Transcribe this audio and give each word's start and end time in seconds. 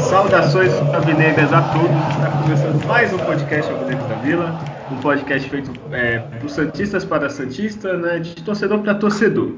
Saudações 0.00 0.74
alvinegras 0.92 1.50
a 1.50 1.62
todos. 1.62 1.88
Está 2.10 2.30
começando 2.42 2.86
mais 2.86 3.10
um 3.14 3.18
podcast 3.18 3.72
Alvinegros 3.72 4.06
da 4.06 4.16
Vila, 4.16 4.60
um 4.92 4.96
podcast 4.96 5.48
feito 5.48 5.72
é, 5.92 6.18
por 6.40 6.50
santistas 6.50 7.06
para 7.06 7.30
santistas, 7.30 7.98
né, 7.98 8.18
de 8.18 8.34
torcedor 8.42 8.80
para 8.80 8.94
torcedor. 8.94 9.54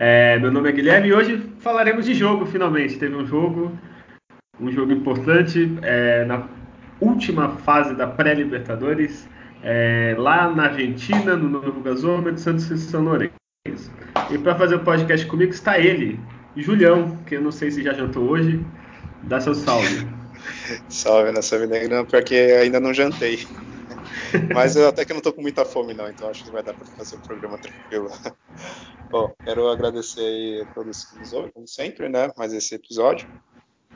É, 0.00 0.36
meu 0.40 0.50
nome 0.50 0.68
é 0.68 0.72
Guilherme 0.72 1.08
e 1.08 1.14
hoje 1.14 1.40
falaremos 1.60 2.04
de 2.04 2.14
jogo. 2.14 2.44
Finalmente 2.46 2.98
teve 2.98 3.14
um 3.14 3.24
jogo, 3.24 3.72
um 4.60 4.70
jogo 4.70 4.92
importante 4.92 5.78
é, 5.82 6.24
na 6.24 6.48
última 7.00 7.50
fase 7.58 7.94
da 7.94 8.06
pré-Libertadores, 8.06 9.28
é, 9.62 10.14
lá 10.18 10.50
na 10.50 10.64
Argentina, 10.64 11.36
no 11.36 11.48
Novo 11.48 11.80
Gasômetro, 11.80 12.38
Santos 12.38 12.70
e 12.70 12.78
São 12.78 13.02
Lourenço. 13.02 13.32
E 14.30 14.38
para 14.38 14.54
fazer 14.56 14.76
o 14.76 14.80
podcast 14.80 15.26
comigo 15.26 15.52
está 15.52 15.78
ele, 15.78 16.18
Julião, 16.56 17.16
que 17.26 17.36
eu 17.36 17.40
não 17.40 17.52
sei 17.52 17.70
se 17.70 17.82
já 17.82 17.92
jantou 17.92 18.24
hoje. 18.24 18.64
Dá 19.24 19.40
seu 19.40 19.54
salve. 19.54 20.06
salve, 20.88 21.32
nessa 21.32 21.58
vida, 21.58 22.04
pior 22.04 22.22
que 22.22 22.34
ainda 22.34 22.80
não 22.80 22.94
jantei. 22.94 23.46
Mas 24.54 24.76
eu 24.76 24.88
até 24.88 25.04
que 25.04 25.12
não 25.12 25.20
tô 25.20 25.32
com 25.32 25.40
muita 25.40 25.64
fome 25.64 25.94
não, 25.94 26.08
então 26.08 26.28
acho 26.28 26.44
que 26.44 26.50
vai 26.50 26.62
dar 26.62 26.74
para 26.74 26.86
fazer 26.86 27.16
o 27.16 27.20
programa 27.20 27.58
tranquilo. 27.58 28.10
Bom, 29.10 29.32
quero 29.44 29.68
agradecer 29.68 30.62
a 30.62 30.74
todos 30.74 31.04
que 31.04 31.18
nos 31.18 31.32
ouvem, 31.32 31.50
como 31.50 31.66
sempre, 31.66 32.08
né? 32.08 32.30
Mais 32.36 32.52
esse 32.52 32.74
episódio. 32.74 33.28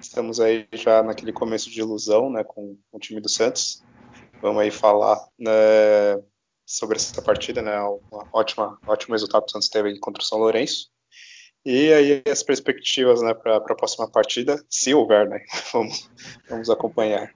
Estamos 0.02 0.40
aí 0.40 0.66
já 0.72 1.00
naquele 1.00 1.32
começo 1.32 1.70
de 1.70 1.78
ilusão, 1.78 2.28
né? 2.28 2.42
Com, 2.42 2.76
com 2.90 2.96
o 2.96 3.00
time 3.00 3.20
do 3.20 3.28
Santos. 3.28 3.84
Vamos 4.40 4.60
aí 4.60 4.70
falar 4.70 5.16
né, 5.38 5.52
sobre 6.66 6.96
essa 6.96 7.22
partida, 7.22 7.62
né? 7.62 7.78
Uma 8.10 8.28
ótima, 8.32 8.76
ótimo 8.84 9.14
resultado 9.14 9.44
que 9.44 9.50
o 9.50 9.52
Santos 9.52 9.68
teve 9.68 9.90
aí 9.90 10.00
contra 10.00 10.20
o 10.20 10.26
São 10.26 10.38
Lourenço. 10.38 10.90
E 11.64 11.92
aí 11.92 12.22
as 12.28 12.42
perspectivas 12.42 13.22
né, 13.22 13.32
para 13.32 13.56
a 13.56 13.60
próxima 13.60 14.10
partida, 14.10 14.60
se 14.68 14.92
houver, 14.92 15.28
né? 15.28 15.38
Vamos, 15.72 16.10
vamos 16.48 16.68
acompanhar. 16.68 17.32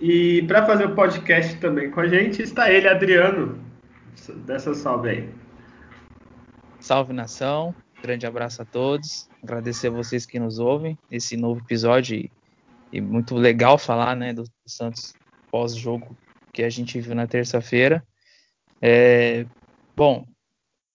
E 0.00 0.42
para 0.48 0.66
fazer 0.66 0.86
o 0.86 0.96
podcast 0.96 1.60
também 1.60 1.92
com 1.92 2.00
a 2.00 2.08
gente 2.08 2.42
está 2.42 2.68
ele, 2.72 2.88
Adriano. 2.88 3.64
Dessa 4.44 4.74
salve 4.74 5.08
aí. 5.08 5.34
Salve 6.80 7.12
nação, 7.12 7.72
grande 8.02 8.26
abraço 8.26 8.60
a 8.60 8.64
todos. 8.64 9.28
Agradecer 9.42 9.86
a 9.86 9.90
vocês 9.90 10.26
que 10.26 10.38
nos 10.38 10.58
ouvem 10.58 10.98
esse 11.10 11.36
novo 11.36 11.60
episódio 11.60 12.16
e, 12.16 12.30
e 12.92 13.00
muito 13.00 13.36
legal 13.36 13.78
falar 13.78 14.16
né, 14.16 14.34
do, 14.34 14.42
do 14.42 14.50
Santos 14.66 15.14
pós-jogo 15.50 16.16
que 16.52 16.64
a 16.64 16.68
gente 16.68 17.00
viu 17.00 17.14
na 17.14 17.26
terça-feira. 17.26 18.04
É, 18.80 19.46
bom, 19.96 20.26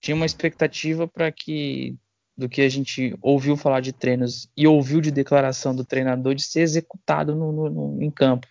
tinha 0.01 0.15
uma 0.15 0.25
expectativa 0.25 1.07
para 1.07 1.31
que 1.31 1.95
do 2.37 2.47
que 2.47 2.61
a 2.61 2.69
gente 2.69 3.17
ouviu 3.19 3.57
falar 3.57 3.79
de 3.79 3.91
treinos 3.91 4.47
e 4.55 4.67
ouviu 4.67 5.01
de 5.01 5.09
declaração 5.09 5.75
do 5.75 5.83
treinador 5.83 6.35
de 6.35 6.43
ser 6.43 6.59
executado 6.59 7.33
no, 7.33 7.51
no, 7.51 7.69
no 7.69 8.03
em 8.03 8.11
campo. 8.11 8.45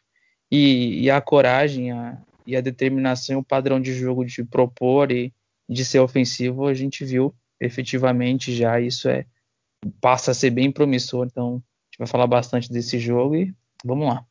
E, 0.50 1.04
e, 1.04 1.10
a 1.10 1.20
coragem 1.20 1.92
a, 1.92 2.18
e 2.44 2.56
a 2.56 2.60
determinação, 2.60 3.38
o 3.38 3.44
padrão 3.44 3.80
de 3.80 3.92
jogo 3.92 4.24
de 4.24 4.42
propor 4.42 5.12
e 5.12 5.32
de 5.68 5.84
ser 5.84 6.00
ofensivo, 6.00 6.66
a 6.66 6.74
gente 6.74 7.04
viu 7.04 7.32
efetivamente 7.60 8.54
já. 8.54 8.80
Isso 8.80 9.08
é 9.08 9.26
passa 10.00 10.30
a 10.30 10.34
ser 10.34 10.50
bem 10.50 10.70
promissor. 10.70 11.26
Então, 11.26 11.48
a 11.48 11.86
gente 11.86 11.98
vai 11.98 12.06
falar 12.06 12.26
bastante 12.26 12.72
desse 12.72 12.98
jogo 12.98 13.36
e 13.36 13.54
vamos 13.84 14.08
lá. 14.08 14.24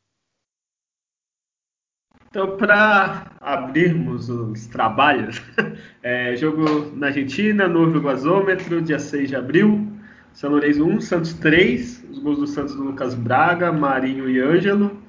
Então, 2.30 2.58
para 2.58 3.32
abrirmos 3.40 4.30
os 4.30 4.67
trabalhos, 4.67 5.42
é, 6.04 6.36
jogo 6.36 6.94
na 6.94 7.08
Argentina, 7.08 7.66
novo 7.66 8.02
gasômetro, 8.02 8.82
dia 8.82 8.99
6 8.99 9.30
de 9.30 9.36
abril, 9.38 9.88
São 10.33 10.49
Lourenço 10.49 10.83
1, 10.83 10.99
Santos 10.99 11.33
3, 11.36 12.04
os 12.11 12.20
gols 12.20 12.39
do 12.39 12.48
Santos 12.48 12.76
do 12.76 12.83
Lucas 12.83 13.16
Braga, 13.16 13.72
Marinho 13.72 14.30
e 14.30 14.42
Ângelo. 14.42 15.02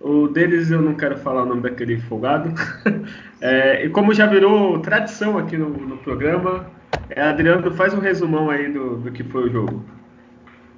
O 0.00 0.28
deles 0.28 0.70
eu 0.70 0.80
não 0.80 0.94
quero 0.94 1.18
falar 1.18 1.42
o 1.42 1.46
nome 1.46 1.62
daquele 1.62 2.00
folgado. 2.00 2.52
É, 3.42 3.86
e 3.86 3.88
como 3.88 4.12
já 4.12 4.26
virou 4.26 4.78
tradição 4.80 5.38
aqui 5.38 5.56
no, 5.56 5.70
no 5.70 5.96
programa, 5.96 6.70
é, 7.08 7.22
Adriano, 7.22 7.70
faz 7.72 7.94
um 7.94 7.98
resumão 7.98 8.50
aí 8.50 8.70
do, 8.70 8.98
do 8.98 9.10
que 9.10 9.24
foi 9.24 9.48
o 9.48 9.50
jogo. 9.50 9.82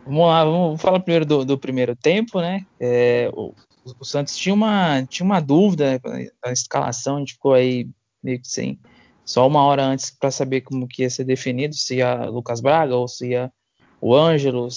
Vamos 0.07 0.27
lá, 0.27 0.45
vamos 0.45 0.81
falar 0.81 1.01
primeiro 1.01 1.27
do, 1.27 1.45
do 1.45 1.59
primeiro 1.59 1.97
tempo, 1.97 2.41
né? 2.41 2.65
É, 2.79 3.29
o, 3.35 3.53
o, 3.99 4.05
Santos 4.05 4.37
tinha 4.37 4.55
uma, 4.55 5.03
tinha 5.07 5.27
uma 5.27 5.41
dúvida 5.41 6.01
na 6.45 6.53
escalação, 6.53 7.17
a 7.17 7.19
gente 7.19 7.33
ficou 7.33 7.53
aí 7.53 7.89
meio 8.23 8.41
que 8.41 8.47
sem 8.47 8.79
só 9.25 9.47
uma 9.47 9.65
hora 9.65 9.85
antes 9.85 10.11
para 10.11 10.31
saber 10.31 10.61
como 10.61 10.87
que 10.87 11.03
ia 11.03 11.11
ser 11.11 11.25
definido, 11.25 11.75
se 11.75 11.97
ia 11.97 12.27
Lucas 12.27 12.61
Braga 12.61 12.95
ou 12.95 13.09
se 13.09 13.31
ia 13.31 13.53
o 14.01 14.15
Ângelo, 14.15 14.69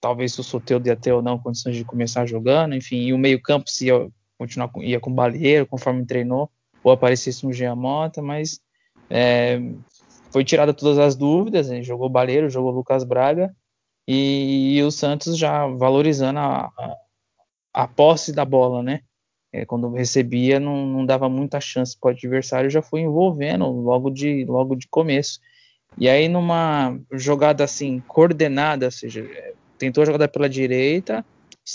talvez 0.00 0.38
o 0.38 0.42
Soteldo 0.42 0.88
ia 0.88 0.96
ter 0.96 1.12
ou 1.12 1.22
não 1.22 1.38
condições 1.38 1.76
de 1.76 1.84
começar 1.84 2.26
jogando, 2.26 2.74
enfim, 2.74 2.96
e 2.96 3.12
o 3.12 3.18
meio-campo 3.18 3.68
se 3.70 3.86
ia 3.86 4.08
continuar 4.38 4.68
com, 4.68 4.82
ia 4.82 4.98
com 4.98 5.10
o 5.10 5.14
Balieiro, 5.14 5.66
conforme 5.66 6.06
treinou, 6.06 6.50
ou 6.82 6.90
aparecesse 6.90 7.46
um 7.46 7.52
Giamota, 7.52 8.22
mas 8.22 8.60
é, 9.10 9.60
foi 10.30 10.44
tirada 10.44 10.72
todas 10.72 10.98
as 10.98 11.14
dúvidas, 11.14 11.68
né? 11.68 11.82
jogou 11.82 12.08
o 12.08 12.48
jogou 12.48 12.72
o 12.72 12.74
Lucas 12.74 13.04
Braga, 13.04 13.54
e, 14.08 14.76
e 14.76 14.82
o 14.82 14.90
Santos 14.90 15.36
já 15.36 15.66
valorizando 15.66 16.38
a, 16.38 16.72
a, 16.76 16.96
a 17.74 17.86
posse 17.86 18.32
da 18.32 18.44
bola, 18.44 18.82
né? 18.82 19.02
É, 19.52 19.66
quando 19.66 19.92
recebia, 19.92 20.60
não, 20.60 20.86
não, 20.86 21.04
dava 21.04 21.28
muita 21.28 21.60
chance 21.60 21.96
para 21.98 22.08
o 22.08 22.10
adversário, 22.12 22.70
já 22.70 22.80
foi 22.80 23.00
envolvendo 23.00 23.66
logo 23.66 24.10
de, 24.10 24.44
logo 24.44 24.76
de 24.76 24.86
começo. 24.88 25.40
E 25.98 26.08
aí, 26.08 26.28
numa 26.28 26.98
jogada 27.12 27.64
assim, 27.64 28.00
coordenada, 28.06 28.86
ou 28.86 28.92
seja, 28.92 29.20
é, 29.20 29.54
tentou 29.80 30.02
a 30.02 30.04
jogada 30.04 30.28
pela 30.28 30.48
direita, 30.48 31.24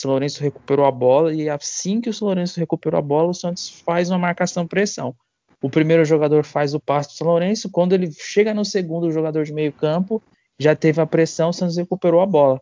o 0.03 0.07
Lourenço 0.07 0.41
recuperou 0.41 0.85
a 0.85 0.91
bola, 0.91 1.33
e 1.33 1.49
assim 1.49 1.99
que 1.99 2.09
o 2.09 2.13
Lourenço 2.21 2.59
recuperou 2.59 2.99
a 2.99 3.01
bola, 3.01 3.29
o 3.29 3.33
Santos 3.33 3.69
faz 3.69 4.09
uma 4.09 4.19
marcação-pressão. 4.19 5.15
O 5.61 5.69
primeiro 5.69 6.05
jogador 6.05 6.43
faz 6.43 6.75
o 6.75 6.79
passe 6.79 7.09
do 7.09 7.13
São 7.13 7.27
Lourenço, 7.27 7.69
quando 7.69 7.93
ele 7.93 8.11
chega 8.11 8.53
no 8.53 8.63
segundo 8.63 9.11
jogador 9.11 9.43
de 9.43 9.53
meio 9.53 9.73
campo, 9.73 10.21
já 10.59 10.75
teve 10.75 11.01
a 11.01 11.05
pressão, 11.05 11.49
o 11.49 11.53
Santos 11.53 11.77
recuperou 11.77 12.21
a 12.21 12.25
bola. 12.25 12.61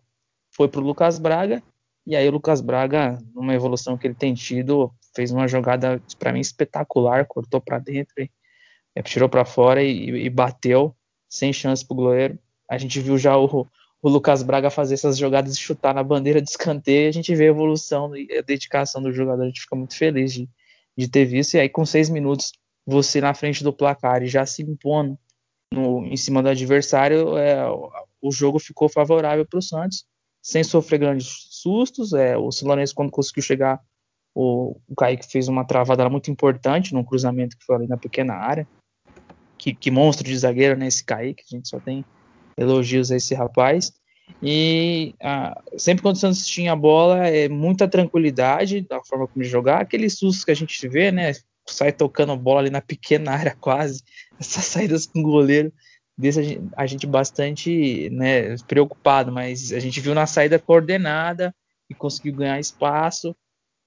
Foi 0.55 0.67
para 0.67 0.79
o 0.79 0.83
Lucas 0.83 1.19
Braga, 1.19 1.61
e 2.07 2.15
aí 2.15 2.27
o 2.27 2.31
Lucas 2.31 2.61
Braga, 2.61 3.17
numa 3.35 3.53
evolução 3.53 3.97
que 3.97 4.07
ele 4.07 4.15
tem 4.15 4.33
tido, 4.33 4.93
fez 5.13 5.31
uma 5.31 5.47
jogada 5.47 6.01
para 6.17 6.31
mim 6.31 6.39
espetacular, 6.39 7.25
cortou 7.25 7.59
para 7.59 7.79
dentro, 7.79 8.13
e, 8.17 8.29
é, 8.95 9.01
tirou 9.01 9.27
para 9.27 9.43
fora 9.43 9.83
e, 9.83 10.25
e, 10.25 10.29
bateu 10.29 10.95
sem 11.27 11.51
chance 11.51 11.85
para 11.85 11.93
o 11.93 11.97
goleiro. 11.97 12.39
A 12.69 12.77
gente 12.77 12.99
viu 12.99 13.17
já 13.17 13.37
o, 13.37 13.67
o, 14.03 14.09
Lucas 14.09 14.43
Braga 14.43 14.69
fazer 14.69 14.95
essas 14.95 15.17
jogadas 15.17 15.55
e 15.55 15.59
chutar 15.59 15.95
na 15.95 16.03
bandeira 16.03 16.41
de 16.41 16.49
escanteio, 16.49 17.09
a 17.09 17.11
gente 17.13 17.33
vê 17.33 17.45
a 17.45 17.49
evolução 17.49 18.15
e 18.15 18.37
a 18.37 18.41
dedicação 18.41 19.01
do 19.01 19.13
jogador, 19.13 19.43
a 19.43 19.47
gente 19.47 19.61
fica 19.61 19.75
muito 19.75 19.95
feliz 19.95 20.33
de, 20.33 20.49
de 20.97 21.07
ter 21.07 21.25
visto. 21.25 21.55
E 21.55 21.59
aí 21.59 21.69
com 21.69 21.85
seis 21.85 22.09
minutos 22.09 22.51
você 22.85 23.21
na 23.21 23.33
frente 23.33 23.63
do 23.63 23.71
placar 23.71 24.21
e 24.21 24.27
já 24.27 24.45
se 24.45 24.61
impondo 24.61 25.17
no, 25.73 26.05
em 26.05 26.17
cima 26.17 26.43
do 26.43 26.49
adversário, 26.49 27.37
é, 27.37 27.65
o 28.21 28.31
jogo 28.31 28.59
ficou 28.59 28.87
favorável 28.87 29.45
para 29.45 29.59
o 29.59 29.61
Santos, 29.61 30.05
sem 30.41 30.63
sofrer 30.63 30.99
grandes 30.99 31.27
sustos. 31.49 32.13
É, 32.13 32.37
o 32.37 32.51
Silonense, 32.51 32.93
quando 32.93 33.11
conseguiu 33.11 33.43
chegar, 33.43 33.81
o, 34.35 34.77
o 34.87 34.95
Kaique 34.95 35.25
fez 35.25 35.47
uma 35.47 35.65
travada 35.65 36.07
muito 36.09 36.29
importante 36.29 36.93
num 36.93 37.03
cruzamento 37.03 37.57
que 37.57 37.65
foi 37.65 37.75
ali 37.75 37.87
na 37.87 37.97
pequena 37.97 38.33
área. 38.33 38.67
Que, 39.57 39.73
que 39.73 39.89
monstro 39.89 40.25
de 40.25 40.37
zagueiro, 40.37 40.77
né? 40.77 40.87
Esse 40.87 41.03
Kaique, 41.03 41.43
a 41.49 41.55
gente 41.55 41.69
só 41.69 41.79
tem 41.79 42.03
elogios 42.57 43.11
a 43.11 43.15
esse 43.15 43.33
rapaz. 43.33 43.93
E 44.41 45.13
ah, 45.21 45.61
sempre 45.77 46.01
quando 46.01 46.15
o 46.15 46.19
Santos 46.19 46.45
tinha 46.45 46.73
a 46.73 46.75
bola, 46.75 47.27
é 47.27 47.47
muita 47.49 47.87
tranquilidade 47.87 48.81
da 48.81 49.01
forma 49.03 49.27
como 49.27 49.43
jogar, 49.43 49.81
aqueles 49.81 50.17
sustos 50.17 50.45
que 50.45 50.51
a 50.51 50.55
gente 50.55 50.87
vê, 50.87 51.11
né? 51.11 51.33
sai 51.65 51.91
tocando 51.91 52.35
bola 52.35 52.61
ali 52.61 52.69
na 52.69 52.81
pequena 52.81 53.31
área 53.31 53.55
quase, 53.59 54.03
essas 54.39 54.65
saídas 54.65 55.05
com 55.05 55.19
o 55.19 55.23
goleiro, 55.23 55.71
deixa 56.17 56.41
a 56.41 56.43
gente, 56.43 56.61
a 56.75 56.85
gente 56.85 57.07
bastante 57.07 58.09
né, 58.11 58.55
preocupado, 58.67 59.31
mas 59.31 59.71
a 59.71 59.79
gente 59.79 59.99
viu 59.99 60.13
na 60.13 60.27
saída 60.27 60.59
coordenada 60.59 61.55
e 61.89 61.93
conseguiu 61.93 62.35
ganhar 62.35 62.59
espaço. 62.59 63.35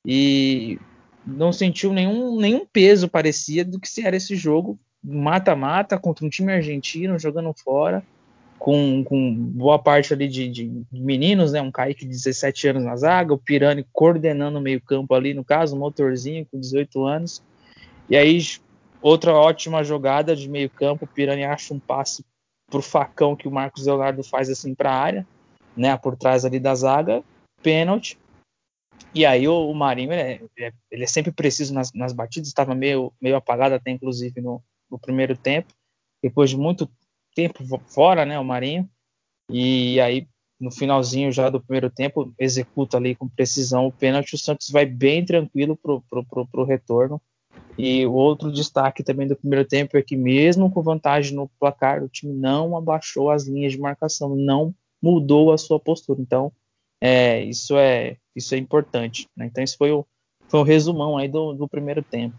E 0.05 0.79
não 1.26 1.52
sentiu 1.52 1.93
nenhum, 1.93 2.38
nenhum 2.38 2.64
peso 2.64 3.08
parecia 3.08 3.64
do 3.64 3.81
que 3.81 3.88
se 3.88 4.06
era 4.06 4.17
esse 4.17 4.37
jogo 4.37 4.79
mata-mata 5.02 5.99
contra 5.99 6.25
um 6.25 6.29
time 6.29 6.52
argentino 6.52 7.19
jogando 7.19 7.52
fora 7.52 8.05
com, 8.58 9.05
com 9.05 9.35
boa 9.35 9.79
parte 9.79 10.12
ali 10.12 10.29
de, 10.29 10.49
de, 10.49 10.85
meninos, 10.93 11.53
né? 11.53 11.61
Um 11.61 11.70
Kaique 11.70 12.05
de 12.05 12.11
17 12.11 12.69
anos 12.69 12.85
na 12.85 12.97
zaga, 12.97 13.35
o 13.35 13.38
Pirani 13.38 13.87
coordenando 13.93 14.58
o 14.58 14.62
meio-campo 14.62 15.14
ali, 15.14 15.35
no 15.35 15.44
caso, 15.44 15.76
um 15.76 15.79
motorzinho 15.79 16.47
com 16.50 16.58
18 16.58 17.05
anos. 17.05 17.43
E 18.08 18.17
aí, 18.17 18.41
outra 19.03 19.35
ótima 19.35 19.85
jogada 19.85 20.35
de 20.35 20.49
meio 20.49 20.70
campo, 20.70 21.05
o 21.05 21.08
Pirani 21.08 21.44
acha 21.44 21.75
um 21.75 21.79
passe 21.79 22.25
pro 22.69 22.82
facão 22.82 23.37
que 23.37 23.47
o 23.47 23.53
Marcos 23.53 23.87
Leonardo 23.87 24.25
faz 24.25 24.50
assim 24.50 24.75
para 24.75 24.91
a 24.91 25.00
área. 25.00 25.26
né, 25.76 25.94
por 25.99 26.17
trás 26.17 26.44
ali 26.44 26.59
da 26.59 26.75
zaga, 26.75 27.23
pênalti. 27.62 28.19
E 29.14 29.26
aí 29.26 29.47
o, 29.47 29.70
o 29.70 29.75
Marinho, 29.75 30.12
ele 30.12 30.23
é, 30.59 30.73
ele 30.91 31.05
é, 31.05 31.06
sempre 31.06 31.31
preciso 31.31 31.75
nas, 31.75 31.93
nas 31.93 32.14
batidas, 32.14 32.49
estava 32.49 32.75
meio, 32.75 33.12
meio 33.20 33.37
apagado 33.37 33.75
até 33.75 33.91
inclusive 33.91 34.41
no, 34.41 34.62
no 34.91 34.99
primeiro 34.99 35.37
tempo, 35.37 35.69
depois 36.23 36.49
de 36.49 36.56
muito 36.56 36.91
tempo 37.37 37.62
fora, 37.87 38.25
né, 38.25 38.41
o 38.41 38.44
Marinho, 38.44 38.88
e 39.50 40.00
aí 40.00 40.27
no 40.59 40.71
finalzinho 40.71 41.31
já 41.31 41.50
do 41.50 41.61
primeiro 41.61 41.91
tempo, 41.91 42.33
executa 42.38 42.97
ali 42.97 43.15
com 43.15 43.29
precisão 43.29 43.87
o 43.87 43.93
pênalti, 43.93 44.35
o 44.35 44.38
Santos 44.38 44.71
vai 44.71 44.87
bem 44.87 45.23
tranquilo 45.23 45.77
pro, 45.77 46.03
pro, 46.09 46.25
pro, 46.25 46.47
pro 46.47 46.65
retorno, 46.65 47.21
e 47.79 48.06
o 48.06 48.15
outro 48.15 48.50
destaque 48.50 49.05
também 49.05 49.29
do 49.29 49.37
primeiro 49.37 49.69
tempo 49.69 49.99
é 49.99 50.03
que 50.03 50.17
mesmo 50.17 50.71
com 50.71 50.83
vantagem 50.83 51.37
no 51.37 51.49
placar, 51.61 52.03
o 52.03 52.09
time 52.09 52.33
não 52.33 52.75
abaixou 52.75 53.31
as 53.31 53.47
linhas 53.47 53.73
de 53.73 53.79
marcação, 53.79 54.35
não 54.35 54.75
mudou 55.03 55.53
a 55.53 55.59
sua 55.59 55.79
postura, 55.79 56.21
então 56.21 56.50
é, 57.03 57.44
isso 57.44 57.77
é 57.77 58.17
isso 58.35 58.55
é 58.55 58.59
importante, 58.59 59.29
né? 59.37 59.47
então 59.47 59.62
isso 59.62 59.77
foi 59.77 59.93
o, 59.93 60.06
foi 60.49 60.61
o 60.61 60.62
resumão 60.62 61.17
aí 61.17 61.29
do, 61.29 61.55
do 61.55 61.69
primeiro 61.69 62.03
tempo. 62.03 62.37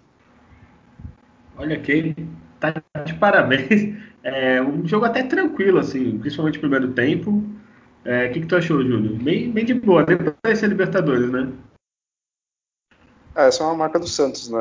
Olha, 1.57 1.81
quem 1.81 2.15
tá 2.59 2.73
de 3.03 3.13
parabéns. 3.15 3.95
É 4.23 4.61
um 4.61 4.85
jogo 4.85 5.05
até 5.05 5.23
tranquilo, 5.23 5.79
assim, 5.79 6.19
principalmente 6.19 6.55
no 6.55 6.61
primeiro 6.61 6.91
tempo. 6.93 7.41
É, 8.03 8.09
o 8.09 8.13
é, 8.23 8.29
que, 8.29 8.41
que 8.41 8.47
tu 8.47 8.57
achou, 8.57 8.83
Júlio? 8.83 9.15
Bem, 9.15 9.49
bem 9.49 9.63
de 9.63 9.73
boa, 9.73 10.03
depois 10.03 10.35
vai 10.43 10.53
ser 10.53 10.67
Libertadores, 10.67 11.31
né? 11.31 11.49
É, 13.33 13.47
essa 13.47 13.63
é 13.63 13.65
uma 13.67 13.75
marca 13.75 13.97
do 13.97 14.07
Santos, 14.07 14.49
né? 14.49 14.59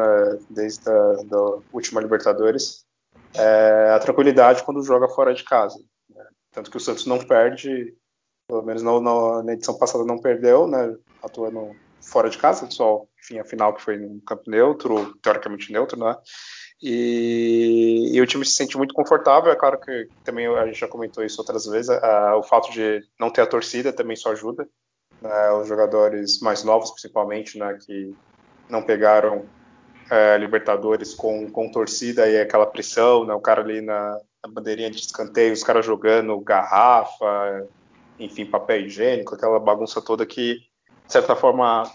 Desde 0.51 0.89
a 0.89 1.15
da 1.25 1.59
última 1.73 2.01
Libertadores. 2.01 2.85
É, 3.35 3.91
a 3.91 3.99
tranquilidade 3.99 4.63
quando 4.63 4.85
joga 4.85 5.09
fora 5.09 5.35
de 5.35 5.43
casa. 5.43 5.83
Né? 6.15 6.25
Tanto 6.53 6.71
que 6.71 6.77
o 6.77 6.81
Santos 6.81 7.05
não 7.05 7.19
perde, 7.19 7.93
pelo 8.49 8.63
menos 8.63 8.85
na, 8.85 9.53
edição 9.53 9.77
passada 9.77 10.05
não 10.05 10.19
perdeu, 10.19 10.69
né? 10.69 10.95
Atuando 11.25 11.75
fora 12.01 12.31
de 12.31 12.39
casa, 12.39 12.71
só, 12.71 13.05
enfim, 13.21 13.41
a 13.41 13.45
final 13.45 13.75
que 13.75 13.83
foi 13.83 13.97
no 13.97 14.21
campo 14.21 14.49
neutro, 14.49 15.17
teoricamente 15.17 15.73
neutro, 15.73 15.99
né? 15.99 16.17
E, 16.83 18.11
e, 18.13 18.21
o 18.21 18.27
time 18.27 18.45
se 18.45 18.55
sente 18.55 18.77
muito 18.77 18.95
confortável. 18.95 19.51
É 19.51 19.57
claro 19.57 19.79
que 19.81 20.09
também 20.25 20.47
a 20.47 20.67
gente 20.67 20.79
já 20.79 20.89
comentou 20.89 21.25
isso 21.25 21.41
outras 21.41 21.67
vezes. 21.67 21.89
o 22.37 22.43
fato 22.43 22.71
de 22.71 23.03
não 23.19 23.31
ter 23.31 23.41
a 23.41 23.47
torcida 23.47 23.93
também 23.93 24.17
só 24.17 24.33
ajuda. 24.33 24.69
Né, 25.21 25.51
os 25.53 25.67
jogadores 25.67 26.41
mais 26.41 26.63
novos, 26.63 26.91
principalmente, 26.91 27.59
né, 27.59 27.79
que 27.85 28.15
não 28.69 28.83
pegaram 28.83 29.47
é, 30.11 30.37
Libertadores 30.37 31.15
com, 31.15 31.51
com 31.51 31.71
torcida 31.71 32.29
e 32.29 32.39
aquela 32.39 32.67
pressão, 32.67 33.25
né, 33.25 33.33
o 33.33 33.41
cara 33.41 33.63
ali 33.63 33.81
na, 33.81 34.21
na 34.45 34.53
bandeirinha 34.53 34.91
de 34.91 34.99
escanteio, 34.99 35.53
os 35.53 35.65
caras 35.65 35.87
jogando 35.87 36.39
garrafa, 36.41 37.67
enfim, 38.19 38.45
papel 38.45 38.83
higiênico, 38.83 39.35
aquela 39.35 39.59
bagunça 39.59 40.03
toda 40.03 40.27
que, 40.27 40.57
de 41.07 41.13
certa 41.13 41.35
forma, 41.35 41.91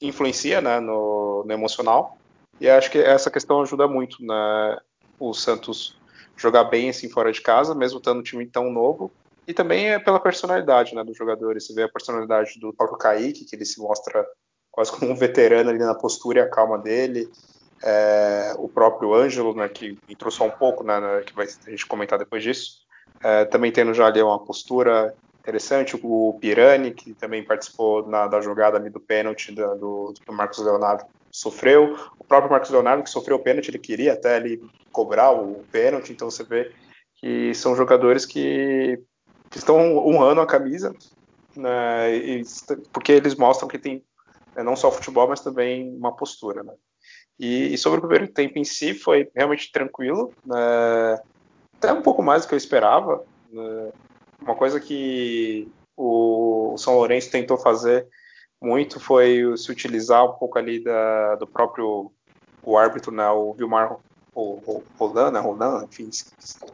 influencia 0.00 0.60
né, 0.60 0.80
no, 0.80 1.44
no 1.44 1.52
emocional. 1.52 2.16
E 2.60 2.68
acho 2.68 2.90
que 2.90 2.98
essa 2.98 3.30
questão 3.30 3.62
ajuda 3.62 3.86
muito 3.86 4.24
né, 4.24 4.78
o 5.18 5.32
Santos 5.32 5.96
jogar 6.36 6.64
bem 6.64 6.88
assim 6.88 7.08
fora 7.08 7.32
de 7.32 7.40
casa, 7.40 7.74
mesmo 7.74 7.98
estando 7.98 8.20
um 8.20 8.22
time 8.22 8.46
tão 8.46 8.70
novo. 8.70 9.10
E 9.46 9.54
também 9.54 9.90
é 9.90 9.98
pela 9.98 10.20
personalidade 10.20 10.94
né, 10.94 11.02
dos 11.02 11.16
jogadores. 11.16 11.66
Você 11.66 11.74
vê 11.74 11.82
a 11.84 11.88
personalidade 11.88 12.58
do 12.60 12.72
próprio 12.72 12.98
Kaique, 12.98 13.44
que 13.44 13.56
ele 13.56 13.64
se 13.64 13.80
mostra 13.80 14.24
quase 14.70 14.92
como 14.92 15.10
um 15.10 15.16
veterano 15.16 15.70
ali 15.70 15.78
na 15.78 15.94
postura 15.94 16.40
e 16.40 16.42
a 16.42 16.50
calma 16.50 16.78
dele. 16.78 17.28
É, 17.82 18.54
o 18.58 18.68
próprio 18.68 19.14
Ângelo, 19.14 19.54
né, 19.54 19.68
que 19.68 19.98
entrou 20.08 20.30
só 20.30 20.44
um 20.44 20.50
pouco, 20.50 20.84
né, 20.84 21.00
que 21.24 21.34
vai 21.34 21.46
a 21.46 21.70
gente 21.70 21.86
comentar 21.86 22.18
depois 22.18 22.42
disso. 22.42 22.86
É, 23.22 23.44
também 23.44 23.72
tendo 23.72 23.94
já 23.94 24.06
ali 24.06 24.22
uma 24.22 24.44
postura 24.44 25.14
interessante. 25.40 25.98
O 26.02 26.36
Pirani, 26.40 26.92
que 26.92 27.14
também 27.14 27.44
participou 27.44 28.06
na, 28.06 28.26
da 28.26 28.40
jogada 28.40 28.76
ali 28.76 28.90
do 28.90 29.00
pênalti 29.00 29.52
do, 29.52 30.12
do 30.26 30.32
Marcos 30.32 30.58
Leonardo, 30.58 31.04
sofreu. 31.30 31.96
O 32.18 32.24
próprio 32.24 32.50
Marcos 32.50 32.70
Leonardo, 32.70 33.02
que 33.02 33.10
sofreu 33.10 33.36
o 33.36 33.42
pênalti, 33.42 33.68
ele 33.68 33.78
queria 33.78 34.12
até 34.12 34.36
ali 34.36 34.62
cobrar 34.92 35.30
o 35.32 35.64
pênalti. 35.70 36.12
Então 36.12 36.30
você 36.30 36.44
vê 36.44 36.72
que 37.16 37.54
são 37.54 37.74
jogadores 37.76 38.24
que, 38.24 39.00
que 39.50 39.58
estão 39.58 39.96
honrando 39.98 40.40
a 40.40 40.46
camisa, 40.46 40.94
né, 41.56 42.16
e, 42.16 42.42
porque 42.92 43.12
eles 43.12 43.34
mostram 43.34 43.68
que 43.68 43.78
tem 43.78 44.04
né, 44.54 44.62
não 44.62 44.76
só 44.76 44.90
futebol, 44.90 45.28
mas 45.28 45.40
também 45.40 45.96
uma 45.96 46.14
postura. 46.14 46.62
Né. 46.62 46.72
E, 47.38 47.74
e, 47.74 47.78
sobre 47.78 47.98
o 47.98 48.02
primeiro 48.02 48.32
tempo 48.32 48.58
em 48.58 48.64
si, 48.64 48.94
foi 48.94 49.28
realmente 49.34 49.72
tranquilo, 49.72 50.32
né, 50.44 51.18
até 51.76 51.92
um 51.92 52.02
pouco 52.02 52.22
mais 52.22 52.42
do 52.42 52.48
que 52.48 52.54
eu 52.54 52.58
esperava. 52.58 53.24
Né. 53.50 53.92
Uma 54.40 54.54
coisa 54.54 54.78
que 54.78 55.68
o 55.96 56.76
São 56.78 56.94
Lourenço 56.94 57.30
tentou 57.30 57.58
fazer 57.58 58.06
muito 58.60 58.98
foi 58.98 59.56
se 59.56 59.70
utilizar 59.70 60.24
um 60.24 60.32
pouco 60.32 60.58
ali 60.58 60.82
da, 60.82 61.36
do 61.36 61.46
próprio 61.46 62.10
o 62.62 62.76
árbitro, 62.76 63.12
né, 63.12 63.28
o 63.30 63.54
Vilmar 63.54 63.96
Rodan, 64.98 65.30
né, 65.30 65.40
Rodan, 65.40 65.84
enfim, 65.84 66.10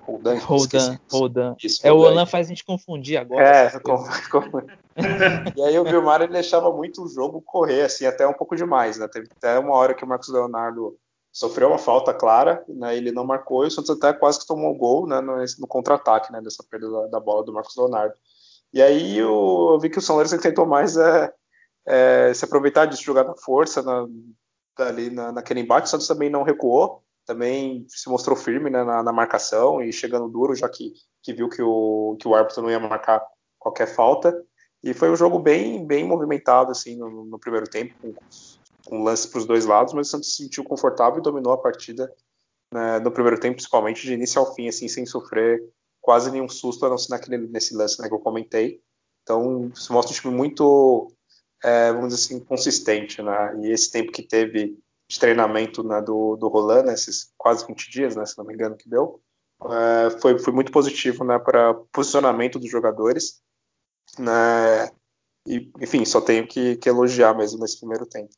Rodan, 0.02 0.36
Rodan, 0.38 0.98
Rodan. 1.10 1.56
É, 1.82 1.92
o 1.92 1.96
Rodan 1.96 2.26
faz 2.26 2.46
a 2.46 2.50
gente 2.50 2.64
confundir 2.64 3.16
agora. 3.16 3.42
É, 3.42 3.70
com, 3.80 4.04
com... 4.30 4.60
e 5.56 5.62
aí 5.62 5.78
o 5.78 5.84
Vilmar 5.84 6.20
ele 6.20 6.32
deixava 6.32 6.70
muito 6.72 7.04
o 7.04 7.08
jogo 7.08 7.40
correr, 7.40 7.82
assim, 7.82 8.06
até 8.06 8.26
um 8.26 8.34
pouco 8.34 8.56
demais, 8.56 8.98
né, 8.98 9.06
teve 9.08 9.28
até 9.36 9.58
uma 9.58 9.74
hora 9.74 9.94
que 9.94 10.04
o 10.04 10.08
Marcos 10.08 10.28
Leonardo 10.28 10.96
sofreu 11.32 11.68
uma 11.68 11.78
falta 11.78 12.14
clara, 12.14 12.64
né, 12.68 12.96
ele 12.96 13.12
não 13.12 13.24
marcou 13.24 13.64
e 13.64 13.68
o 13.68 13.70
Santos 13.70 13.90
até 13.90 14.12
quase 14.12 14.40
que 14.40 14.46
tomou 14.46 14.72
o 14.72 14.76
gol, 14.76 15.06
né, 15.06 15.20
no, 15.20 15.36
no 15.36 15.66
contra-ataque, 15.66 16.32
né, 16.32 16.40
dessa 16.40 16.64
perda 16.68 16.90
da, 16.90 17.06
da, 17.06 17.20
bola 17.20 17.44
do 17.44 17.52
Marcos 17.52 17.76
Leonardo. 17.76 18.14
E 18.72 18.82
aí 18.82 19.18
eu, 19.18 19.70
eu 19.72 19.78
vi 19.80 19.90
que 19.90 19.98
o 19.98 20.02
São 20.02 20.16
Lourenço 20.16 20.38
tentou 20.38 20.66
mais 20.66 20.96
é, 20.96 21.32
é, 21.86 22.32
se 22.32 22.44
aproveitar 22.44 22.86
disso, 22.86 23.02
jogar 23.02 23.24
na 23.24 23.36
força 23.36 23.82
na, 23.82 24.06
ali 24.78 25.10
na, 25.10 25.32
naquele 25.32 25.60
embate. 25.60 25.86
O 25.86 25.90
Santos 25.90 26.06
também 26.06 26.30
não 26.30 26.42
recuou, 26.42 27.02
também 27.26 27.84
se 27.88 28.08
mostrou 28.08 28.36
firme 28.36 28.70
né, 28.70 28.82
na, 28.84 29.02
na, 29.02 29.12
marcação 29.12 29.82
e 29.82 29.92
chegando 29.92 30.28
duro, 30.28 30.54
já 30.54 30.68
que, 30.68 30.92
que 31.22 31.32
viu 31.32 31.48
que 31.48 31.62
o, 31.62 32.16
que 32.20 32.28
o 32.28 32.34
árbitro 32.34 32.62
não 32.62 32.70
ia 32.70 32.80
marcar 32.80 33.24
qualquer 33.58 33.86
falta. 33.86 34.34
E 34.82 34.92
foi 34.92 35.10
um 35.10 35.16
jogo 35.16 35.38
bem, 35.38 35.86
bem 35.86 36.06
movimentado 36.06 36.70
assim 36.70 36.96
no, 36.96 37.24
no 37.24 37.38
primeiro 37.38 37.68
tempo, 37.68 37.94
com, 38.00 38.14
com 38.86 39.02
lances 39.02 39.26
para 39.26 39.38
os 39.38 39.46
dois 39.46 39.64
lados, 39.64 39.94
mas 39.94 40.08
o 40.08 40.10
Santos 40.10 40.36
se 40.36 40.42
sentiu 40.42 40.64
confortável 40.64 41.18
e 41.18 41.22
dominou 41.22 41.52
a 41.52 41.58
partida 41.58 42.12
né, 42.72 42.98
no 42.98 43.10
primeiro 43.10 43.40
tempo, 43.40 43.56
principalmente 43.56 44.02
de 44.02 44.12
início 44.12 44.40
ao 44.40 44.54
fim, 44.54 44.68
assim, 44.68 44.88
sem 44.88 45.06
sofrer 45.06 45.62
quase 46.00 46.30
nenhum 46.30 46.48
susto, 46.48 46.84
a 46.84 46.90
não 46.90 46.98
ser 46.98 47.10
naquele, 47.10 47.38
nesse 47.38 47.74
lance 47.74 48.00
né, 48.00 48.08
que 48.08 48.14
eu 48.14 48.18
comentei. 48.18 48.82
Então, 49.22 49.72
se 49.74 49.90
mostra 49.90 50.12
um 50.12 50.20
time 50.20 50.34
muito 50.34 51.10
é, 51.64 51.90
vamos 51.90 52.14
dizer 52.14 52.26
assim, 52.26 52.44
consistente, 52.44 53.22
né? 53.22 53.58
E 53.62 53.72
esse 53.72 53.90
tempo 53.90 54.12
que 54.12 54.22
teve 54.22 54.78
de 55.08 55.18
treinamento 55.18 55.82
né, 55.82 56.00
do, 56.02 56.36
do 56.36 56.48
Roland, 56.48 56.84
né, 56.84 56.94
esses 56.94 57.32
quase 57.38 57.66
20 57.66 57.90
dias, 57.90 58.16
né, 58.16 58.24
se 58.24 58.36
não 58.38 58.44
me 58.44 58.54
engano 58.54 58.76
que 58.76 58.88
deu, 58.88 59.20
é, 59.64 60.10
foi, 60.20 60.38
foi 60.38 60.52
muito 60.52 60.70
positivo 60.70 61.24
né, 61.24 61.38
para 61.38 61.74
posicionamento 61.92 62.58
dos 62.58 62.70
jogadores. 62.70 63.40
Né, 64.18 64.90
e, 65.46 65.70
enfim, 65.80 66.04
só 66.04 66.20
tenho 66.20 66.46
que, 66.46 66.76
que 66.76 66.88
elogiar 66.88 67.34
mesmo 67.34 67.60
nesse 67.60 67.78
primeiro 67.78 68.06
tempo. 68.06 68.30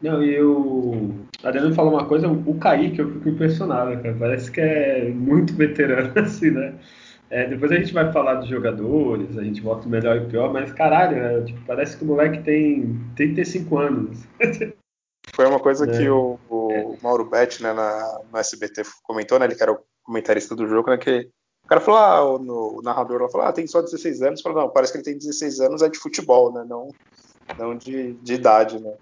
Não, 0.00 0.22
e 0.22 0.42
o 0.42 1.14
Adriano 1.44 1.74
falou 1.74 1.92
uma 1.92 2.06
coisa, 2.06 2.28
o 2.28 2.58
Kaique 2.58 2.98
eu 2.98 3.12
fico 3.12 3.28
impressionado, 3.28 4.02
cara. 4.02 4.16
Parece 4.18 4.50
que 4.50 4.60
é 4.60 5.08
muito 5.10 5.54
veterano, 5.54 6.12
assim, 6.18 6.50
né? 6.50 6.78
É, 7.32 7.46
depois 7.46 7.72
a 7.72 7.76
gente 7.76 7.94
vai 7.94 8.12
falar 8.12 8.34
dos 8.34 8.46
jogadores, 8.46 9.38
a 9.38 9.42
gente 9.42 9.62
bota 9.62 9.86
o 9.86 9.90
melhor 9.90 10.16
e 10.16 10.20
o 10.20 10.28
pior, 10.28 10.52
mas 10.52 10.70
caralho, 10.70 11.16
é, 11.16 11.42
tipo, 11.42 11.64
parece 11.64 11.96
que 11.96 12.04
o 12.04 12.06
moleque 12.06 12.42
tem 12.42 13.00
35 13.16 13.78
anos. 13.78 14.18
Foi 15.34 15.46
uma 15.46 15.58
coisa 15.58 15.90
é. 15.90 15.96
que 15.96 16.10
o, 16.10 16.38
o 16.50 16.98
Mauro 17.02 17.24
Betti, 17.24 17.62
né, 17.62 17.72
na, 17.72 18.20
no 18.30 18.38
SBT 18.38 18.82
comentou, 19.02 19.38
né, 19.38 19.46
ele 19.46 19.54
que 19.54 19.62
era 19.62 19.72
o 19.72 19.80
comentarista 20.02 20.54
do 20.54 20.68
jogo, 20.68 20.90
né, 20.90 20.98
que 20.98 21.30
o 21.64 21.68
cara 21.68 21.80
falou, 21.80 22.00
ah, 22.00 22.22
o, 22.22 22.80
o 22.80 22.82
narrador 22.82 23.26
falou, 23.30 23.46
ah, 23.46 23.52
tem 23.52 23.66
só 23.66 23.80
16 23.80 24.20
anos, 24.20 24.42
falou, 24.42 24.64
não, 24.64 24.68
parece 24.68 24.92
que 24.92 24.98
ele 24.98 25.04
tem 25.04 25.16
16 25.16 25.60
anos 25.60 25.80
é 25.80 25.88
de 25.88 25.98
futebol, 25.98 26.52
né, 26.52 26.66
não, 26.68 26.90
não 27.58 27.74
de, 27.74 28.12
de 28.12 28.34
idade, 28.34 28.78
né. 28.78 28.94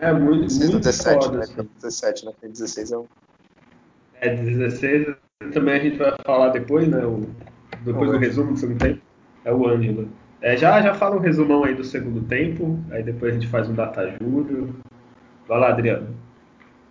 É 0.00 0.10
muito, 0.10 0.44
16 0.44 0.70
muito 0.70 0.84
17, 0.84 1.24
foda, 1.26 1.36
né, 1.36 1.44
assim. 1.44 1.68
17, 1.82 2.24
né, 2.24 2.32
tem 2.40 2.50
16 2.50 2.92
é 2.92 2.96
um... 2.96 3.06
É, 4.14 4.34
16 4.34 5.16
também 5.48 5.74
a 5.74 5.78
gente 5.78 5.96
vai 5.96 6.14
falar 6.24 6.50
depois, 6.50 6.86
né? 6.88 7.04
O, 7.04 7.26
depois 7.82 8.10
do 8.10 8.18
resumo 8.18 8.52
do 8.52 8.58
segundo 8.58 8.78
tempo. 8.78 9.00
É 9.44 9.52
o 9.52 9.66
Ângelo. 9.66 10.08
É, 10.42 10.56
já, 10.56 10.80
já 10.80 10.94
fala 10.94 11.16
um 11.16 11.20
resumão 11.20 11.64
aí 11.64 11.74
do 11.74 11.84
segundo 11.84 12.22
tempo, 12.26 12.78
aí 12.90 13.02
depois 13.02 13.32
a 13.32 13.38
gente 13.38 13.48
faz 13.48 13.68
um 13.68 13.74
data 13.74 14.16
júlio. 14.20 14.74
Vai 15.48 15.58
lá, 15.58 15.68
Adriano. 15.68 16.14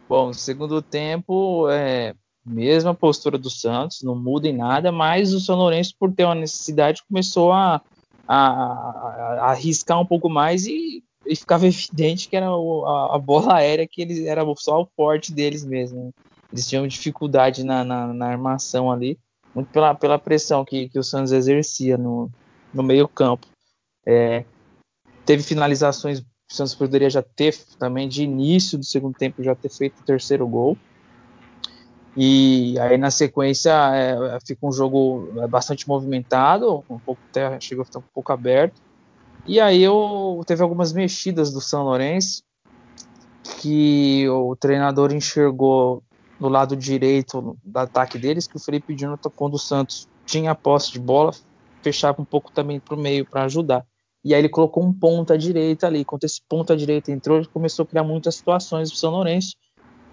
Bom, 0.08 0.34
segundo 0.34 0.82
tempo, 0.82 1.68
é 1.70 2.13
mesma 2.46 2.96
postura 2.96 3.38
do 3.38 3.50
Santos, 3.50 4.01
não 4.01 4.15
muda 4.15 4.48
em 4.48 4.56
nada, 4.56 4.91
mas 4.91 5.34
o 5.34 5.39
São 5.39 5.56
Lourenço, 5.56 5.94
por 6.00 6.12
ter 6.12 6.25
uma 6.25 6.36
necessidade, 6.36 7.03
começou 7.08 7.51
a, 7.51 7.82
a, 8.27 8.36
a 8.36 9.51
arriscar 9.51 10.00
um 10.00 10.06
pouco 10.06 10.27
mais 10.29 10.65
e, 10.65 11.03
e 11.25 11.36
ficava 11.36 11.65
evidente 11.68 12.27
que 12.27 12.36
era 12.36 12.51
o, 12.51 12.86
a, 12.86 13.15
a, 13.15 13.20
bola 13.20 13.56
aérea 13.56 13.88
que 13.88 14.01
eles 14.01 14.25
era 14.25 14.44
só 14.58 14.82
o 14.82 14.89
forte 14.96 15.32
deles 15.32 15.63
mesmo. 15.63 16.06
Né? 16.06 16.12
Eles 16.51 16.68
tinham 16.68 16.88
dificuldade 16.88 17.63
na, 17.63 17.84
na, 17.84 18.13
na 18.13 18.25
armação 18.27 18.91
ali. 18.91 19.18
muito 19.53 19.70
pela, 19.72 19.94
pela 19.94 20.20
pressão 20.20 20.65
que, 20.65 20.89
que 20.89 21.00
o 21.00 21.03
Santos 21.03 21.32
exercia 21.32 21.98
no, 21.98 22.29
no 22.74 22.84
meio 22.84 23.08
campo. 23.08 23.48
É, 24.06 24.44
teve 25.25 25.44
finalizações, 25.44 26.20
o 26.20 26.25
Santos 26.50 26.74
poderia 26.74 27.10
já 27.10 27.22
ter 27.22 27.56
também 27.77 28.10
de 28.10 28.24
início 28.24 28.77
do 28.77 28.86
segundo 28.86 29.15
tempo 29.15 29.44
já 29.44 29.53
ter 29.53 29.70
feito 29.70 30.00
o 30.00 30.03
terceiro 30.03 30.48
gol. 30.48 30.77
E 32.18 32.77
aí 32.79 32.98
na 32.98 33.12
sequência 33.12 33.72
é, 33.94 34.39
fica 34.46 34.65
um 34.65 34.72
jogo 34.72 35.29
bastante 35.48 35.88
movimentado, 35.88 36.84
um 36.89 36.98
pouco 36.98 37.22
até 37.29 37.60
chegou 37.60 37.84
a 37.84 37.86
ficar 37.86 38.00
um 38.00 38.03
pouco 38.13 38.32
aberto. 38.32 38.82
E 39.46 39.60
aí 39.60 39.82
eu 39.82 40.41
teve 40.46 40.62
algumas 40.62 40.91
mexidas 40.91 41.51
do 41.51 41.62
São 41.62 41.84
Lourenço 41.84 42.44
que 43.62 44.27
o 44.29 44.56
treinador 44.56 45.13
enxergou 45.13 46.03
no 46.39 46.48
lado 46.48 46.75
direito 46.75 47.58
do 47.63 47.77
ataque 47.77 48.17
deles 48.17 48.48
que 48.48 48.55
o 48.55 48.60
Felipe 48.60 48.96
Jonathan, 48.96 49.29
quando 49.36 49.55
o 49.55 49.60
Santos 49.60 50.08
tinha 50.25 50.51
a 50.51 50.55
posse 50.55 50.91
de 50.91 51.00
bola, 51.00 51.31
fechava 51.81 52.22
um 52.22 52.25
pouco 52.25 52.51
também 52.51 52.79
para 52.79 52.96
o 52.96 53.00
meio 53.00 53.25
para 53.25 53.43
ajudar. 53.43 53.86
E 54.24 54.34
aí 54.34 54.41
ele 54.41 54.50
colocou 54.50 54.84
um 54.84 54.93
ponta 54.93 55.38
direita 55.38 55.88
ali. 55.88 56.03
Quando 56.03 56.24
esse 56.24 56.41
ponta 56.48 56.75
direita 56.75 57.12
entrou, 57.12 57.38
ele 57.38 57.48
começou 57.48 57.84
a 57.84 57.88
criar 57.88 58.03
muitas 58.03 58.36
situações 58.36 58.89
para 58.89 59.00
São 59.00 59.12
Lourenço. 59.12 59.55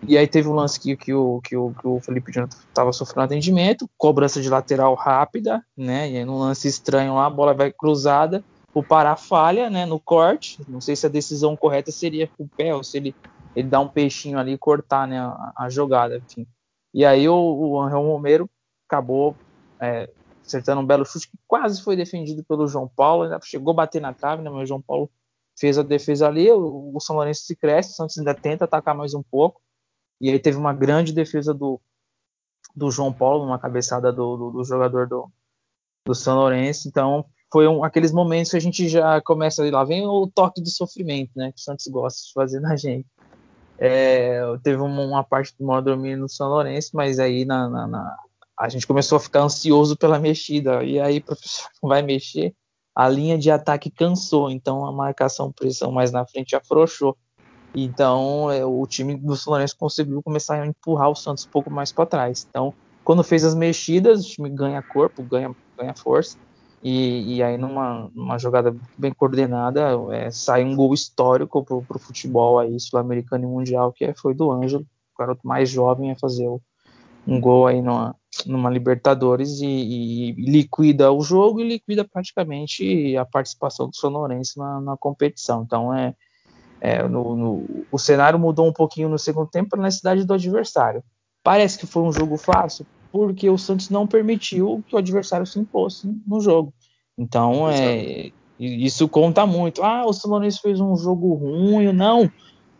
E 0.07 0.17
aí 0.17 0.27
teve 0.27 0.49
um 0.49 0.55
lance 0.55 0.79
que, 0.79 0.97
que, 0.97 1.13
o, 1.13 1.41
que, 1.43 1.57
o, 1.57 1.73
que 1.73 1.89
o 1.89 2.01
Felipe 2.01 2.31
Jonathan 2.31 2.57
estava 2.69 2.93
sofrendo 2.93 3.25
atendimento, 3.25 3.89
cobrança 3.97 4.41
de 4.41 4.49
lateral 4.49 4.95
rápida, 4.95 5.65
né? 5.77 6.11
E 6.11 6.19
aí 6.19 6.25
num 6.25 6.39
lance 6.39 6.69
estranho 6.69 7.15
lá, 7.15 7.27
a 7.27 7.31
bola 7.31 7.55
vai 7.55 7.73
cruzada, 7.73 8.45
o 8.75 8.83
Pará 8.83 9.17
falha, 9.17 9.71
né? 9.71 9.87
No 9.87 9.99
corte. 9.99 10.61
Não 10.69 10.81
sei 10.81 10.95
se 10.95 11.07
a 11.07 11.09
decisão 11.09 11.57
correta 11.57 11.91
seria 11.91 12.29
com 12.29 12.45
o 12.45 12.49
pé 12.49 12.75
ou 12.75 12.85
se 12.85 12.99
ele 12.99 13.15
ele 13.57 13.69
dá 13.69 13.81
um 13.81 13.89
peixinho 13.89 14.39
ali 14.39 14.53
e 14.53 14.59
cortar 14.59 15.09
né, 15.09 15.19
a, 15.19 15.53
a 15.57 15.69
jogada. 15.71 16.19
Enfim. 16.19 16.47
E 16.93 17.05
aí 17.05 17.27
o, 17.29 17.35
o 17.35 17.81
Angel 17.81 18.03
Romero 18.03 18.51
acabou 18.87 19.35
é, 19.81 20.09
acertando 20.45 20.81
um 20.81 20.87
belo 20.87 21.05
chute 21.05 21.29
que 21.29 21.39
quase 21.49 21.83
foi 21.83 21.97
defendido 21.97 22.45
pelo 22.45 22.69
João 22.69 22.87
Paulo, 22.87 23.25
ainda 23.25 23.41
chegou 23.43 23.73
a 23.73 23.77
bater 23.77 24.01
na 24.01 24.13
trave, 24.13 24.43
né, 24.43 24.51
mas 24.51 24.63
o 24.63 24.67
João 24.67 24.83
Paulo 24.83 25.11
fez 25.59 25.79
a 25.79 25.83
defesa 25.83 26.29
ali, 26.29 26.51
o, 26.51 26.93
o 26.95 27.01
São 27.01 27.17
Lourenço 27.17 27.45
se 27.45 27.57
cresce, 27.57 27.93
o 27.93 27.95
Santos 27.95 28.19
ainda 28.19 28.35
tenta 28.35 28.65
atacar 28.65 28.95
mais 28.95 29.15
um 29.15 29.23
pouco, 29.23 29.61
e 30.21 30.31
aí 30.31 30.39
teve 30.39 30.57
uma 30.57 30.73
grande 30.73 31.13
defesa 31.13 31.53
do, 31.53 31.81
do 32.75 32.91
João 32.91 33.13
Paulo, 33.13 33.45
uma 33.45 33.59
cabeçada 33.59 34.13
do, 34.13 34.37
do, 34.37 34.51
do 34.53 34.65
jogador 34.65 35.09
do, 35.09 35.31
do 36.05 36.15
São 36.15 36.37
Lourenço, 36.37 36.89
então 36.89 37.25
foi 37.53 37.67
um, 37.67 37.83
aqueles 37.83 38.13
momentos 38.13 38.51
que 38.51 38.57
a 38.57 38.61
gente 38.61 38.89
já 38.89 39.21
começa, 39.21 39.69
lá 39.71 39.85
vem 39.85 40.07
o 40.07 40.27
toque 40.27 40.63
do 40.63 40.71
sofrimento, 40.71 41.33
né, 41.35 41.53
que 41.53 41.59
o 41.59 41.63
Santos 41.63 41.87
gosta 41.89 42.21
de 42.27 42.33
fazer 42.33 42.61
na 42.61 42.77
gente. 42.77 43.07
É, 43.79 44.41
teve 44.63 44.81
uma, 44.81 45.23
parte 45.23 45.55
do 45.59 45.67
mal 45.67 45.83
dormir 45.83 46.17
no 46.17 46.29
São 46.29 46.49
Lourenço, 46.49 46.91
mas 46.95 47.19
aí 47.19 47.45
na, 47.45 47.69
na, 47.69 47.87
na, 47.87 48.17
a 48.59 48.69
gente 48.69 48.87
começou 48.87 49.17
a 49.17 49.21
ficar 49.21 49.43
ansioso 49.43 49.97
pela 49.97 50.19
mexida. 50.19 50.83
E 50.83 50.99
aí, 50.99 51.21
professor, 51.23 51.69
vai 51.83 52.03
mexer, 52.03 52.55
a 52.95 53.09
linha 53.09 53.37
de 53.37 53.51
ataque 53.51 53.91
cansou, 53.91 54.51
então 54.51 54.87
a 54.87 54.93
marcação 54.93 55.53
pressão 55.53 55.93
mais 55.93 56.11
na 56.11 56.27
frente 56.27 56.57
afrouxou. 56.57 57.17
Então 57.75 58.51
é, 58.51 58.65
o 58.65 58.87
time 58.87 59.17
do 59.17 59.37
São 59.37 59.53
Lourenço 59.53 59.77
conseguiu 59.77 60.23
começar 60.23 60.63
a 60.63 60.67
empurrar 60.67 61.11
o 61.11 61.15
Santos 61.15 61.45
um 61.45 61.51
pouco 61.51 61.71
mais 61.71 61.93
para 61.93 62.07
trás. 62.07 62.47
Então, 62.49 62.73
quando 63.05 63.23
fez 63.23 63.45
as 63.45 63.55
mexidas, 63.55 64.25
o 64.25 64.29
time 64.29 64.49
ganha 64.49 64.83
corpo, 64.83 65.23
ganha, 65.23 65.55
ganha 65.77 65.95
força. 65.95 66.39
E, 66.89 67.35
e 67.35 67.43
aí, 67.43 67.59
numa, 67.59 68.09
numa, 68.15 68.39
jogada 68.39 68.73
bem 68.97 69.13
coordenada, 69.13 69.89
é, 70.13 70.31
sai 70.31 70.63
um 70.63 70.77
gol 70.77 70.95
histórico 70.95 71.65
para 71.65 71.97
o 71.97 71.99
futebol 71.99 72.61
aí, 72.61 72.79
sul-americano 72.79 73.43
e 73.43 73.49
mundial, 73.49 73.93
que 73.93 74.05
é, 74.05 74.15
foi 74.15 74.35
do 74.35 74.53
Ângelo, 74.53 74.85
o 74.85 75.19
garoto 75.19 75.45
mais 75.45 75.69
jovem 75.69 76.13
a 76.13 76.17
fazer 76.17 76.47
o, 76.47 76.61
um 77.27 77.41
gol 77.41 77.67
aí 77.67 77.83
numa, 77.83 78.15
numa 78.47 78.71
Libertadores 78.71 79.61
e, 79.61 79.67
e, 79.67 80.33
liquida 80.35 81.11
o 81.11 81.23
jogo 81.23 81.61
e 81.61 81.67
liquida 81.67 82.05
praticamente 82.05 83.17
a 83.17 83.25
participação 83.25 83.89
do 83.89 83.97
Sonorense 83.97 84.57
na, 84.57 84.81
na 84.81 84.97
competição. 84.97 85.65
Então, 85.65 85.93
é, 85.93 86.15
é 86.81 87.03
no, 87.03 87.35
no, 87.35 87.87
o 87.91 87.99
cenário 87.99 88.39
mudou 88.39 88.65
um 88.65 88.73
pouquinho 88.73 89.09
no 89.09 89.19
segundo 89.19 89.49
tempo 89.49 89.77
na 89.77 89.83
necessidade 89.83 90.23
do 90.23 90.35
adversário. 90.35 91.03
Parece 91.43 91.77
que 91.77 91.87
foi 91.87 92.05
um 92.05 92.13
jogo 92.13 92.37
fácil, 92.37 92.87
porque 93.11 93.51
o 93.51 93.59
Santos 93.59 93.91
não 93.91 94.07
permitiu 94.07 94.85
que 94.87 94.95
o 94.95 94.99
adversário 94.99 95.47
se 95.47 95.59
impôsse 95.59 96.07
no 96.25 96.41
jogo. 96.41 96.73
Então, 97.19 97.71
é, 97.71 98.31
isso 98.59 99.09
conta 99.09 99.47
muito. 99.47 99.83
Ah, 99.83 100.05
o 100.07 100.13
São 100.13 100.31
Lourenço 100.31 100.61
fez 100.61 100.81
um 100.81 100.97
jogo 100.97 101.35
ruim. 101.35 101.93
Não, 101.93 102.31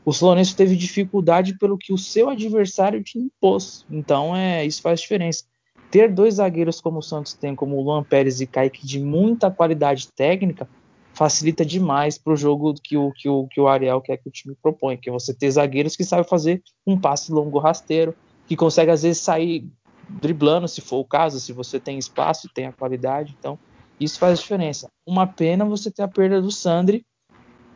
o 0.05 0.13
São 0.13 0.29
Lourenço 0.29 0.57
teve 0.57 0.77
dificuldade 0.77 1.59
pelo 1.59 1.79
que 1.79 1.93
o 1.93 1.99
seu 1.99 2.29
adversário 2.29 3.03
te 3.03 3.19
impôs. 3.19 3.85
Então, 3.91 4.37
é, 4.37 4.65
isso 4.65 4.83
faz 4.83 5.01
diferença. 5.01 5.45
Ter 5.91 6.13
dois 6.13 6.35
zagueiros 6.35 6.81
como 6.81 6.99
o 6.99 7.03
Santos 7.03 7.33
tem, 7.33 7.55
como 7.55 7.77
o 7.77 7.83
Luan 7.83 8.03
Pérez 8.03 8.41
e 8.41 8.47
Kaique, 8.47 8.87
de 8.87 9.01
muita 9.01 9.51
qualidade 9.51 10.09
técnica, 10.13 10.69
facilita 11.15 11.65
demais 11.65 12.19
para 12.19 12.35
o 12.35 12.37
jogo 12.37 12.75
que 12.75 12.97
o, 12.97 13.11
que, 13.13 13.29
o, 13.29 13.47
que 13.49 13.61
o 13.61 13.67
Ariel 13.67 14.01
quer 14.03 14.19
que 14.19 14.29
o 14.29 14.31
time 14.33 14.55
propõe, 14.61 14.99
que 14.99 15.09
é 15.09 15.13
você 15.13 15.33
ter 15.33 15.51
zagueiros 15.51 15.97
que 15.97 16.05
sabem 16.05 16.29
fazer 16.29 16.63
um 16.87 16.99
passe 16.99 17.33
longo 17.33 17.59
rasteiro, 17.59 18.15
que 18.47 18.55
consegue 18.55 18.91
às 18.91 19.03
vezes 19.03 19.23
sair 19.23 19.67
driblando, 20.09 20.69
se 20.69 20.81
for 20.81 20.99
o 20.99 21.05
caso, 21.05 21.41
se 21.41 21.53
você 21.53 21.81
tem 21.81 21.99
espaço 21.99 22.47
e 22.47 22.53
tem 22.53 22.67
a 22.67 22.73
qualidade. 22.73 23.35
Então, 23.39 23.59
isso 24.01 24.19
faz 24.19 24.41
diferença. 24.41 24.89
Uma 25.07 25.27
pena 25.27 25.65
você 25.65 25.91
ter 25.91 26.03
a 26.03 26.09
perda 26.09 26.41
do 26.41 26.51
Sandri, 26.51 27.05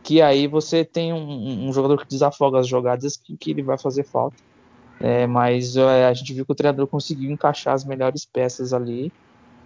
que 0.03 0.21
aí 0.21 0.47
você 0.47 0.85
tem 0.85 1.13
um, 1.13 1.69
um 1.69 1.73
jogador 1.73 1.99
que 1.99 2.09
desafoga 2.09 2.59
as 2.59 2.67
jogadas 2.67 3.17
que, 3.17 3.37
que 3.37 3.51
ele 3.51 3.63
vai 3.63 3.79
fazer 3.79 4.05
falta. 4.05 4.37
É, 5.01 5.27
mas 5.27 5.77
é, 5.77 6.07
a 6.07 6.13
gente 6.13 6.35
viu 6.35 6.45
que 6.45 6.53
o 6.53 6.55
treinador 6.55 6.87
conseguiu 6.87 7.31
encaixar 7.31 7.75
as 7.75 7.85
melhores 7.85 8.27
peças 8.27 8.73
ali. 8.73 9.13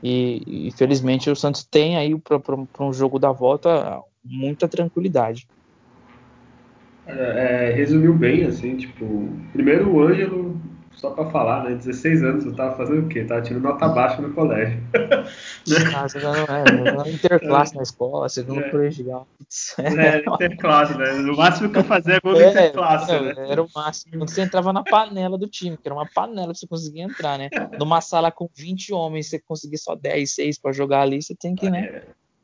E, 0.03 0.69
e 0.69 0.71
felizmente 0.73 1.31
o 1.31 1.37
Santos 1.37 1.65
tem 1.65 1.97
aí 1.97 2.17
para 2.19 2.85
um 2.85 2.93
jogo 2.93 3.19
da 3.19 3.33
volta 3.33 4.01
muita 4.25 4.69
tranquilidade. 4.69 5.49
É, 7.07 7.73
resumiu 7.75 8.15
bem, 8.15 8.45
assim, 8.45 8.77
tipo, 8.77 9.29
primeiro 9.53 9.91
o 9.91 10.03
Ângelo 10.03 10.59
só 10.97 11.11
para 11.11 11.31
falar, 11.31 11.65
né? 11.65 11.75
16 11.75 12.23
anos 12.23 12.45
eu 12.45 12.55
tava 12.55 12.77
fazendo 12.77 13.05
o 13.05 13.09
quê? 13.09 13.25
Tava 13.25 13.43
tirando 13.43 13.63
nota 13.63 13.89
baixa 13.89 14.23
no 14.23 14.33
colégio. 14.33 14.81
Ah, 15.95 16.07
você 16.07 16.19
não 16.19 16.35
é, 16.35 17.11
interclasse 17.11 17.75
na 17.75 17.83
escola, 17.83 18.29
segundo 18.29 18.61
é. 18.61 18.71
colegial. 18.71 19.27
É, 19.79 20.19
interclasse, 20.45 20.97
né? 20.97 21.13
No 21.15 21.37
máximo 21.37 21.71
que 21.71 21.79
eu 21.79 21.85
fazia 21.85 22.15
é 22.15 22.21
gol 22.21 22.39
é, 22.41 22.51
interclasse, 22.51 23.13
né? 23.13 23.35
Era 23.49 23.63
o 23.63 23.69
máximo. 23.75 24.19
Quando 24.19 24.29
você 24.29 24.43
entrava 24.43 24.73
na 24.73 24.83
panela 24.83 25.39
do 25.39 25.49
time, 25.49 25.77
que 25.77 25.89
era 25.89 25.95
uma 25.95 26.07
panela 26.07 26.49
pra 26.49 26.55
você 26.55 26.67
conseguir 26.67 27.01
entrar, 27.01 27.39
né? 27.39 27.49
Numa 27.79 28.01
sala 28.01 28.31
com 28.31 28.49
20 28.55 28.93
homens, 28.93 29.29
você 29.29 29.39
conseguir 29.39 29.79
só 29.79 29.95
10, 29.95 30.35
6 30.35 30.59
para 30.59 30.73
jogar 30.73 31.01
ali, 31.03 31.23
você 31.23 31.35
tem 31.35 31.55
que, 31.55 31.71
né? 31.71 32.03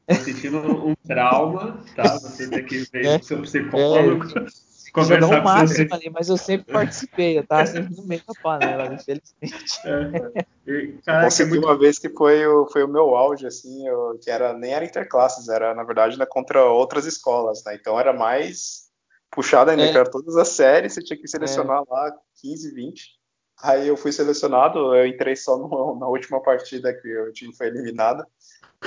É. 0.09 0.15
Sentindo 0.15 0.59
um 0.59 0.95
trauma, 1.07 1.79
tá? 1.95 2.19
Você 2.19 2.49
tem 2.49 2.65
que 2.65 2.79
ver 2.91 3.05
é, 3.05 3.17
o 3.17 3.23
seu 3.23 3.43
psicólogo. 3.43 4.27
É, 4.39 4.70
conversar 4.93 5.27
jogar 5.27 5.41
o 5.41 5.45
máximo 5.45 5.95
ali, 5.95 6.11
mas 6.11 6.29
eu 6.29 6.37
sempre 6.37 6.73
participei, 6.73 7.39
eu 7.39 7.47
tava 7.47 7.67
sempre 7.67 7.95
no 7.97 8.05
meio 8.05 8.23
da 8.27 8.35
panela, 8.43 8.95
infelizmente. 8.95 9.81
É. 9.85 10.45
E, 10.67 10.99
cara, 11.05 11.21
eu 11.21 11.25
consegui 11.25 11.51
muito... 11.51 11.67
uma 11.67 11.79
vez 11.79 11.99
que 11.99 12.09
foi 12.11 12.47
o, 12.47 12.67
foi 12.67 12.85
o 12.85 12.89
meu 12.89 13.17
auge, 13.17 13.47
assim, 13.47 13.87
eu, 13.87 14.19
que 14.23 14.31
era, 14.31 14.53
nem 14.53 14.73
era 14.73 14.85
interclasses, 14.85 15.49
era, 15.49 15.75
na 15.75 15.83
verdade, 15.83 16.19
né, 16.19 16.27
contra 16.27 16.65
outras 16.65 17.07
escolas, 17.07 17.65
né? 17.65 17.75
Então 17.75 17.99
era 17.99 18.13
mais 18.13 18.91
puxado 19.31 19.71
ainda, 19.71 19.85
é. 19.85 19.93
que 19.93 19.99
era 19.99 20.11
todas 20.11 20.37
as 20.37 20.49
séries, 20.49 20.93
você 20.93 21.03
tinha 21.03 21.19
que 21.19 21.29
selecionar 21.29 21.83
é. 21.83 21.85
lá 21.89 22.13
15, 22.41 22.75
20. 22.75 23.21
Aí 23.63 23.89
eu 23.89 23.97
fui 23.97 24.11
selecionado, 24.11 24.95
eu 24.95 25.07
entrei 25.07 25.37
só 25.37 25.57
no, 25.57 25.99
na 25.99 26.09
última 26.09 26.43
partida 26.43 26.95
que 26.95 27.19
o 27.19 27.33
time 27.33 27.55
foi 27.55 27.67
eliminado. 27.67 28.25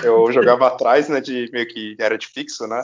Eu 0.04 0.32
jogava 0.32 0.68
atrás, 0.68 1.08
né, 1.08 1.22
de 1.22 1.50
meio 1.52 1.68
que 1.68 1.96
era 2.00 2.18
de 2.18 2.28
fixo, 2.28 2.66
né? 2.68 2.84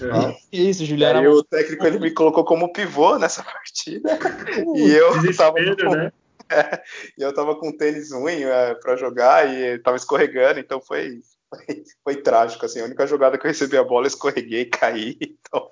É. 0.00 0.36
Isso, 0.52 0.84
Juliano. 0.84 1.20
Aí 1.20 1.28
o 1.28 1.42
técnico 1.42 1.86
ele 1.86 1.98
me 1.98 2.10
colocou 2.10 2.44
como 2.44 2.72
pivô 2.72 3.18
nessa 3.18 3.42
partida. 3.42 4.18
Uh, 4.66 4.76
e 4.78 4.94
eu 4.94 5.36
tava 5.36 5.54
com, 5.54 5.90
né? 5.90 6.12
é, 6.50 6.82
e 7.16 7.22
eu 7.22 7.32
tava 7.34 7.56
com 7.56 7.76
tênis 7.76 8.12
ruim 8.12 8.42
é, 8.42 8.74
para 8.74 8.96
jogar 8.96 9.48
e 9.48 9.78
tava 9.78 9.96
escorregando, 9.96 10.60
então 10.60 10.80
foi, 10.80 11.20
foi, 11.48 11.84
foi, 12.04 12.22
trágico, 12.22 12.64
assim, 12.66 12.80
a 12.80 12.84
única 12.84 13.06
jogada 13.06 13.38
que 13.38 13.46
eu 13.46 13.48
recebi 13.48 13.76
a 13.76 13.84
bola, 13.84 14.04
eu 14.04 14.08
escorreguei 14.08 14.62
e 14.62 14.66
caí, 14.70 15.18
então 15.20 15.68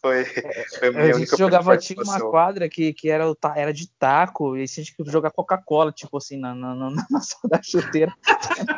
foi, 0.00 0.24
foi 0.24 0.88
a 0.88 0.92
minha 0.92 1.12
a 1.12 1.16
única 1.16 1.36
jogava, 1.36 1.76
tinha 1.78 2.02
uma 2.02 2.20
quadra 2.20 2.68
que, 2.68 2.92
que 2.92 3.08
era, 3.08 3.24
era 3.56 3.72
de 3.72 3.88
taco, 3.98 4.56
e 4.56 4.62
a 4.62 4.66
gente 4.66 4.94
tinha 4.94 5.04
que 5.04 5.10
jogar 5.10 5.30
Coca-Cola, 5.30 5.92
tipo 5.92 6.16
assim, 6.16 6.38
na, 6.38 6.54
na, 6.54 6.74
na, 6.74 6.90
na 7.10 7.20
da 7.44 7.62
chuteira, 7.62 8.14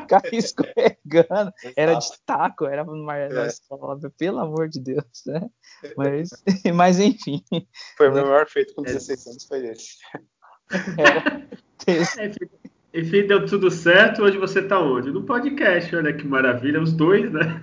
ficar 0.00 0.22
escorregando, 0.32 1.52
era 1.76 1.94
de 1.94 2.08
taco, 2.24 2.66
era 2.66 2.82
uma, 2.84 3.16
é. 3.16 3.46
escola, 3.46 3.98
pelo 4.16 4.38
amor 4.38 4.68
de 4.68 4.80
Deus, 4.80 5.22
né, 5.26 5.48
mas, 5.96 6.30
mas 6.74 7.00
enfim. 7.00 7.42
Foi 7.96 8.08
o 8.08 8.12
meu 8.12 8.26
maior 8.26 8.46
feito 8.48 8.74
com 8.74 8.82
16 8.82 9.26
anos, 9.26 9.44
foi 9.44 9.66
esse. 9.68 9.96
Era. 10.98 11.48
Enfim, 12.94 13.26
deu 13.26 13.46
tudo 13.46 13.70
certo. 13.70 14.22
Hoje 14.22 14.36
você 14.36 14.60
tá 14.60 14.78
onde? 14.78 15.10
No 15.10 15.22
podcast, 15.22 15.94
olha 15.96 16.12
que 16.12 16.26
maravilha, 16.26 16.80
os 16.80 16.92
dois, 16.92 17.30
né? 17.32 17.62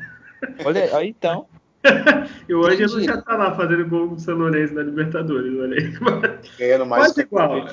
Olha 0.66 0.98
aí, 0.98 1.10
então. 1.10 1.48
e 2.50 2.54
hoje 2.54 2.84
eu 2.84 3.02
já 3.02 3.22
tá 3.22 3.38
lá 3.38 3.56
fazendo 3.56 3.88
gol 3.88 4.10
com 4.10 4.16
o 4.16 4.20
São 4.20 4.38
Lourenço 4.38 4.74
na 4.74 4.82
Libertadores, 4.82 5.58
olha 5.60 5.78
aí. 5.78 5.94
Ganhando 6.58 6.86
mais 6.86 7.06
Quase 7.06 7.22
igual. 7.22 7.68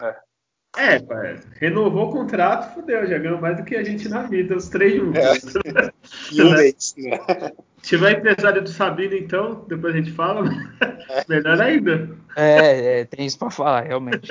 É. 0.00 0.16
É, 0.76 0.98
pai, 0.98 1.38
renovou 1.60 2.08
o 2.08 2.12
contrato, 2.12 2.74
fudeu, 2.74 3.06
já 3.06 3.16
ganhou 3.16 3.40
mais 3.40 3.56
do 3.58 3.64
que 3.64 3.76
a 3.76 3.84
gente 3.84 4.08
na 4.08 4.22
vida, 4.22 4.56
os 4.56 4.68
três 4.68 4.96
juntos. 4.96 5.54
É. 5.56 5.92
e 6.34 6.42
um 6.42 6.50
mês, 6.50 6.94
né? 6.98 7.20
Se 7.80 7.90
tiver 7.90 8.18
empresário 8.18 8.60
do 8.60 8.68
Sabino, 8.68 9.14
então, 9.14 9.64
depois 9.68 9.94
a 9.94 9.98
gente 9.98 10.10
fala, 10.10 10.50
é. 11.10 11.24
melhor 11.28 11.60
ainda. 11.60 12.10
É, 12.34 13.00
é, 13.00 13.04
tem 13.04 13.24
isso 13.24 13.38
pra 13.38 13.50
falar, 13.50 13.82
realmente. 13.82 14.28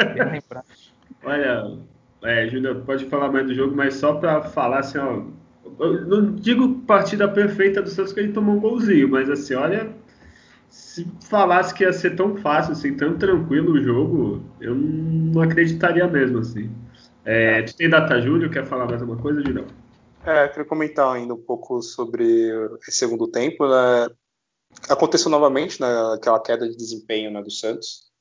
Olha, 1.24 1.78
é, 2.24 2.48
Júlia, 2.48 2.76
pode 2.76 3.06
falar 3.06 3.32
mais 3.32 3.46
do 3.46 3.54
jogo, 3.54 3.76
mas 3.76 3.96
só 3.96 4.14
pra 4.14 4.42
falar 4.42 4.80
assim, 4.80 4.98
ó. 4.98 5.24
Eu 5.80 6.06
não 6.06 6.36
digo 6.36 6.82
partida 6.82 7.28
perfeita 7.28 7.82
do 7.82 7.90
Santos 7.90 8.14
que 8.14 8.20
ele 8.20 8.34
tomou 8.34 8.56
um 8.56 8.60
golzinho, 8.60 9.10
mas 9.10 9.30
assim, 9.30 9.56
olha, 9.56 9.92
se 10.70 11.08
falasse 11.30 11.74
que 11.74 11.84
ia 11.84 11.94
ser 11.94 12.16
tão 12.16 12.36
fácil, 12.38 12.74
assim, 12.74 12.96
tão 12.96 13.18
tranquilo 13.18 13.74
o 13.74 13.82
jogo, 13.82 14.44
eu 14.62 14.76
não 14.76 15.42
acreditaria 15.42 16.08
mesmo, 16.08 16.40
assim. 16.40 16.70
É, 17.26 17.62
tu 17.64 17.76
tem 17.76 17.90
data 17.90 18.22
Júlio? 18.22 18.50
Quer 18.50 18.66
falar 18.66 18.86
mais 18.86 19.02
alguma 19.02 19.20
coisa, 19.20 19.42
Julião? 19.42 19.66
É, 20.26 20.48
queria 20.48 20.66
comentar 20.66 21.14
ainda 21.14 21.34
um 21.34 21.42
pouco 21.42 21.82
sobre 21.82 22.50
esse 22.88 22.98
segundo 22.98 23.28
tempo. 23.28 23.68
Né? 23.68 24.08
Aconteceu 24.90 25.30
novamente 25.30 25.80
né, 25.82 25.88
aquela 26.14 26.42
queda 26.42 26.68
de 26.68 26.76
desempenho 26.76 27.32
né, 27.32 27.42
do 27.42 27.52
Santos, 27.52 28.12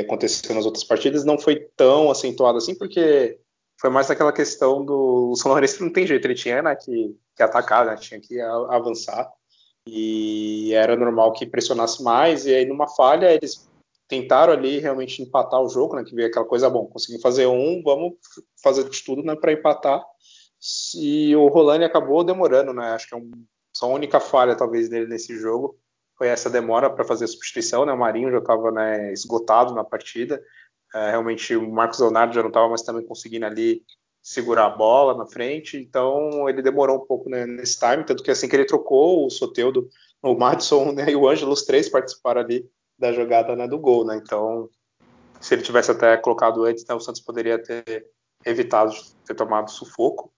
aconteceu 0.00 0.54
nas 0.54 0.66
outras 0.66 0.84
partidas, 0.84 1.24
não 1.24 1.38
foi 1.38 1.68
tão 1.76 2.10
acentuado 2.10 2.58
assim, 2.58 2.74
porque 2.74 3.38
foi 3.80 3.90
mais 3.90 4.10
aquela 4.10 4.32
questão 4.32 4.84
do 4.84 5.30
o 5.30 5.36
São 5.36 5.50
Lourenço 5.50 5.82
não 5.84 5.92
tem 5.92 6.06
jeito, 6.06 6.26
ele 6.26 6.34
tinha 6.34 6.62
né, 6.62 6.74
que, 6.74 7.16
que 7.36 7.42
atacar, 7.42 7.86
né, 7.86 7.96
tinha 7.96 8.20
que 8.20 8.40
avançar 8.40 9.30
e 9.86 10.72
era 10.74 10.96
normal 10.96 11.32
que 11.32 11.46
pressionasse 11.46 12.02
mais, 12.02 12.44
e 12.44 12.54
aí 12.54 12.66
numa 12.66 12.88
falha 12.88 13.32
eles 13.32 13.68
tentaram 14.08 14.52
ali 14.52 14.78
realmente 14.78 15.22
empatar 15.22 15.62
o 15.62 15.68
jogo, 15.68 15.96
né, 15.96 16.04
que 16.04 16.14
veio 16.14 16.28
aquela 16.28 16.44
coisa, 16.44 16.68
bom, 16.68 16.86
conseguimos 16.86 17.22
fazer 17.22 17.46
um, 17.46 17.82
vamos 17.82 18.14
fazer 18.62 18.88
de 18.88 19.04
tudo 19.04 19.22
né, 19.22 19.36
para 19.36 19.52
empatar, 19.52 20.04
e 20.96 21.36
o 21.36 21.46
Rolani 21.48 21.84
acabou 21.84 22.24
demorando, 22.24 22.72
né, 22.72 22.90
acho 22.90 23.08
que 23.08 23.14
é 23.14 23.18
um, 23.18 23.30
só 23.72 23.86
a 23.86 23.94
única 23.94 24.18
falha 24.18 24.56
talvez 24.56 24.88
dele 24.88 25.06
nesse 25.06 25.38
jogo 25.38 25.78
foi 26.18 26.28
essa 26.28 26.50
demora 26.50 26.90
para 26.90 27.04
fazer 27.04 27.24
a 27.24 27.28
substituição, 27.28 27.86
né, 27.86 27.92
o 27.92 27.98
Marinho 27.98 28.30
já 28.30 28.38
estava 28.38 28.72
né, 28.72 29.12
esgotado 29.12 29.72
na 29.72 29.84
partida, 29.84 30.42
é, 30.94 31.10
realmente 31.10 31.54
o 31.54 31.70
Marcos 31.70 32.00
Leonardo 32.00 32.34
já 32.34 32.42
não 32.42 32.48
estava 32.48 32.68
mais 32.68 32.82
também 32.82 33.06
conseguindo 33.06 33.46
ali 33.46 33.82
segurar 34.20 34.66
a 34.66 34.70
bola 34.70 35.16
na 35.16 35.26
frente, 35.26 35.76
então 35.76 36.48
ele 36.48 36.60
demorou 36.60 36.96
um 36.96 37.06
pouco 37.06 37.30
né, 37.30 37.46
nesse 37.46 37.78
time, 37.78 38.04
tanto 38.04 38.22
que 38.22 38.30
assim 38.32 38.48
que 38.48 38.56
ele 38.56 38.64
trocou 38.64 39.24
o 39.24 39.30
Soteudo, 39.30 39.88
o 40.20 40.34
Madison 40.34 40.92
né, 40.92 41.08
e 41.10 41.16
o 41.16 41.28
Ângelo, 41.28 41.52
os 41.52 41.62
três 41.62 41.88
participaram 41.88 42.40
ali 42.40 42.68
da 42.98 43.12
jogada 43.12 43.54
né, 43.54 43.68
do 43.68 43.78
gol, 43.78 44.04
né, 44.04 44.20
então 44.20 44.68
se 45.40 45.54
ele 45.54 45.62
tivesse 45.62 45.92
até 45.92 46.16
colocado 46.16 46.64
antes, 46.64 46.84
né, 46.84 46.94
o 46.94 47.00
Santos 47.00 47.20
poderia 47.20 47.62
ter 47.62 48.06
evitado 48.44 48.92
ter 49.24 49.34
tomado 49.34 49.70
sufoco. 49.70 50.32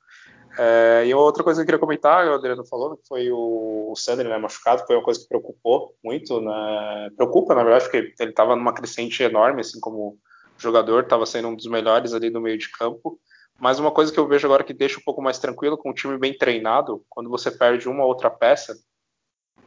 É, 0.58 1.04
e 1.06 1.14
outra 1.14 1.44
coisa 1.44 1.60
que 1.60 1.62
eu 1.62 1.66
queria 1.66 1.78
comentar, 1.78 2.26
o 2.26 2.34
Adriano 2.34 2.66
falou, 2.66 2.96
que 2.96 3.06
foi 3.06 3.30
o, 3.30 3.92
o 3.92 3.96
Sandro 3.96 4.28
né, 4.28 4.36
machucado, 4.36 4.84
foi 4.86 4.96
uma 4.96 5.04
coisa 5.04 5.20
que 5.20 5.28
preocupou 5.28 5.94
muito, 6.02 6.40
né, 6.40 7.10
preocupa 7.16 7.54
na 7.54 7.62
verdade, 7.62 7.84
porque 7.84 8.14
ele 8.18 8.30
estava 8.30 8.56
numa 8.56 8.74
crescente 8.74 9.22
enorme, 9.22 9.60
assim 9.60 9.78
como 9.80 10.18
jogador, 10.58 11.04
estava 11.04 11.24
sendo 11.24 11.48
um 11.48 11.54
dos 11.54 11.66
melhores 11.66 12.12
ali 12.12 12.30
no 12.30 12.40
meio 12.40 12.58
de 12.58 12.70
campo, 12.70 13.18
mas 13.58 13.78
uma 13.78 13.90
coisa 13.90 14.12
que 14.12 14.18
eu 14.18 14.26
vejo 14.26 14.46
agora 14.46 14.64
que 14.64 14.74
deixa 14.74 14.98
um 14.98 15.02
pouco 15.02 15.22
mais 15.22 15.38
tranquilo, 15.38 15.78
com 15.78 15.90
o 15.90 15.94
time 15.94 16.18
bem 16.18 16.36
treinado, 16.36 17.04
quando 17.08 17.28
você 17.28 17.50
perde 17.50 17.88
uma 17.88 18.02
ou 18.02 18.08
outra 18.08 18.30
peça, 18.30 18.74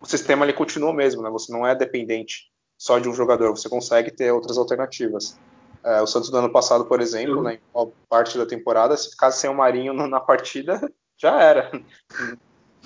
o 0.01 0.05
sistema 0.05 0.45
ele 0.45 0.53
continua 0.53 0.93
mesmo, 0.93 1.21
né? 1.21 1.29
Você 1.29 1.51
não 1.53 1.65
é 1.65 1.73
dependente 1.75 2.51
só 2.77 2.99
de 2.99 3.07
um 3.07 3.13
jogador, 3.13 3.51
você 3.51 3.69
consegue 3.69 4.11
ter 4.11 4.31
outras 4.31 4.57
alternativas. 4.57 5.39
É, 5.83 6.01
o 6.01 6.07
Santos 6.07 6.29
do 6.29 6.37
ano 6.37 6.51
passado, 6.51 6.85
por 6.85 7.01
exemplo, 7.01 7.41
né, 7.41 7.55
em 7.55 7.91
parte 8.07 8.37
da 8.37 8.45
temporada, 8.45 8.95
se 8.95 9.11
ficasse 9.11 9.39
sem 9.39 9.49
o 9.49 9.55
Marinho 9.55 9.93
na 9.93 10.19
partida, 10.19 10.79
já 11.19 11.41
era. 11.41 11.71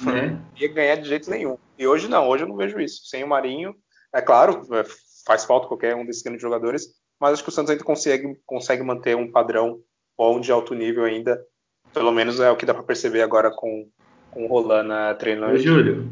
Não 0.01 0.13
é. 0.16 0.38
ia 0.60 0.74
ganhar 0.74 0.96
de 0.96 1.08
jeito 1.08 1.30
nenhum. 1.30 1.58
E 1.77 1.88
hoje 1.88 2.08
não, 2.08 2.27
hoje 2.27 2.44
eu 2.44 2.48
não 2.48 2.56
vejo 2.56 2.80
isso. 2.80 3.06
Sem 3.06 3.24
o 3.24 3.27
Marinho, 3.27 3.75
é 4.13 4.22
claro, 4.22 4.62
é, 4.74 4.84
faz 5.26 5.45
falta 5.45 5.67
qualquer 5.67 5.95
um 5.95 6.06
desses 6.06 6.24
grandes 6.24 6.41
jogadores, 6.41 6.88
mas 7.19 7.34
acho 7.34 7.43
que 7.43 7.50
o 7.50 7.52
Santos 7.52 7.71
ainda 7.71 7.84
consegue, 7.84 8.39
consegue 8.45 8.84
manter 8.84 9.15
um 9.15 9.32
padrão 9.32 9.80
bom 10.17 10.39
de 10.39 10.52
alto 10.52 10.74
nível 10.74 11.04
ainda. 11.04 11.39
Pelo 11.93 12.12
menos 12.12 12.39
é 12.39 12.50
o 12.50 12.56
que 12.56 12.65
dá 12.65 12.74
para 12.74 12.84
perceber 12.84 13.21
agora 13.21 13.52
com, 13.52 13.88
com 14.32 14.45
o 14.45 14.48
Rolana 14.48 15.13
treinando. 15.15 15.54
Ô, 15.54 15.58
Júlio, 15.58 16.10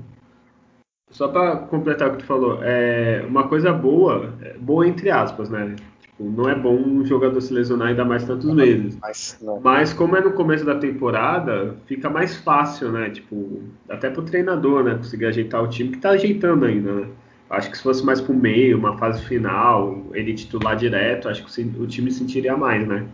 só 1.10 1.28
para 1.28 1.58
completar 1.58 2.10
o 2.10 2.12
que 2.12 2.18
tu 2.20 2.26
falou, 2.26 2.64
é 2.64 3.24
uma 3.28 3.48
coisa 3.48 3.72
boa, 3.72 4.34
é 4.42 4.54
boa 4.58 4.88
entre 4.88 5.10
aspas, 5.10 5.50
né? 5.50 5.76
Tipo, 6.16 6.24
não 6.24 6.50
é 6.50 6.56
bom 6.56 6.76
um 6.76 7.06
jogador 7.06 7.42
se 7.42 7.54
lesionar 7.54 7.90
ainda 7.90 8.06
mais 8.06 8.24
tantos 8.24 8.52
meses. 8.54 8.98
Mas, 9.02 9.38
Mas 9.62 9.94
como 9.94 10.16
é 10.16 10.22
no 10.22 10.32
começo 10.32 10.64
da 10.66 10.76
temporada, 10.76 11.76
fica 11.86 12.10
mais 12.10 12.38
fácil, 12.38 12.92
né? 12.92 13.10
Tipo, 13.10 13.62
até 13.90 14.10
pro 14.10 14.24
treinador, 14.24 14.84
né? 14.84 14.96
Conseguir 14.96 15.26
ajeitar 15.26 15.62
o 15.62 15.68
time 15.68 15.92
que 15.92 15.98
tá 15.98 16.12
ajeitando 16.12 16.66
ainda, 16.66 16.94
né? 16.94 17.08
Acho 17.50 17.70
que 17.70 17.78
se 17.78 17.84
fosse 17.84 18.04
mais 18.04 18.22
pro 18.22 18.34
meio, 18.34 18.78
uma 18.78 18.98
fase 18.98 19.24
final, 19.24 20.04
ele 20.14 20.34
titular 20.34 20.76
direto, 20.76 21.30
acho 21.30 21.46
que 21.46 21.62
o 21.80 21.86
time 21.86 22.12
sentiria 22.12 22.58
mais, 22.58 22.88
né? 22.88 23.08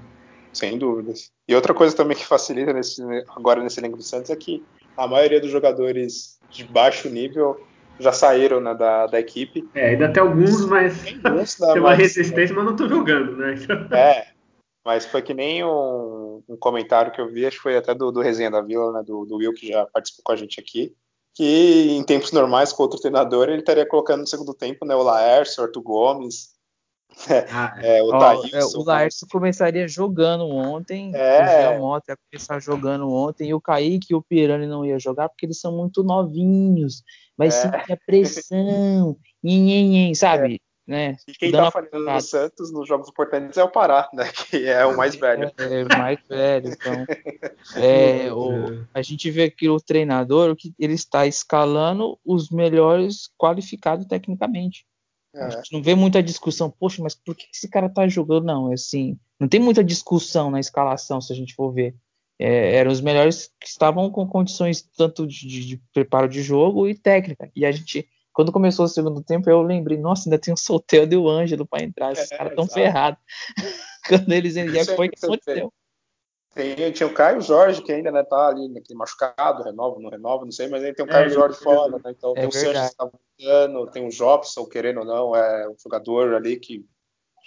Sem 0.53 0.77
dúvidas. 0.77 1.31
E 1.47 1.55
outra 1.55 1.73
coisa 1.73 1.95
também 1.95 2.15
que 2.15 2.25
facilita 2.25 2.71
nesse, 2.71 3.01
agora 3.35 3.63
nesse 3.63 3.79
elenco 3.79 3.97
do 3.97 4.03
Santos 4.03 4.29
é 4.29 4.35
que 4.35 4.63
a 4.95 5.07
maioria 5.07 5.41
dos 5.41 5.49
jogadores 5.49 6.39
de 6.49 6.63
baixo 6.63 7.09
nível 7.09 7.59
já 8.01 8.11
saíram 8.11 8.59
né, 8.59 8.73
da, 8.73 9.07
da 9.07 9.19
equipe. 9.19 9.67
É, 9.73 9.89
ainda 9.89 10.11
tem 10.11 10.21
alguns, 10.21 10.65
mas 10.65 11.01
tem, 11.01 11.19
alguns, 11.23 11.59
né, 11.59 11.67
tem 11.73 11.81
uma 11.81 11.93
resistência, 11.93 12.55
mas 12.55 12.65
não 12.65 12.71
estão 12.71 12.89
jogando, 12.89 13.35
né? 13.37 13.55
É, 13.91 14.27
mas 14.85 15.05
foi 15.05 15.21
que 15.21 15.33
nem 15.33 15.63
um, 15.63 16.43
um, 16.49 16.57
comentário 16.57 17.11
que 17.11 17.21
eu 17.21 17.29
vi, 17.29 17.45
acho 17.45 17.57
que 17.57 17.63
foi 17.63 17.77
até 17.77 17.93
do, 17.93 18.11
do 18.11 18.21
Resenha 18.21 18.49
da 18.49 18.61
Vila, 18.61 18.91
né, 18.91 19.03
do, 19.03 19.25
do 19.25 19.37
Will, 19.37 19.53
que 19.53 19.67
já 19.67 19.85
participou 19.85 20.23
com 20.23 20.31
a 20.31 20.35
gente 20.35 20.59
aqui, 20.59 20.95
que 21.33 21.91
em 21.91 22.03
tempos 22.03 22.31
normais, 22.31 22.73
com 22.73 22.83
outro 22.83 22.99
treinador, 22.99 23.47
ele 23.47 23.59
estaria 23.59 23.85
colocando 23.85 24.21
no 24.21 24.27
segundo 24.27 24.53
tempo 24.53 24.85
né, 24.85 24.95
o 24.95 25.03
Laércio, 25.03 25.61
o 25.61 25.65
Arthur 25.65 25.81
Gomes, 25.81 26.49
ah, 27.51 27.75
é, 27.81 28.01
o, 28.01 28.07
ó, 28.07 28.33
é, 28.33 28.65
o 28.75 28.83
Laércio 28.83 29.27
começaria 29.29 29.87
jogando 29.87 30.47
ontem, 30.47 31.11
é. 31.15 31.69
o 31.69 31.79
Mota 31.79 32.11
ia 32.11 32.17
começar 32.29 32.59
jogando 32.59 33.11
ontem, 33.11 33.49
e 33.49 33.53
o 33.53 33.61
Kaique 33.61 34.13
e 34.13 34.15
o 34.15 34.21
Pirani 34.21 34.67
não 34.67 34.85
ia 34.85 34.99
jogar 34.99 35.29
porque 35.29 35.45
eles 35.45 35.59
são 35.59 35.75
muito 35.75 36.03
novinhos, 36.03 37.03
vai 37.37 37.47
é. 37.47 37.51
sentir 37.51 37.91
a 37.91 37.97
pressão, 38.05 39.17
nhen, 39.43 40.13
sabe? 40.15 40.55
É. 40.55 40.71
Né? 40.87 41.15
E 41.27 41.33
quem 41.33 41.51
Dando 41.51 41.65
tá 41.65 41.71
falhando 41.71 42.11
no 42.11 42.21
Santos 42.21 42.71
nos 42.71 42.87
jogos 42.87 43.07
importantes 43.07 43.57
é 43.57 43.63
o 43.63 43.69
Pará, 43.69 44.09
né? 44.13 44.25
Que 44.49 44.67
é 44.67 44.85
o 44.85 44.97
mais 44.97 45.15
velho. 45.15 45.51
É, 45.57 45.79
é 45.79 45.83
o 45.83 45.97
mais 45.97 46.19
velho, 46.27 46.67
então. 46.69 47.05
É, 47.75 48.33
o, 48.33 48.85
a 48.93 49.01
gente 49.01 49.29
vê 49.31 49.49
que 49.49 49.69
o 49.69 49.79
treinador 49.79 50.53
que 50.55 50.73
ele 50.77 50.93
está 50.93 51.25
escalando 51.25 52.19
os 52.25 52.49
melhores 52.49 53.29
qualificados 53.37 54.05
tecnicamente. 54.05 54.85
É. 55.33 55.43
A 55.43 55.49
gente 55.49 55.71
não 55.71 55.81
vê 55.81 55.95
muita 55.95 56.21
discussão, 56.21 56.69
poxa, 56.69 57.01
mas 57.01 57.15
por 57.15 57.35
que 57.35 57.47
esse 57.53 57.69
cara 57.69 57.89
tá 57.89 58.07
jogando? 58.07 58.45
Não, 58.45 58.71
é 58.71 58.73
assim, 58.73 59.17
não 59.39 59.47
tem 59.47 59.59
muita 59.59 59.83
discussão 59.83 60.51
na 60.51 60.59
escalação, 60.59 61.21
se 61.21 61.31
a 61.31 61.35
gente 61.35 61.55
for 61.55 61.71
ver. 61.71 61.95
É, 62.37 62.75
eram 62.75 62.91
os 62.91 63.01
melhores 63.01 63.51
que 63.59 63.67
estavam 63.67 64.09
com 64.09 64.27
condições 64.27 64.81
tanto 64.97 65.27
de, 65.27 65.47
de, 65.47 65.65
de, 65.65 65.81
preparo 65.93 66.27
de 66.27 66.41
jogo 66.41 66.87
e 66.87 66.95
técnica. 66.95 67.51
E 67.55 67.65
a 67.65 67.71
gente, 67.71 68.07
quando 68.33 68.51
começou 68.51 68.85
o 68.85 68.89
segundo 68.89 69.21
tempo, 69.21 69.47
eu 69.49 69.61
lembrei, 69.61 69.97
nossa, 69.97 70.27
ainda 70.27 70.39
tem 70.39 70.53
o 70.53 70.57
Solteiro 70.57 71.13
e 71.13 71.17
o 71.17 71.29
Ângelo 71.29 71.67
para 71.67 71.83
entrar, 71.83 72.11
esses 72.13 72.31
é, 72.31 72.37
caras 72.37 72.55
tão 72.55 72.67
ferrados. 72.67 73.19
quando 74.09 74.31
eles 74.31 74.57
entraram, 74.57 74.95
foi 74.95 75.09
que 75.09 75.23
aconteceu. 75.23 75.71
Tem, 76.53 76.91
tinha 76.91 77.07
o 77.07 77.13
Caio 77.13 77.41
Jorge, 77.41 77.81
que 77.81 77.93
ainda 77.93 78.11
né, 78.11 78.23
tá 78.23 78.49
ali 78.49 78.67
naquele 78.67 78.99
machucado, 78.99 79.63
renova, 79.63 79.99
não 79.99 80.09
renova, 80.09 80.43
não 80.43 80.51
sei, 80.51 80.67
mas 80.67 80.83
aí 80.83 80.93
tem 80.93 81.05
o 81.05 81.07
Caio 81.07 81.27
é, 81.27 81.29
Jorge 81.29 81.57
fora, 81.57 81.97
né? 82.03 82.11
Então 82.11 82.33
é 82.35 82.41
tem 82.41 82.47
o 82.47 82.51
Sanches 82.51 82.89
que 82.89 82.95
tá 82.97 83.09
voltando, 83.09 83.91
tem 83.91 84.05
o 84.05 84.11
Jobson, 84.11 84.65
querendo 84.65 84.99
ou 84.99 85.05
não, 85.05 85.35
é 85.35 85.69
um 85.69 85.75
jogador 85.81 86.33
ali 86.33 86.57
que 86.57 86.85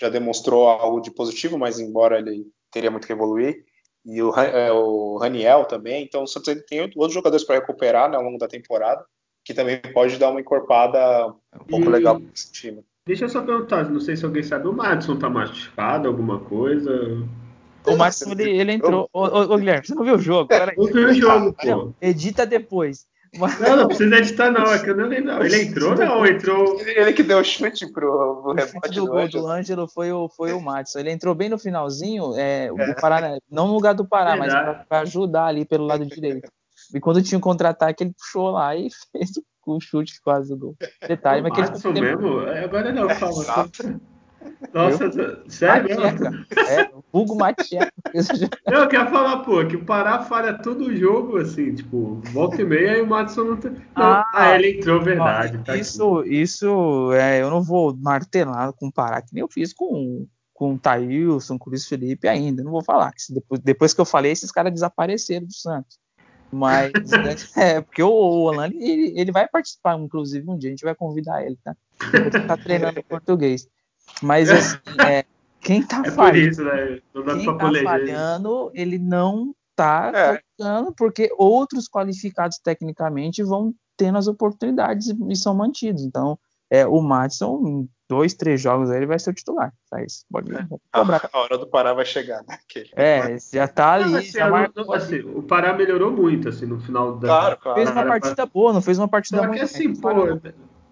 já 0.01 0.09
demonstrou 0.09 0.67
algo 0.69 1.01
de 1.01 1.11
positivo, 1.11 1.59
mas 1.59 1.79
embora 1.79 2.19
ele 2.19 2.47
teria 2.71 2.91
muito 2.91 3.07
que 3.07 3.13
evoluir. 3.13 3.65
E 4.07 4.23
o, 4.23 4.35
é, 4.35 4.73
o 4.73 5.19
Raniel 5.19 5.67
também, 5.67 6.03
então 6.03 6.23
o 6.23 6.27
Santos 6.27 6.55
tem 6.67 6.81
outros 6.81 7.13
jogadores 7.13 7.45
para 7.45 7.57
recuperar 7.57 8.11
né, 8.11 8.17
ao 8.17 8.23
longo 8.23 8.39
da 8.39 8.49
temporada, 8.49 9.05
que 9.45 9.53
também 9.53 9.81
pode 9.93 10.19
dar 10.19 10.31
uma 10.31 10.41
encorpada 10.41 11.27
um 11.29 11.65
pouco 11.69 11.87
e... 11.87 11.89
legal 11.91 12.19
para 12.19 12.31
esse 12.35 12.51
time. 12.53 12.83
Deixa 13.07 13.27
eu 13.27 13.29
só 13.29 13.43
perguntar, 13.43 13.91
não 13.91 14.01
sei 14.01 14.17
se 14.17 14.25
alguém 14.25 14.43
sabe, 14.43 14.67
o 14.67 14.73
Madison 14.73 15.19
tá 15.19 15.29
machucado, 15.29 16.09
alguma 16.09 16.41
coisa? 16.41 16.91
O 17.87 17.97
Márcio, 17.97 18.31
ele, 18.33 18.51
ele 18.51 18.73
entrou. 18.73 19.09
Ô, 19.13 19.21
ô, 19.21 19.55
ô, 19.55 19.59
Guilherme, 19.59 19.87
você 19.87 19.95
não 19.95 20.05
viu 20.05 20.15
o 20.15 20.19
jogo? 20.19 20.49
Peraí. 20.49 20.75
Não 20.77 20.87
viu 20.87 21.09
o 21.09 21.15
jogo, 21.15 21.53
pô. 21.53 21.93
Edita 22.01 22.47
depois. 22.47 23.07
Não, 23.39 23.77
não 23.77 23.89
precisa 23.89 24.17
editar, 24.17 24.51
não. 24.51 24.65
É 24.73 24.79
que 24.79 24.91
eu 24.91 24.97
não 24.97 25.09
lembro. 25.09 25.45
Ele 25.45 25.63
entrou, 25.63 25.95
não? 25.97 26.25
Entrou. 26.25 26.81
Ele 26.81 27.13
que 27.13 27.23
deu 27.23 27.39
o 27.39 27.45
chute 27.45 27.91
pro, 27.93 28.43
pro 28.43 28.53
rebote 28.53 28.89
do, 28.91 29.05
do 29.05 29.11
gol 29.11 29.29
do 29.29 29.49
Ângelo 29.49 29.89
foi 29.89 30.13
o, 30.13 30.29
foi 30.29 30.53
o 30.53 30.61
Madison. 30.61 31.01
Ele 31.01 31.11
entrou 31.11 31.35
bem 31.35 31.49
no 31.49 31.59
finalzinho, 31.59 32.35
é, 32.37 32.71
é. 32.77 32.95
Pará, 33.01 33.37
não 33.51 33.69
no 33.69 33.75
lugar 33.75 33.95
do 33.95 34.07
Pará, 34.07 34.37
mas 34.37 34.53
pra, 34.53 34.85
pra, 34.89 35.01
ajudar 35.01 35.47
ali 35.47 35.65
pelo 35.65 35.85
lado 35.85 36.07
direito. 36.07 36.49
E 36.95 37.01
quando 37.01 37.23
tinha 37.23 37.39
um 37.39 37.41
contra-ataque, 37.41 38.05
ele 38.05 38.15
puxou 38.17 38.51
lá 38.53 38.77
e 38.77 38.89
fez 39.13 39.31
o 39.67 39.81
chute 39.81 40.21
quase 40.23 40.51
do 40.51 40.57
gol. 40.57 40.77
Detalhe, 41.07 41.41
o 41.41 41.45
mas 41.45 41.81
que 41.81 41.89
ele 41.89 42.01
mesmo? 42.01 42.41
Agora 42.41 42.93
não, 42.93 43.09
fala. 43.11 43.69
Nossa, 44.73 45.11
sério? 45.49 45.89
É, 46.69 46.91
Hugo 47.13 47.37
Matieca. 47.37 47.93
Eu 48.67 48.89
quero 48.89 49.11
falar, 49.11 49.39
pô, 49.39 49.65
que 49.67 49.77
o 49.77 49.85
Pará 49.85 50.23
falha 50.23 50.55
todo 50.55 50.87
o 50.87 50.97
jogo, 50.97 51.39
assim, 51.39 51.75
tipo, 51.75 52.21
volta 52.33 52.61
e 52.61 52.65
meia 52.65 52.99
e 52.99 53.03
o 53.03 53.07
Madison 53.07 53.45
não 53.45 53.57
tem. 53.57 53.71
Não, 53.71 53.81
ah, 53.97 54.31
ah, 54.35 54.55
ele 54.55 54.79
entrou, 54.79 55.01
verdade. 55.01 55.59
Tá 55.65 55.77
isso, 55.77 56.19
aqui. 56.19 56.43
isso, 56.43 57.13
é, 57.13 57.41
eu 57.41 57.51
não 57.51 57.63
vou 57.63 57.97
martelar 57.97 58.73
com 58.73 58.89
o 58.89 58.93
Pará, 58.93 59.23
que 59.23 59.33
nem 59.33 59.43
eu 59.43 59.49
fiz 59.49 59.73
com, 59.73 60.27
com 60.53 60.75
o 60.75 60.79
Thailson, 60.79 61.59
com 61.59 61.69
o 61.69 61.71
Luiz 61.71 61.87
Felipe 61.87 62.27
ainda. 62.27 62.63
Não 62.63 62.73
vou 62.73 62.83
falar, 62.83 63.13
que 63.13 63.33
depois, 63.33 63.61
depois 63.61 63.95
que 63.95 64.01
eu 64.01 64.05
falei, 64.05 64.33
esses 64.33 64.51
caras 64.51 64.73
desapareceram 64.73 65.47
do 65.47 65.55
Santos. 65.55 65.99
Mas, 66.51 66.93
é, 67.57 67.81
porque 67.81 68.03
o, 68.03 68.11
o 68.11 68.65
ele, 68.65 69.13
ele 69.17 69.33
vai 69.33 69.49
participar, 69.49 69.99
inclusive, 69.99 70.49
um 70.49 70.57
dia, 70.57 70.71
a 70.71 70.73
gente 70.73 70.85
vai 70.85 70.95
convidar 70.95 71.45
ele, 71.45 71.59
tá? 71.63 71.77
Ele 72.13 72.31
tá 72.31 72.57
treinando 72.57 73.03
português. 73.03 73.69
Mas, 74.23 74.49
assim, 74.51 74.79
é, 75.07 75.25
quem 75.61 75.83
tá 75.83 76.03
é 76.05 76.11
falhando, 76.11 76.49
isso, 76.49 76.65
né? 76.65 77.01
quem 77.13 77.57
tá 77.57 77.71
falhando, 77.83 78.71
ele 78.75 78.99
não 78.99 79.55
tá 79.75 80.13
é. 80.15 80.41
porque 80.97 81.29
outros 81.37 81.89
qualificados 81.89 82.59
tecnicamente 82.59 83.43
vão 83.43 83.75
tendo 83.97 84.19
as 84.19 84.27
oportunidades 84.27 85.13
e 85.29 85.37
são 85.37 85.55
mantidos. 85.55 86.03
Então, 86.03 86.39
é, 86.71 86.87
o 86.87 87.01
Madison, 87.01 87.63
em 87.67 87.89
dois, 88.09 88.35
três 88.35 88.61
jogos 88.61 88.91
aí, 88.91 88.99
ele 88.99 89.07
vai 89.07 89.19
ser 89.19 89.31
o 89.31 89.35
titular. 89.35 89.73
Tá 89.91 90.03
isso, 90.03 90.25
pode 90.31 90.55
é. 90.55 90.67
cobrar. 90.93 91.29
A 91.33 91.39
hora 91.39 91.59
do 91.59 91.67
Pará 91.67 91.93
vai 91.93 92.05
chegar, 92.05 92.43
né? 92.49 92.59
Que... 92.69 92.91
É, 92.95 93.37
já 93.53 93.69
tá 93.69 93.93
ali. 93.93 94.11
Não, 94.11 94.19
assim, 94.19 94.31
já 94.31 94.51
marcou, 94.51 94.93
assim, 94.93 95.21
o 95.21 95.43
Pará 95.43 95.73
melhorou 95.73 96.11
muito, 96.11 96.49
assim, 96.49 96.67
no 96.67 96.81
final 96.81 97.17
da. 97.17 97.29
Claro, 97.29 97.57
claro. 97.59 97.79
Fez 97.79 97.91
uma 97.91 98.07
partida 98.07 98.47
boa, 98.47 98.73
não 98.73 98.83
fez 98.83 98.99
uma 98.99 99.09
partida 99.09 99.43
Só 99.43 99.49
que 99.49 99.61
assim, 99.61 99.95
pô, 99.95 100.11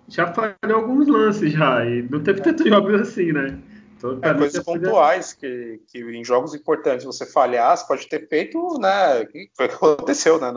já 0.08 0.32
falhou 0.32 0.80
alguns 0.80 1.08
lances 1.08 1.52
já, 1.52 1.84
e 1.84 2.02
não 2.02 2.22
teve 2.22 2.40
tantos 2.40 2.66
jogos 2.66 3.00
assim, 3.00 3.32
né? 3.32 3.58
Então, 3.96 4.18
é, 4.20 4.34
coisas 4.34 4.64
pontuais 4.64 5.32
que, 5.32 5.80
que 5.86 6.00
em 6.00 6.24
jogos 6.24 6.54
importantes 6.54 7.04
você 7.04 7.24
falhar, 7.24 7.76
você 7.76 7.86
pode 7.86 8.08
ter 8.08 8.28
feito, 8.28 8.78
né? 8.80 9.24
Foi 9.56 9.66
o 9.66 9.68
que 9.68 9.74
aconteceu, 9.76 10.40
né? 10.40 10.52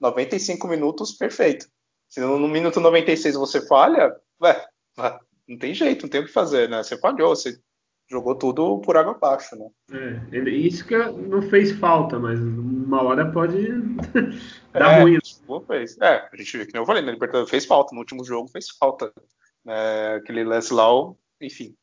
95 0.00 0.66
minutos, 0.66 1.12
perfeito. 1.12 1.66
Se 2.08 2.20
no, 2.20 2.38
no 2.38 2.48
minuto 2.48 2.80
96 2.80 3.36
você 3.36 3.64
falha, 3.66 4.14
ué, 4.42 4.66
não 5.48 5.56
tem 5.56 5.72
jeito, 5.72 6.02
não 6.02 6.08
tem 6.08 6.20
o 6.20 6.26
que 6.26 6.32
fazer, 6.32 6.68
né? 6.68 6.82
Você 6.82 6.98
falhou, 6.98 7.34
você 7.34 7.56
jogou 8.10 8.34
tudo 8.34 8.80
por 8.80 8.96
água 8.96 9.12
abaixo, 9.12 9.56
né? 9.56 9.68
É, 10.32 10.38
isso 10.50 10.84
que 10.86 10.96
não 10.96 11.42
fez 11.42 11.72
falta, 11.72 12.18
mas 12.18 12.40
uma 12.40 13.02
hora 13.02 13.30
pode 13.30 13.68
dar 14.80 14.98
é, 14.98 15.02
ruim. 15.02 15.18
Fez. 15.66 15.98
É, 16.00 16.28
a 16.32 16.36
gente, 16.36 16.66
que 16.66 16.76
eu 16.76 16.86
falei, 16.86 17.02
né? 17.02 17.12
Libertadores 17.12 17.50
fez 17.50 17.64
falta, 17.64 17.94
no 17.94 18.00
último 18.00 18.24
jogo 18.24 18.48
fez 18.48 18.70
falta. 18.70 19.12
É, 19.66 20.18
aquele 20.20 20.44
lance 20.44 20.74
lá, 20.74 20.84
enfim, 21.40 21.74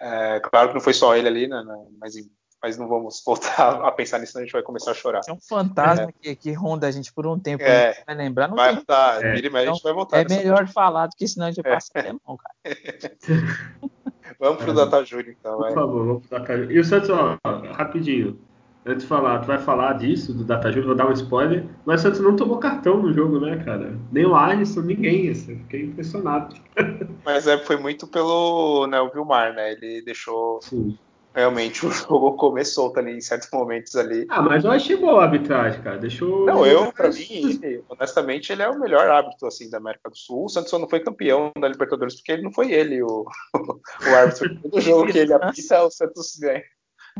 é, 0.00 0.40
claro 0.40 0.68
que 0.68 0.74
não 0.74 0.80
foi 0.80 0.94
só 0.94 1.14
ele 1.14 1.28
ali, 1.28 1.46
né, 1.46 1.62
né 1.62 1.76
mas, 2.00 2.14
mas 2.62 2.78
não 2.78 2.88
vamos 2.88 3.22
voltar 3.24 3.74
a 3.84 3.92
pensar 3.92 4.18
nisso, 4.18 4.38
a 4.38 4.40
gente 4.40 4.52
vai 4.52 4.62
começar 4.62 4.92
a 4.92 4.94
chorar. 4.94 5.20
É 5.28 5.32
um 5.32 5.38
fantasma 5.38 6.08
é. 6.08 6.12
que, 6.12 6.36
que, 6.36 6.52
ronda 6.52 6.86
a 6.86 6.90
gente 6.90 7.12
por 7.12 7.26
um 7.26 7.38
tempo, 7.38 7.62
é. 7.62 8.02
vai 8.06 8.14
lembrar, 8.14 8.48
não 8.48 8.56
vai, 8.56 8.74
tem. 8.74 8.84
Tá, 8.84 9.18
é. 9.22 9.38
Então, 9.38 9.56
a 9.60 9.66
gente 9.66 9.82
vai 9.82 9.92
voltar. 9.92 10.20
É 10.20 10.24
melhor 10.24 10.66
falar 10.68 11.08
do 11.08 11.16
que 11.16 11.28
senão 11.28 11.46
a 11.46 11.50
gente 11.50 11.62
vai 11.62 11.72
passar 11.72 11.98
até 11.98 12.12
mão, 12.12 12.38
cara. 12.38 12.54
vamos 14.40 14.64
pro 14.64 14.70
é. 14.70 14.74
Data 14.74 15.04
Júnior, 15.04 15.36
então. 15.38 15.56
Por 15.56 15.62
vai. 15.64 15.74
favor, 15.74 16.06
vamos 16.06 16.26
pro 16.26 16.38
Data 16.38 16.56
Júnior. 16.56 16.72
E 16.72 16.78
o 16.78 16.84
Santos, 16.84 17.10
ó, 17.10 17.38
rapidinho, 17.74 18.40
antes 18.84 19.02
de 19.02 19.08
falar, 19.08 19.40
tu 19.40 19.46
vai 19.46 19.58
falar 19.58 19.94
disso, 19.94 20.32
do 20.32 20.44
Data 20.44 20.70
Júnior, 20.70 20.88
vou 20.88 20.94
dar 20.96 21.08
um 21.08 21.12
spoiler, 21.12 21.64
mas 21.84 22.00
o 22.00 22.02
Santos 22.04 22.20
não 22.20 22.36
tomou 22.36 22.58
cartão 22.58 22.96
no 23.00 23.12
jogo, 23.12 23.40
né, 23.40 23.62
cara? 23.64 23.98
Nem 24.10 24.26
o 24.26 24.34
Alisson, 24.34 24.80
ninguém, 24.82 25.30
assim, 25.30 25.58
fiquei 25.58 25.84
impressionado. 25.84 26.56
Mas 27.24 27.46
é, 27.46 27.58
foi 27.58 27.76
muito 27.76 28.06
pelo 28.06 28.86
né, 28.86 28.98
o 29.00 29.10
Vilmar, 29.10 29.52
né? 29.52 29.72
Ele 29.72 30.00
deixou 30.02 30.58
Sim. 30.62 30.96
realmente 31.34 31.84
o 31.86 31.90
jogo 31.90 32.32
comer 32.36 32.64
solto 32.64 32.98
ali 32.98 33.12
em 33.12 33.20
certos 33.20 33.50
momentos 33.52 33.94
ali. 33.94 34.26
Ah, 34.30 34.40
mas 34.40 34.64
eu 34.64 34.70
achei 34.70 34.96
boa 34.96 35.20
a 35.20 35.24
arbitragem, 35.24 35.82
cara. 35.82 35.98
Deixou. 35.98 36.46
Não, 36.46 36.64
eu, 36.64 36.90
pra 36.92 37.10
mim, 37.10 37.60
honestamente, 37.90 38.50
ele 38.50 38.62
é 38.62 38.68
o 38.68 38.80
melhor 38.80 39.06
árbitro 39.06 39.46
assim 39.48 39.68
da 39.68 39.76
América 39.76 40.08
do 40.08 40.16
Sul. 40.16 40.46
O 40.46 40.48
Santos 40.48 40.70
só 40.70 40.78
não 40.78 40.88
foi 40.88 41.00
campeão 41.00 41.52
da 41.60 41.68
Libertadores 41.68 42.14
porque 42.14 42.32
ele 42.32 42.42
não 42.42 42.52
foi 42.52 42.72
ele, 42.72 43.02
o, 43.02 43.26
o 43.54 44.14
árbitro. 44.14 44.54
do 44.54 44.80
jogo 44.80 45.12
que 45.12 45.18
ele 45.18 45.34
apita, 45.34 45.84
o 45.84 45.90
Santos 45.90 46.38
ganha. 46.40 46.62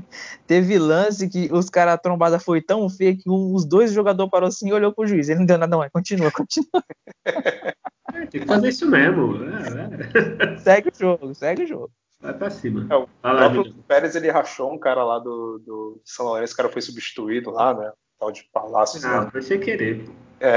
Teve 0.47 0.79
lance 0.79 1.29
que 1.29 1.49
os 1.53 1.69
caras, 1.71 1.95
a 1.95 1.99
trombada 1.99 2.39
foi 2.39 2.61
tão 2.61 2.89
feia 2.89 3.17
que 3.17 3.29
os 3.29 3.65
dois 3.65 3.93
jogadores 3.93 4.31
parou 4.31 4.49
assim 4.49 4.69
e 4.69 4.73
olhou 4.73 4.93
pro 4.93 5.07
juiz. 5.07 5.29
Ele 5.29 5.41
não 5.41 5.47
deu 5.47 5.59
nada, 5.59 5.77
não. 5.77 5.89
Continua, 5.91 6.31
continua. 6.33 6.85
Tem 8.31 8.41
que 8.41 8.47
fazer 8.47 8.69
isso 8.69 8.89
mesmo. 8.89 9.39
É, 9.45 10.55
é. 10.55 10.59
Segue 10.61 10.89
o 10.89 10.99
jogo, 10.99 11.35
segue 11.35 11.65
o 11.65 11.67
jogo. 11.67 11.91
Vai 12.21 12.35
pra 12.35 12.51
cima. 12.51 12.87
É, 12.91 12.97
o 12.97 13.07
próprio 13.07 13.75
Pérez 13.89 14.15
ele 14.15 14.31
rachou 14.31 14.73
um 14.73 14.79
cara 14.79 15.03
lá 15.03 15.19
do, 15.19 15.59
do 15.59 16.01
São 16.05 16.27
Lourenço, 16.27 16.53
o 16.53 16.57
cara 16.57 16.69
foi 16.69 16.83
substituído 16.83 17.51
lá, 17.51 17.73
né? 17.73 17.93
Tal 18.19 18.31
de 18.31 18.45
Palácio. 18.53 19.01
Ah, 19.09 19.31
foi 19.31 19.41
sem 19.41 19.59
querer. 19.59 20.05
É. 20.39 20.57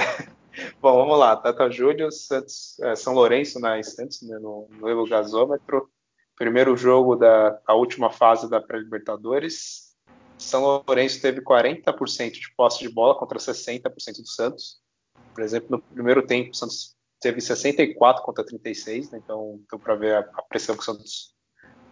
Bom, 0.82 0.94
vamos 0.98 1.18
lá. 1.18 1.36
Tata 1.38 1.70
Júnior, 1.72 2.12
Santos, 2.12 2.78
é, 2.82 2.96
São 2.96 3.14
Lourenço 3.14 3.60
na 3.60 3.76
né, 3.76 3.84
Santos, 3.84 4.22
né, 4.22 4.38
no, 4.40 4.68
no 4.70 5.08
Gasômetro 5.08 5.90
primeiro 6.36 6.76
jogo 6.76 7.16
da 7.16 7.60
última 7.70 8.10
fase 8.10 8.50
da 8.50 8.62
pré-libertadores. 8.62 9.94
São 10.38 10.84
Lourenço 10.88 11.22
teve 11.22 11.42
40% 11.42 12.32
de 12.32 12.54
posse 12.56 12.80
de 12.80 12.90
bola 12.90 13.16
contra 13.16 13.38
60% 13.38 14.22
do 14.22 14.28
Santos. 14.28 14.82
Por 15.34 15.44
exemplo, 15.44 15.68
no 15.72 15.80
primeiro 15.80 16.26
tempo, 16.26 16.52
o 16.52 16.56
Santos 16.56 16.96
teve 17.22 17.40
64 17.40 18.24
contra 18.24 18.46
36, 18.46 19.12
né? 19.12 19.22
então 19.24 19.60
deu 19.70 19.80
para 19.80 19.96
ver 19.96 20.16
a, 20.16 20.20
a, 20.20 20.42
pressão 20.44 20.76
que 20.76 20.82
o 20.82 20.86
Santos 20.86 21.34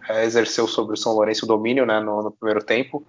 é, 0.08 0.24
exerceu 0.24 0.68
sobre 0.68 0.94
o 0.94 0.96
São 0.96 1.12
Lourenço, 1.12 1.46
o 1.46 1.48
domínio 1.48 1.86
né, 1.86 1.98
no, 2.00 2.22
no, 2.22 2.30
primeiro 2.30 2.62
tempo. 2.62 3.04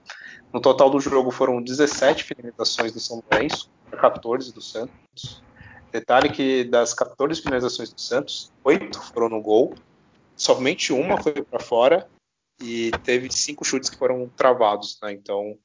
No 0.54 0.62
total 0.62 0.90
do 0.90 1.00
jogo 1.00 1.32
foram 1.32 1.62
17 1.62 2.24
finalizações 2.24 2.94
do 2.94 3.00
São 3.00 3.22
Lourenço, 3.30 3.70
14 3.92 4.54
do 4.54 4.62
Santos. 4.62 5.44
Detalhe 5.92 6.30
que 6.30 6.64
das 6.64 6.94
14 6.94 7.42
finalizações 7.42 7.92
do 7.94 8.00
Santos, 8.00 8.52
8 8.64 9.00
foram 9.00 9.30
no 9.30 9.42
gol 9.42 9.76
somente 10.44 10.92
uma 10.92 11.22
foi 11.24 11.42
para 11.42 11.60
fora 11.60 12.06
e 12.62 12.92
teve 13.06 13.32
cinco 13.32 13.64
chutes 13.64 13.90
que 13.90 13.98
foram 13.98 14.28
travados, 14.36 14.98
né? 15.02 15.14
Então 15.14 15.58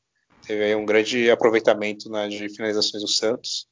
teve 0.47 0.73
um 0.77 0.87
grande 0.87 1.29
aproveitamento 1.29 2.09
né, 2.09 2.29
de 2.29 2.49
finalizações 2.49 3.03
do 3.03 3.09
Santos. 3.09 3.67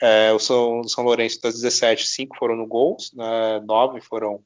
É, 0.00 0.32
o 0.32 0.38
São, 0.38 0.82
São 0.84 1.04
Lourenço 1.04 1.42
das 1.42 1.54
17, 1.56 2.06
cinco 2.06 2.38
foram 2.38 2.56
no 2.56 2.66
gol, 2.66 2.96
né, 3.12 3.60
nove 3.66 4.00
foram 4.00 4.42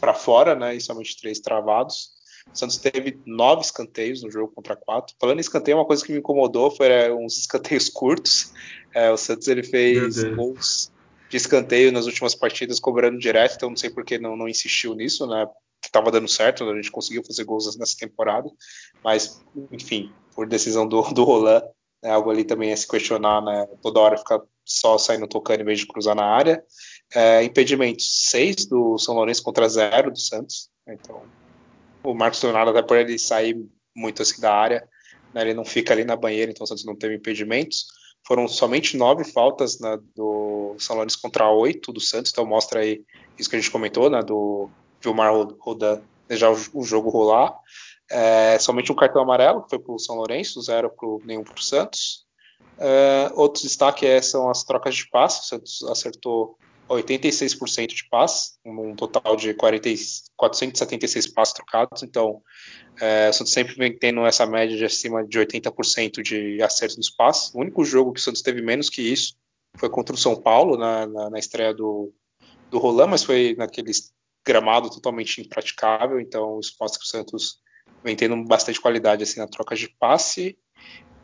para 0.00 0.14
fora, 0.14 0.54
né, 0.54 0.74
e 0.74 0.80
somente 0.80 1.18
três 1.18 1.38
travados. 1.38 2.16
O 2.52 2.56
Santos 2.56 2.78
teve 2.78 3.20
nove 3.26 3.60
escanteios 3.60 4.22
no 4.22 4.30
jogo 4.30 4.52
contra 4.54 4.74
quatro. 4.74 5.14
Falando 5.20 5.38
em 5.38 5.40
escanteio, 5.40 5.76
uma 5.76 5.84
coisa 5.84 6.04
que 6.04 6.12
me 6.12 6.18
incomodou 6.18 6.70
foi 6.70 6.88
é, 6.88 7.12
uns 7.12 7.36
escanteios 7.36 7.88
curtos. 7.90 8.52
É, 8.94 9.10
o 9.10 9.18
Santos 9.18 9.48
ele 9.48 9.62
fez 9.62 10.24
gols 10.34 10.90
de 11.28 11.36
escanteio 11.36 11.92
nas 11.92 12.06
últimas 12.06 12.34
partidas 12.34 12.78
cobrando 12.78 13.18
direto, 13.18 13.56
então 13.56 13.70
não 13.70 13.76
sei 13.76 13.90
por 13.90 14.04
que 14.04 14.18
não, 14.18 14.36
não 14.36 14.48
insistiu 14.48 14.94
nisso, 14.94 15.26
né? 15.26 15.46
Estava 15.84 16.10
dando 16.10 16.28
certo, 16.28 16.68
a 16.68 16.74
gente 16.74 16.90
conseguiu 16.90 17.24
fazer 17.24 17.44
gols 17.44 17.76
nessa 17.76 17.96
temporada, 17.96 18.50
mas 19.02 19.42
enfim, 19.70 20.12
por 20.34 20.46
decisão 20.46 20.86
do, 20.86 21.00
do 21.12 21.24
Roland, 21.24 21.62
né, 22.02 22.10
algo 22.10 22.30
ali 22.30 22.44
também 22.44 22.70
é 22.70 22.76
se 22.76 22.86
questionar, 22.86 23.42
né? 23.42 23.66
Toda 23.82 24.00
hora 24.00 24.16
ficar 24.16 24.40
só 24.64 24.98
saindo 24.98 25.26
tocando 25.26 25.60
em 25.60 25.64
vez 25.64 25.78
de 25.78 25.86
cruzar 25.86 26.14
na 26.14 26.24
área. 26.24 26.62
É, 27.14 27.42
impedimentos, 27.44 28.28
seis 28.28 28.66
do 28.66 28.98
São 28.98 29.14
Lourenço 29.14 29.42
contra 29.42 29.68
zero 29.68 30.10
do 30.10 30.18
Santos. 30.18 30.70
Né, 30.86 30.96
então, 31.00 31.22
o 32.02 32.14
Marcos 32.14 32.42
Leonardo, 32.42 32.70
até 32.70 32.82
por 32.82 32.96
ele 32.96 33.18
sair 33.18 33.56
muito 33.94 34.22
assim 34.22 34.40
da 34.40 34.52
área, 34.52 34.88
né, 35.32 35.42
ele 35.42 35.54
não 35.54 35.64
fica 35.64 35.92
ali 35.92 36.04
na 36.04 36.16
banheira, 36.16 36.50
então 36.50 36.64
o 36.64 36.66
Santos 36.66 36.84
não 36.84 36.96
teve 36.96 37.14
impedimentos. 37.14 37.86
Foram 38.26 38.48
somente 38.48 38.96
nove 38.96 39.24
faltas 39.24 39.78
né, 39.78 39.98
do 40.14 40.74
São 40.78 40.96
Lourenço 40.96 41.20
contra 41.20 41.50
oito 41.50 41.92
do 41.92 42.00
Santos, 42.00 42.32
então 42.32 42.44
mostra 42.44 42.80
aí 42.80 43.04
isso 43.38 43.48
que 43.48 43.56
a 43.56 43.58
gente 43.58 43.70
comentou, 43.70 44.10
né, 44.10 44.20
do 44.22 44.68
Vilmar 45.00 45.32
rodando 45.60 46.02
já 46.30 46.50
o, 46.50 46.56
o, 46.74 46.82
jogo 46.82 47.10
rolar. 47.10 47.56
É, 48.10 48.58
somente 48.58 48.90
um 48.90 48.96
cartão 48.96 49.22
amarelo, 49.22 49.62
que 49.62 49.70
foi 49.70 49.78
para 49.78 49.94
o 49.94 49.98
São 49.98 50.16
Lourenço, 50.16 50.60
zero 50.60 50.90
para 50.90 51.08
nenhum 51.24 51.44
para 51.44 51.54
o 51.54 51.62
Santos. 51.62 52.24
É, 52.78 53.30
outro 53.34 53.62
destaque 53.62 54.06
é, 54.06 54.20
são 54.20 54.50
as 54.50 54.64
trocas 54.64 54.96
de 54.96 55.08
passes. 55.08 55.44
O 55.44 55.48
Santos 55.48 55.82
acertou 55.84 56.56
86% 56.88 57.88
de 57.88 58.08
passes, 58.08 58.58
um 58.64 58.94
total 58.94 59.36
de 59.36 59.52
40, 59.54 59.88
476 60.36 61.26
passes 61.28 61.54
trocados. 61.54 62.02
Então, 62.02 62.40
é, 63.00 63.28
o 63.28 63.32
Santos 63.32 63.52
sempre 63.52 63.74
vem 63.74 63.96
tendo 63.96 64.24
essa 64.24 64.46
média 64.46 64.76
de 64.76 64.84
acima 64.84 65.26
de 65.26 65.38
80% 65.38 66.22
de 66.22 66.62
acerto 66.62 66.96
dos 66.96 67.10
passes. 67.10 67.52
O 67.54 67.60
único 67.60 67.84
jogo 67.84 68.12
que 68.12 68.20
o 68.20 68.22
Santos 68.22 68.42
teve 68.42 68.62
menos 68.62 68.88
que 68.88 69.02
isso 69.02 69.36
foi 69.76 69.90
contra 69.90 70.14
o 70.14 70.18
São 70.18 70.40
Paulo, 70.40 70.76
na, 70.76 71.06
na, 71.06 71.30
na 71.30 71.38
estreia 71.38 71.74
do, 71.74 72.12
do 72.70 72.78
Roland, 72.78 73.08
mas 73.08 73.24
foi 73.24 73.54
naquele 73.58 73.92
gramado 74.44 74.88
totalmente 74.88 75.40
impraticável. 75.40 76.20
Então, 76.20 76.60
isso 76.60 76.76
mostra 76.80 77.00
que 77.00 77.04
o 77.04 77.08
Santos 77.08 77.60
vem 78.02 78.14
tendo 78.14 78.42
bastante 78.44 78.80
qualidade 78.80 79.24
assim, 79.24 79.40
na 79.40 79.48
troca 79.48 79.74
de 79.74 79.88
passe. 79.98 80.56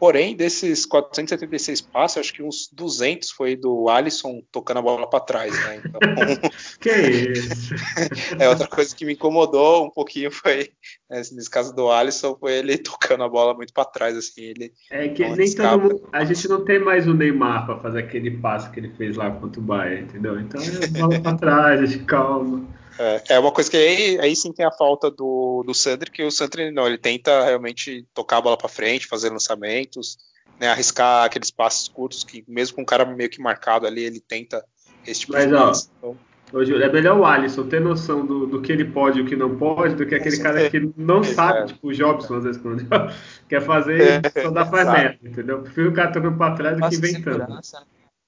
Porém, 0.02 0.34
desses 0.34 0.84
476 0.84 1.80
passes, 1.80 2.16
acho 2.16 2.34
que 2.34 2.42
uns 2.42 2.68
200 2.72 3.30
foi 3.30 3.54
do 3.54 3.88
Alisson 3.88 4.42
tocando 4.50 4.78
a 4.78 4.82
bola 4.82 5.08
para 5.08 5.20
trás, 5.20 5.52
né? 5.52 5.80
Então, 5.84 6.00
que 6.80 6.90
isso? 6.90 7.72
é 8.36 8.48
outra 8.48 8.66
coisa 8.66 8.96
que 8.96 9.04
me 9.04 9.12
incomodou 9.12 9.86
um 9.86 9.90
pouquinho 9.90 10.32
foi 10.32 10.72
né, 11.08 11.18
nesse 11.18 11.48
caso 11.48 11.72
do 11.72 11.88
Alisson 11.88 12.34
foi 12.34 12.54
ele 12.54 12.78
tocando 12.78 13.22
a 13.22 13.28
bola 13.28 13.54
muito 13.54 13.72
para 13.72 13.84
trás, 13.84 14.16
assim. 14.16 14.40
Ele 14.42 14.72
é 14.90 15.06
que 15.08 15.24
nem 15.36 15.54
todo 15.54 15.80
mundo, 15.80 16.08
a 16.12 16.24
gente 16.24 16.48
não 16.48 16.64
tem 16.64 16.80
mais 16.80 17.06
o 17.06 17.14
Neymar 17.14 17.64
para 17.64 17.78
fazer 17.78 18.00
aquele 18.00 18.32
passe 18.32 18.68
que 18.70 18.80
ele 18.80 18.90
fez 18.96 19.16
lá 19.16 19.30
contra 19.30 19.60
o 19.60 19.62
Bayern, 19.62 20.02
entendeu? 20.02 20.40
Então 20.40 20.60
é 20.60 20.86
bola 20.88 21.20
para 21.20 21.36
trás, 21.36 21.80
a 21.80 21.86
gente 21.86 22.02
calma. 22.06 22.66
É, 22.98 23.22
é, 23.30 23.38
uma 23.38 23.52
coisa 23.52 23.70
que 23.70 23.76
aí, 23.76 24.18
aí, 24.20 24.36
sim 24.36 24.52
tem 24.52 24.66
a 24.66 24.72
falta 24.72 25.10
do, 25.10 25.62
do 25.66 25.74
Sandri, 25.74 26.10
que 26.10 26.22
o 26.22 26.30
Sandri 26.30 26.70
não, 26.70 26.86
ele 26.86 26.98
tenta 26.98 27.44
realmente 27.44 28.06
tocar 28.12 28.38
a 28.38 28.40
bola 28.40 28.56
para 28.56 28.68
frente, 28.68 29.06
fazer 29.06 29.30
lançamentos, 29.30 30.18
né, 30.60 30.68
arriscar 30.68 31.24
aqueles 31.24 31.50
passes 31.50 31.88
curtos, 31.88 32.24
que 32.24 32.44
mesmo 32.46 32.76
com 32.76 32.82
o 32.82 32.86
cara 32.86 33.04
meio 33.04 33.30
que 33.30 33.40
marcado 33.40 33.86
ali, 33.86 34.04
ele 34.04 34.20
tenta 34.20 34.64
esse 35.06 35.20
tipo 35.20 35.32
Mas, 35.32 35.46
de. 35.48 35.90
Então... 35.98 36.16
Hoje, 36.52 36.74
é 36.74 36.92
melhor 36.92 37.18
o 37.18 37.24
Alisson 37.24 37.66
ter 37.66 37.80
noção 37.80 38.26
do, 38.26 38.46
do, 38.46 38.60
que 38.60 38.70
ele 38.70 38.84
pode 38.84 39.18
e 39.18 39.22
o 39.22 39.24
que 39.24 39.34
não 39.34 39.56
pode, 39.56 39.94
do 39.94 40.04
que 40.04 40.14
aquele 40.14 40.36
cara 40.38 40.68
que 40.68 40.92
não 40.98 41.24
sabe, 41.24 41.60
é. 41.60 41.64
tipo 41.64 41.88
o 41.88 41.94
Jobson, 41.94 42.34
às 42.34 42.44
vezes, 42.44 42.60
quando 42.60 42.86
quer 43.48 43.62
fazer, 43.62 44.20
só 44.42 44.50
dá 44.50 44.66
faz 44.66 44.86
merda, 44.86 45.18
entendeu? 45.22 45.62
Prefiro 45.62 45.88
o 45.88 45.94
cara 45.94 46.12
tocando 46.12 46.36
para 46.36 46.54
trás 46.54 46.78
do 46.78 46.88
que 46.90 46.96
inventando. 46.96 47.58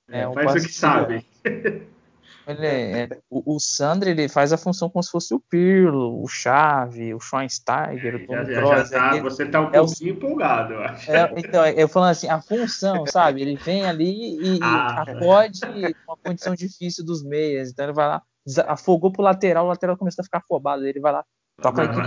É, 0.09 0.21
é, 0.21 0.33
faz 0.33 0.55
o 0.55 0.67
que 0.67 0.73
sabe. 0.73 1.27
Ele 2.47 2.67
é, 2.67 3.03
é, 3.03 3.09
o, 3.31 3.57
o 3.57 3.61
Sandro 3.61 4.09
ele 4.09 4.29
faz 4.29 4.53
a 4.53 4.59
função 4.59 4.91
como 4.91 5.03
se 5.03 5.11
fosse 5.11 5.35
o 5.35 5.41
Pirlo, 5.41 6.23
o 6.23 6.29
Chave, 6.29 7.15
o 7.15 7.21
Schweinsteiger, 7.21 8.17
o 8.17 8.27
Tom 8.27 8.45
já, 8.45 8.85
já 8.85 8.89
tá, 8.89 9.21
Você 9.21 9.47
tá 9.47 9.61
um 9.63 9.69
é 9.69 9.79
pouquinho 9.79 10.15
o, 10.15 10.17
empolgado, 10.17 10.75
eu 10.75 10.83
acho. 10.83 11.11
É, 11.11 11.33
então, 11.37 11.67
eu 11.67 11.89
falando 11.89 12.11
assim, 12.11 12.29
a 12.29 12.41
função, 12.43 13.07
sabe? 13.07 13.41
Ele 13.41 13.57
vem 13.57 13.87
ali 13.87 14.37
e, 14.41 14.59
ah. 14.63 15.03
acode 15.03 15.61
uma 16.07 16.17
condição 16.17 16.55
difícil 16.55 17.05
dos 17.05 17.25
meias. 17.25 17.71
Então 17.71 17.87
ele 17.87 17.95
vai 17.95 18.09
lá, 18.09 18.23
afogou 18.67 19.11
pro 19.11 19.23
lateral, 19.23 19.65
o 19.65 19.69
lateral 19.69 19.97
começa 19.97 20.21
a 20.21 20.25
ficar 20.25 20.39
afobado. 20.39 20.87
Ele 20.87 21.01
vai 21.01 21.13
lá, 21.13 21.25
toca 21.61 21.83
aqui 21.83 22.01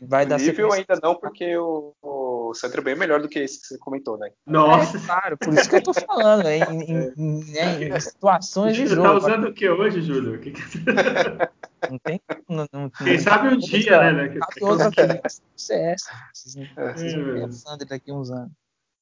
em 0.00 0.06
vai 0.06 0.26
dar 0.26 0.38
nível 0.38 0.70
sequência. 0.70 0.86
ainda 0.90 1.06
não, 1.06 1.14
porque 1.14 1.56
o, 1.56 1.94
o 2.02 2.54
Sandro 2.54 2.80
é 2.80 2.84
bem 2.84 2.96
melhor 2.96 3.20
do 3.20 3.28
que 3.28 3.38
esse 3.38 3.60
que 3.60 3.66
você 3.66 3.78
comentou, 3.78 4.18
né? 4.18 4.30
Nossa! 4.46 4.96
É, 4.96 5.00
claro, 5.00 5.38
por 5.38 5.52
isso 5.54 5.68
que 5.68 5.76
eu 5.76 5.82
tô 5.82 5.94
falando, 5.94 6.44
né? 6.44 6.58
Em, 6.58 6.82
em, 6.82 7.14
em, 7.16 7.94
em 7.94 8.00
situações 8.00 8.76
de 8.76 8.86
jogo. 8.86 9.02
Você 9.02 9.08
tá 9.08 9.14
usando 9.14 9.48
o 9.48 9.54
que 9.54 9.68
hoje, 9.68 10.02
Júlio? 10.02 10.38
Que 10.40 10.52
que... 10.52 10.62
Não 11.90 11.98
tem. 11.98 12.20
Não, 12.48 12.66
não, 12.72 12.90
Quem 12.90 13.18
sabe 13.18 13.48
um 13.48 13.58
dia, 13.58 14.12
né? 14.12 14.28
Sabe 14.28 14.64
outra 14.64 14.92
coisa. 14.92 15.20
CS. 15.56 16.02
Vocês 16.32 16.54
não 16.54 17.36
é, 17.36 17.44
o 17.44 17.52
Sandro 17.52 17.86
daqui 17.88 18.12
uns 18.12 18.30
anos. 18.30 18.52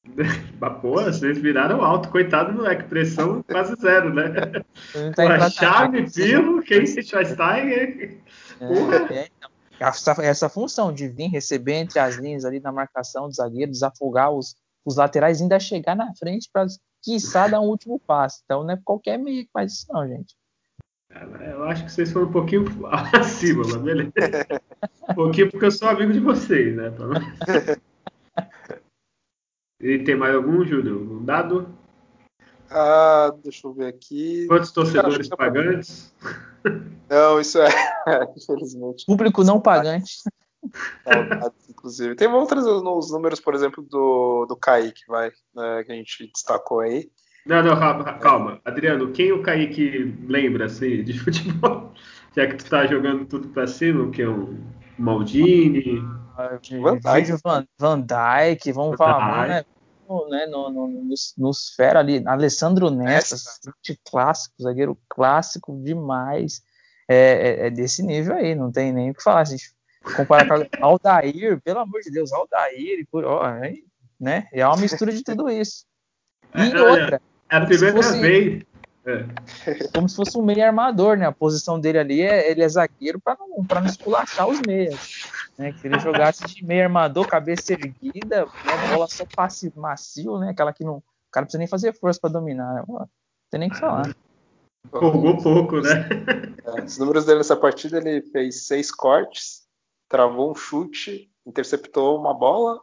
Pô, 0.81 0.95
vocês 1.03 1.39
viraram 1.39 1.85
alto, 1.85 2.09
coitado 2.09 2.53
do 2.53 2.59
moleque, 2.59 2.85
pressão 2.85 3.43
quase 3.43 3.75
zero, 3.81 4.15
né? 4.15 4.31
Tá 5.15 5.35
a 5.35 5.51
chave, 5.51 6.11
Pirlo, 6.11 6.63
Casey 6.63 7.03
Schweinsteiger. 7.03 8.19
É, 8.61 9.15
é, 9.15 9.29
então 9.37 9.50
essa, 9.81 10.13
essa 10.23 10.49
função 10.49 10.93
de 10.93 11.09
vir 11.09 11.29
receber 11.29 11.75
entre 11.75 11.99
as 11.99 12.17
linhas 12.17 12.45
ali 12.45 12.61
na 12.61 12.71
marcação 12.71 13.29
do 13.29 13.35
zagueiro, 13.35 13.71
desafogar 13.71 14.31
os, 14.31 14.55
os 14.85 14.97
laterais, 14.97 15.41
ainda 15.41 15.59
chegar 15.59 15.97
na 15.97 16.15
frente 16.15 16.49
para, 16.53 16.67
quiçá, 17.03 17.49
dar 17.49 17.61
um 17.61 17.69
último 17.69 17.99
passo. 17.99 18.43
Então 18.45 18.63
não 18.63 18.75
é 18.75 18.81
qualquer 18.85 19.19
meio 19.19 19.45
que 19.45 19.51
faz 19.53 19.73
isso, 19.73 19.87
não, 19.91 20.07
gente. 20.07 20.37
Eu 21.41 21.65
acho 21.65 21.85
que 21.85 21.91
vocês 21.91 22.13
foram 22.13 22.29
um 22.29 22.33
pouquinho 22.33 22.65
acima, 23.19 23.63
mas 23.65 23.77
beleza. 23.77 24.13
Um 25.09 25.15
pouquinho 25.15 25.51
porque 25.51 25.67
eu 25.67 25.71
sou 25.73 25.89
amigo 25.89 26.13
de 26.13 26.21
vocês, 26.21 26.77
né? 26.77 26.93
E 29.83 29.99
tem 30.01 30.15
mais 30.15 30.35
algum, 30.35 30.63
Júlio? 30.63 31.01
Um 31.01 31.25
dado? 31.25 31.75
Ah, 32.71 33.35
deixa 33.43 33.67
eu 33.67 33.73
ver 33.73 33.87
aqui. 33.87 34.47
Quantos 34.47 34.71
torcedores 34.73 35.27
pagantes? 35.31 36.15
Não, 37.09 37.41
isso 37.41 37.59
é, 37.59 37.69
infelizmente. 38.37 39.05
Público 39.07 39.45
não 39.45 39.61
pagante. 39.61 40.23
inclusive. 41.69 42.15
Tem 42.15 42.29
outros 42.29 42.65
os 42.67 43.11
números, 43.11 43.41
por 43.41 43.55
exemplo, 43.55 43.83
do, 43.83 44.47
do 44.47 44.57
Kaique, 44.57 45.03
vai, 45.09 45.31
né, 45.55 45.85
que 45.85 45.93
a 45.93 45.95
gente 45.95 46.31
destacou 46.33 46.81
aí. 46.81 47.11
Não, 47.47 47.63
não, 47.63 47.75
calma. 48.19 48.61
Adriano, 48.65 49.13
quem 49.13 49.33
o 49.33 49.43
Kaique 49.43 50.15
lembra, 50.29 50.67
assim, 50.67 51.03
de 51.03 51.17
futebol? 51.19 51.93
Já 52.37 52.47
que 52.47 52.57
tu 52.57 52.69
tá 52.69 52.87
jogando 52.87 53.27
tudo 53.27 53.49
pra 53.49 53.67
cima, 53.67 54.05
o 54.05 54.11
que 54.11 54.23
é 54.23 54.29
um 54.29 54.59
Maldini? 54.99 56.01
Van 56.81 56.99
Dijk, 56.99 57.43
Van, 57.43 57.67
Van 57.79 58.01
Dijk 58.01 58.73
vamos 58.73 58.97
Van 58.97 58.97
falar, 58.97 59.49
né? 59.49 59.65
né, 60.29 60.47
no, 60.47 60.71
no, 60.71 60.89
no, 60.89 61.15
no 61.39 61.55
Sfera 61.55 62.01
ali, 62.01 62.23
Alessandro 62.27 62.91
Nesta, 62.91 63.37
clássico, 64.05 64.55
zagueiro 64.61 64.99
clássico 65.09 65.77
demais, 65.83 66.63
é, 67.13 67.17
é, 67.17 67.67
é, 67.67 67.71
desse 67.71 68.03
nível 68.03 68.37
aí, 68.37 68.55
não 68.55 68.71
tem 68.71 68.93
nem 68.93 69.11
o 69.11 69.15
que 69.15 69.23
falar, 69.23 69.41
a 69.41 69.45
gente 69.45 69.73
comparar 70.17 70.47
com 70.47 70.85
Aldair, 70.85 71.61
pelo 71.63 71.81
amor 71.81 72.01
de 72.01 72.11
Deus, 72.11 72.33
Aldair, 72.33 73.07
por, 73.11 73.25
ó, 73.25 73.51
né, 74.19 74.47
é 74.53 74.67
uma 74.67 74.77
mistura 74.77 75.13
de 75.13 75.23
tudo 75.23 75.51
isso. 75.51 75.85
E 76.55 76.73
é, 76.73 76.81
outra, 76.81 77.23
é 77.51 77.57
a 77.57 77.67
primeira 77.67 77.97
fosse, 77.97 78.21
vez. 78.21 78.63
Como 79.95 80.09
se 80.09 80.17
fosse 80.17 80.37
um 80.37 80.43
meio 80.43 80.65
armador, 80.65 81.17
né? 81.17 81.27
A 81.27 81.33
posição 81.33 81.81
dele 81.81 81.99
ali 81.99 82.21
é 82.21 82.51
ele 82.51 82.63
é 82.63 82.69
zagueiro 82.69 83.19
para 83.19 83.37
não, 83.39 83.65
pra 83.65 83.81
não 83.81 83.89
esculachar 83.89 84.47
os 84.47 84.61
meias 84.67 85.25
né? 85.61 85.73
Que 85.73 85.87
ele 85.87 85.99
jogasse 85.99 86.47
de 86.47 86.65
meio 86.65 86.85
armador, 86.85 87.27
cabeça 87.27 87.75
erguida, 87.75 88.47
né, 88.47 88.89
bola 88.91 89.07
só 89.07 89.27
passe 89.27 89.71
macio, 89.77 90.39
né? 90.39 90.51
Aquela 90.51 90.73
que 90.73 90.83
não. 90.83 90.97
O 90.97 91.31
cara 91.31 91.45
precisa 91.45 91.59
nem 91.59 91.69
fazer 91.69 91.93
força 91.93 92.19
para 92.19 92.31
dominar. 92.31 92.75
Né? 92.75 92.85
Não 92.89 93.09
tem 93.51 93.61
nem 93.61 93.69
o 93.69 93.73
que 93.73 93.79
falar. 93.79 94.17
Jogou 94.93 95.37
pouco, 95.43 95.81
né? 95.81 96.09
É, 96.65 96.85
os 96.85 96.99
números 96.99 97.25
dele 97.25 97.39
nessa 97.39 97.57
partida, 97.57 97.99
ele 97.99 98.23
fez 98.31 98.67
seis 98.67 98.91
cortes, 98.91 99.67
travou 100.09 100.51
um 100.51 100.55
chute, 100.55 101.31
interceptou 101.47 102.19
uma 102.19 102.35
bola, 102.35 102.81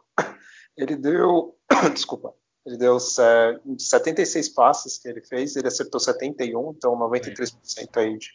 ele 0.76 0.96
deu. 0.96 1.56
Desculpa. 1.92 2.34
Ele 2.64 2.76
deu 2.76 2.98
76 3.00 4.50
passes 4.50 4.98
que 4.98 5.08
ele 5.08 5.22
fez, 5.22 5.56
ele 5.56 5.68
acertou 5.68 5.98
71, 5.98 6.72
então 6.76 6.94
93% 6.98 7.96
aí 7.96 8.18
de, 8.18 8.28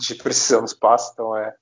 de 0.00 0.14
precisão 0.14 0.62
dos 0.62 0.72
passes, 0.72 1.12
então 1.12 1.36
é, 1.36 1.54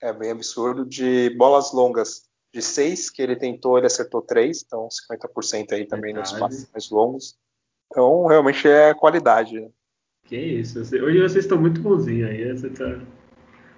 é 0.00 0.12
bem 0.14 0.30
absurdo. 0.30 0.86
De 0.86 1.28
bolas 1.36 1.72
longas, 1.72 2.22
de 2.54 2.62
seis 2.62 3.10
que 3.10 3.20
ele 3.20 3.36
tentou, 3.36 3.76
ele 3.76 3.86
acertou 3.86 4.22
três, 4.22 4.62
então 4.64 4.88
50% 4.88 5.72
aí 5.72 5.86
também 5.86 6.14
nos 6.14 6.32
passes 6.32 6.70
mais 6.72 6.88
longos. 6.88 7.36
Então, 7.90 8.24
realmente 8.26 8.66
é 8.66 8.94
qualidade. 8.94 9.70
Né? 10.32 10.38
Que 10.38 10.38
isso. 10.38 10.80
Hoje 10.80 11.20
vocês 11.20 11.44
estão 11.44 11.58
muito 11.58 11.80
bonzinhos 11.80 12.30
aí. 12.30 12.50
Você 12.52 12.70
tá... 12.70 12.96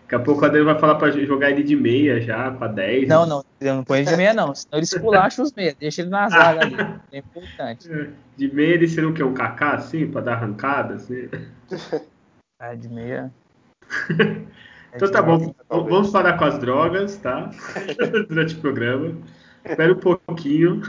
Daqui 0.03 0.15
a 0.17 0.19
pouco 0.19 0.43
o 0.43 0.45
Adriano 0.45 0.71
vai 0.71 0.79
falar 0.79 0.97
para 0.97 1.11
jogar 1.11 1.51
ele 1.51 1.63
de 1.63 1.75
meia 1.75 2.21
já, 2.21 2.51
para 2.51 2.69
10. 2.69 3.09
Não, 3.09 3.25
não, 3.25 3.45
não 3.61 3.83
põe 3.83 4.01
ele 4.01 4.11
de 4.11 4.17
meia, 4.17 4.35
não. 4.35 4.55
Senão 4.55 4.79
ele 4.79 4.85
esculacha 4.85 5.43
os 5.43 5.51
meias, 5.55 5.75
deixa 5.81 6.03
ele 6.03 6.11
na 6.11 6.29
zaga 6.31 6.61
ali. 6.61 6.77
É 7.11 7.19
importante. 7.19 7.89
De 8.37 8.55
meia 8.55 8.75
ele 8.75 8.87
seria 8.87 9.09
o 9.09 9.15
quê? 9.15 9.23
Um 9.25 9.33
cacá, 9.33 9.73
assim, 9.77 10.07
para 10.07 10.21
dar 10.21 10.33
arrancada? 10.35 10.95
Assim? 10.95 11.29
É, 12.61 12.77
de 12.77 12.89
meia. 12.89 13.33
Então 14.97 15.11
tá 15.11 15.21
bom, 15.21 15.53
vamos 15.69 16.11
parar 16.11 16.39
com 16.39 16.45
as 16.45 16.57
drogas, 16.61 17.17
tá? 17.17 17.51
Durante 18.29 18.55
o 18.55 18.61
programa. 18.61 19.13
Espera 19.65 19.93
um 19.93 19.97
pouquinho. 19.97 20.81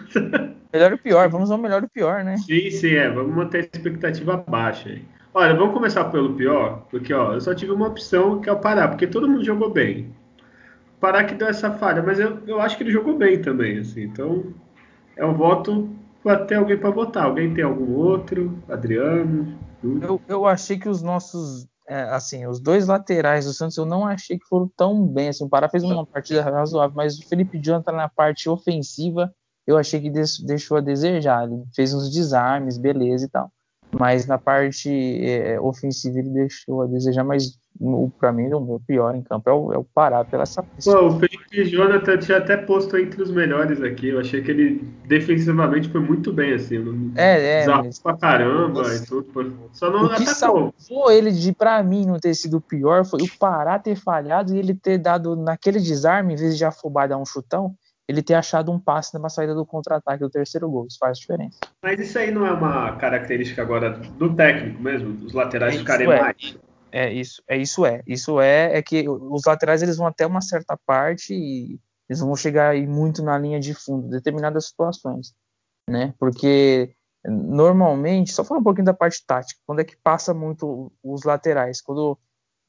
Melhor 0.72 0.94
e 0.94 0.98
pior, 0.98 1.28
vamos 1.28 1.50
ao 1.50 1.58
melhor 1.58 1.84
e 1.84 1.88
pior, 1.88 2.24
né? 2.24 2.38
Sim, 2.38 2.70
sim, 2.70 2.94
é. 2.94 3.10
Vamos 3.10 3.36
manter 3.36 3.62
a 3.74 3.78
expectativa 3.78 4.38
baixa 4.38 4.90
aí. 4.90 5.04
Olha, 5.38 5.54
vamos 5.54 5.74
começar 5.74 6.06
pelo 6.06 6.34
pior, 6.34 6.86
porque 6.90 7.14
ó, 7.14 7.34
eu 7.34 7.42
só 7.42 7.54
tive 7.54 7.74
uma 7.74 7.90
opção 7.90 8.40
que 8.40 8.48
é 8.48 8.54
o 8.54 8.60
Pará, 8.62 8.88
porque 8.88 9.06
todo 9.06 9.28
mundo 9.28 9.44
jogou 9.44 9.70
bem. 9.70 10.16
O 10.96 11.02
Pará 11.02 11.26
que 11.26 11.36
deu 11.36 11.50
essa 11.50 11.72
falha, 11.72 12.02
mas 12.02 12.18
eu, 12.22 12.40
eu 12.48 12.62
acho 12.62 12.78
que 12.78 12.84
ele 12.84 12.92
jogou 12.92 13.18
bem 13.18 13.42
também, 13.42 13.80
assim. 13.80 14.04
Então, 14.04 14.54
é 15.18 15.26
um 15.26 15.34
voto 15.34 15.90
até 16.26 16.56
alguém 16.56 16.78
para 16.78 16.90
votar. 16.90 17.26
Alguém 17.26 17.54
tem 17.54 17.66
algum 17.66 17.96
outro? 17.96 18.58
Adriano? 18.70 19.60
Eu, 20.02 20.22
eu 20.26 20.46
achei 20.46 20.80
que 20.80 20.88
os 20.88 21.02
nossos 21.02 21.68
é, 21.86 22.04
assim, 22.04 22.48
os 22.48 22.62
dois 22.62 22.88
laterais 22.88 23.44
do 23.44 23.52
Santos 23.52 23.76
eu 23.76 23.86
não 23.86 24.06
achei 24.06 24.40
que 24.40 24.48
foram 24.48 24.72
tão 24.78 25.06
bem. 25.06 25.28
Assim, 25.28 25.44
o 25.44 25.50
Pará 25.50 25.68
fez 25.68 25.84
uma 25.84 26.06
partida 26.06 26.42
razoável, 26.44 26.96
mas 26.96 27.20
o 27.20 27.28
Felipe 27.28 27.60
Jonathan 27.60 27.92
na 27.92 28.08
parte 28.08 28.48
ofensiva 28.48 29.36
eu 29.68 29.78
achei 29.78 30.00
que 30.00 30.10
deixou 30.10 30.78
a 30.78 30.82
desejar. 30.82 31.44
Ele 31.44 31.62
fez 31.76 31.94
uns 31.94 32.10
desarmes, 32.10 32.78
beleza 32.78 33.26
e 33.26 33.30
tal. 33.30 33.52
Mas 34.00 34.26
na 34.28 34.38
parte 34.38 34.90
é, 35.26 35.60
ofensiva 35.60 36.20
ele 36.20 36.30
deixou 36.30 36.82
a 36.82 36.86
desejar, 36.86 37.24
mas 37.24 37.58
para 38.20 38.32
mim 38.32 38.54
o 38.54 38.60
meu 38.60 38.82
pior 38.86 39.16
em 39.16 39.22
campo 39.22 39.50
é 39.50 39.54
o, 39.54 39.74
é 39.74 39.78
o 39.78 39.84
Pará 39.84 40.24
pela 40.24 40.44
essa. 40.44 40.64
Pô, 40.64 41.08
o 41.08 41.20
Felipe 41.20 41.66
Jonathan 41.66 42.18
tinha 42.18 42.38
até 42.38 42.56
posto 42.56 42.98
entre 42.98 43.22
os 43.22 43.32
melhores 43.32 43.82
aqui. 43.82 44.10
Eu 44.10 44.20
achei 44.20 44.42
que 44.42 44.52
ele 44.52 44.88
defensivamente 45.06 45.90
foi 45.90 46.02
muito 46.02 46.32
bem, 46.32 46.54
assim. 46.54 47.12
É, 47.16 47.64
é. 47.64 47.68
Mas... 47.68 48.00
pra 48.00 48.16
caramba 48.16 48.80
Nossa. 48.80 49.04
e 49.04 49.06
tudo. 49.06 49.54
Só 49.74 49.90
não 49.90 50.06
o 50.06 50.10
que 50.10 50.24
atacou. 50.24 50.74
salvou 50.78 51.12
ele 51.12 51.32
de, 51.32 51.52
para 51.52 51.82
mim, 51.84 52.06
não 52.06 52.20
ter 52.20 52.34
sido 52.34 52.58
o 52.58 52.62
pior 52.62 53.06
foi 53.06 53.22
o 53.22 53.38
Pará 53.38 53.78
ter 53.78 53.96
falhado 53.96 54.56
e 54.56 54.60
ele 54.60 54.74
ter 54.74 54.98
dado 54.98 55.36
naquele 55.36 55.80
desarme, 55.80 56.34
em 56.34 56.38
vez 56.38 56.58
de 56.58 56.64
afobar 56.64 57.10
dar 57.10 57.18
um 57.18 57.26
chutão, 57.26 57.76
ele 58.08 58.22
ter 58.22 58.36
achado 58.36 58.72
um 58.72 58.80
passe 58.80 59.18
na 59.18 59.30
saída 59.30 59.56
do 59.56 59.66
contra-ataque 59.66 60.20
do 60.20 60.30
terceiro 60.30 60.70
gol. 60.70 60.86
Isso 60.88 60.98
faz 61.00 61.18
diferença. 61.18 61.60
Mas 61.82 62.00
isso 62.00 62.18
aí 62.20 62.32
não 62.32 62.46
é 62.46 62.52
uma 62.52 62.96
característica 62.98 63.62
agora 63.62 63.92
do 63.92 64.36
técnico 64.36 64.82
mesmo, 64.82 65.26
os 65.26 65.34
laterais 65.34 65.76
é, 65.76 65.78
ficarem 65.80 66.12
é. 66.12 66.22
mais. 66.22 66.58
É 66.92 67.12
isso, 67.12 67.44
é 67.48 67.58
isso 67.58 67.86
é. 67.86 68.02
Isso 68.08 68.40
é 68.40 68.78
é 68.78 68.82
que 68.82 69.08
os 69.10 69.44
laterais 69.46 69.82
eles 69.82 69.98
vão 69.98 70.08
até 70.08 70.26
uma 70.26 70.42
certa 70.42 70.78
parte 70.86 71.34
e 71.34 71.80
eles 72.08 72.22
vão 72.22 72.36
chegar 72.36 72.70
aí 72.70 72.88
muito 72.88 73.24
na 73.24 73.38
linha 73.38 73.60
de 73.60 73.74
fundo, 73.74 74.08
determinadas 74.08 74.68
situações, 74.68 75.34
né? 75.90 76.14
Porque 76.20 76.96
normalmente, 77.28 78.32
só 78.32 78.44
falar 78.44 78.60
um 78.60 78.64
pouquinho 78.64 78.86
da 78.86 78.94
parte 78.94 79.26
tática, 79.26 79.60
quando 79.66 79.80
é 79.80 79.84
que 79.84 79.98
passa 79.98 80.34
muito 80.34 80.92
os 81.04 81.24
laterais, 81.24 81.82
quando 81.82 82.18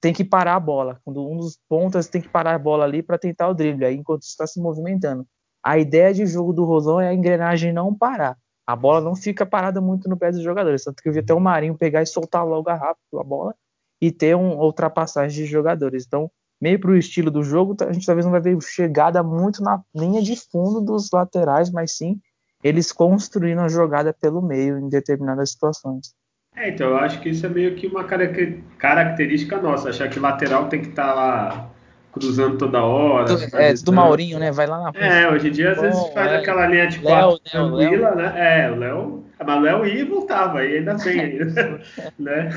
tem 0.00 0.12
que 0.12 0.24
parar 0.24 0.54
a 0.56 0.60
bola, 0.60 1.00
quando 1.04 1.26
um 1.28 1.36
dos 1.36 1.58
pontas 1.68 2.08
tem 2.08 2.20
que 2.20 2.28
parar 2.28 2.54
a 2.54 2.58
bola 2.58 2.84
ali 2.84 3.02
para 3.02 3.18
tentar 3.18 3.48
o 3.48 3.54
drible, 3.54 3.84
aí 3.84 3.96
enquanto 3.96 4.22
está 4.22 4.46
se 4.46 4.60
movimentando. 4.60 5.26
A 5.64 5.78
ideia 5.78 6.12
de 6.14 6.26
jogo 6.26 6.52
do 6.52 6.64
Rosão 6.64 7.00
é 7.00 7.08
a 7.08 7.14
engrenagem 7.14 7.72
não 7.72 7.94
parar. 7.94 8.36
A 8.66 8.76
bola 8.76 9.00
não 9.00 9.14
fica 9.14 9.46
parada 9.46 9.80
muito 9.80 10.08
no 10.08 10.16
pé 10.16 10.30
dos 10.30 10.42
jogadores, 10.42 10.84
tanto 10.84 11.02
que 11.02 11.08
eu 11.08 11.12
vi 11.12 11.20
até 11.20 11.32
o 11.32 11.40
Marinho 11.40 11.76
pegar 11.76 12.02
e 12.02 12.06
soltar 12.06 12.46
logo 12.46 12.68
rápido 12.70 13.18
a 13.18 13.24
bola 13.24 13.54
e 14.00 14.12
ter 14.12 14.36
uma 14.36 14.62
ultrapassagem 14.62 15.44
de 15.44 15.50
jogadores. 15.50 16.04
Então, 16.06 16.30
meio 16.60 16.78
para 16.80 16.90
o 16.90 16.96
estilo 16.96 17.30
do 17.30 17.42
jogo, 17.42 17.76
a 17.80 17.92
gente 17.92 18.06
talvez 18.06 18.24
não 18.24 18.32
vai 18.32 18.40
ver 18.40 18.60
chegada 18.62 19.22
muito 19.22 19.62
na 19.62 19.82
linha 19.94 20.20
de 20.20 20.36
fundo 20.36 20.80
dos 20.80 21.10
laterais, 21.12 21.70
mas 21.70 21.96
sim 21.96 22.20
eles 22.62 22.90
construindo 22.90 23.60
a 23.60 23.68
jogada 23.68 24.12
pelo 24.12 24.42
meio 24.42 24.78
em 24.78 24.88
determinadas 24.88 25.50
situações. 25.50 26.14
É, 26.56 26.70
então 26.70 26.88
eu 26.88 26.96
acho 26.96 27.20
que 27.20 27.28
isso 27.28 27.44
é 27.44 27.48
meio 27.48 27.74
que 27.74 27.86
uma 27.86 28.04
característica 28.04 29.60
nossa, 29.60 29.90
achar 29.90 30.08
que 30.08 30.18
lateral 30.18 30.68
tem 30.68 30.80
que 30.80 30.88
estar 30.88 31.08
tá 31.08 31.14
lá 31.14 31.70
cruzando 32.18 32.56
toda 32.56 32.82
hora. 32.82 33.26
É, 33.52 33.74
do 33.74 33.92
Maurinho, 33.92 34.38
né? 34.38 34.50
Vai 34.50 34.66
lá 34.66 34.80
na 34.80 34.92
frente. 34.92 35.12
É, 35.12 35.30
hoje 35.30 35.48
em 35.48 35.52
dia 35.52 35.72
às 35.72 35.80
vezes 35.80 36.08
faz 36.14 36.32
é. 36.32 36.36
aquela 36.36 36.66
linha 36.66 36.86
de 36.86 36.98
quatro 37.00 37.38
tranquila, 37.40 38.14
né? 38.14 38.32
É, 38.36 38.70
o 38.70 38.76
Léo. 38.76 39.26
Mas 39.38 39.54
o 39.54 39.60
Léo 39.60 39.84
ia 39.84 40.00
e 40.00 40.04
voltava, 40.04 40.64
e 40.64 40.78
ainda 40.78 40.94
bem 40.94 41.20
ainda. 41.20 41.80
né? 42.18 42.48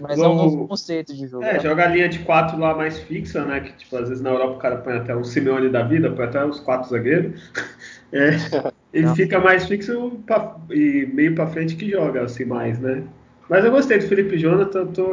Mas 0.00 0.18
é 0.18 0.26
um 0.26 0.34
novo 0.34 0.66
conceito 0.66 1.14
de 1.14 1.28
jogo. 1.28 1.44
É, 1.44 1.52
né? 1.52 1.60
joga 1.60 1.84
a 1.84 1.86
linha 1.86 2.08
de 2.08 2.18
quatro 2.20 2.58
lá 2.58 2.74
mais 2.74 2.98
fixa, 2.98 3.44
né? 3.44 3.60
Que 3.60 3.72
tipo, 3.74 3.96
às 3.96 4.08
vezes 4.08 4.20
na 4.20 4.30
Europa 4.30 4.54
o 4.54 4.58
cara 4.58 4.76
põe 4.78 4.96
até 4.96 5.14
um 5.14 5.22
Simeone 5.22 5.68
da 5.68 5.84
vida, 5.84 6.10
põe 6.10 6.24
até 6.24 6.44
os 6.44 6.58
quatro 6.58 6.90
zagueiros. 6.90 7.40
É, 8.12 8.30
ele 8.94 9.06
Não. 9.06 9.16
fica 9.16 9.40
mais 9.40 9.66
fixo 9.66 10.22
pra, 10.24 10.54
e 10.70 11.10
meio 11.12 11.34
para 11.34 11.48
frente 11.48 11.74
que 11.74 11.90
joga, 11.90 12.22
assim, 12.22 12.44
mais, 12.44 12.78
né? 12.78 13.02
Mas 13.48 13.64
eu 13.64 13.70
gostei 13.70 13.98
do 13.98 14.08
Felipe 14.08 14.38
Jonathan, 14.38 14.86
tô, 14.86 15.12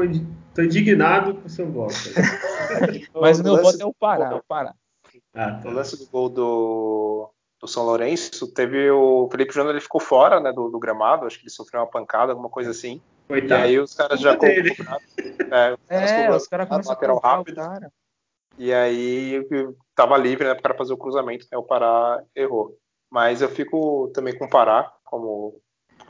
tô 0.55 0.61
indignado 0.61 1.35
com 1.35 1.47
o 1.47 1.49
seu 1.49 1.69
voto. 1.69 1.93
Mas 3.19 3.39
o 3.39 3.43
meu 3.43 3.61
voto 3.61 3.81
é 3.81 3.85
o 3.85 3.93
Pará, 3.93 4.35
o 4.35 4.43
Pará. 4.43 4.73
Ah, 5.33 5.59
tá. 5.61 5.69
O 5.69 5.73
lance 5.73 5.97
do 5.97 6.09
gol 6.09 6.29
do, 6.29 7.29
do 7.59 7.67
São 7.67 7.83
Lourenço, 7.83 8.51
teve 8.53 8.89
o 8.89 9.27
Felipe 9.29 9.53
Jonathan, 9.53 9.73
ele 9.73 9.81
ficou 9.81 9.99
fora 9.99 10.39
né, 10.39 10.51
do, 10.51 10.69
do, 10.69 10.79
gramado, 10.79 11.25
acho 11.25 11.37
que 11.37 11.43
ele 11.43 11.51
sofreu 11.51 11.81
uma 11.81 11.87
pancada, 11.87 12.31
alguma 12.31 12.49
coisa 12.49 12.71
assim. 12.71 13.01
Coitado. 13.27 13.61
E 13.61 13.65
aí 13.65 13.79
os 13.79 13.93
caras 13.93 14.19
já 14.19 14.35
cobraram. 14.35 15.01
É, 15.51 15.73
os 15.73 15.79
caras, 15.87 16.11
é, 16.11 16.31
os 16.31 16.47
caras 16.47 16.69
começaram 16.69 16.91
a 16.91 16.93
lateral 16.93 17.19
rápido. 17.19 17.55
Cara. 17.55 17.91
E 18.57 18.73
aí 18.73 19.45
tava 19.93 20.17
livre 20.17 20.47
né, 20.47 20.55
para 20.55 20.73
fazer 20.73 20.93
o 20.93 20.97
cruzamento, 20.97 21.45
né, 21.51 21.57
o 21.57 21.63
Pará 21.63 22.23
errou. 22.33 22.77
Mas 23.09 23.41
eu 23.41 23.49
fico 23.49 24.09
também 24.13 24.37
com 24.37 24.45
o 24.45 24.49
Pará 24.49 24.89
como 25.03 25.59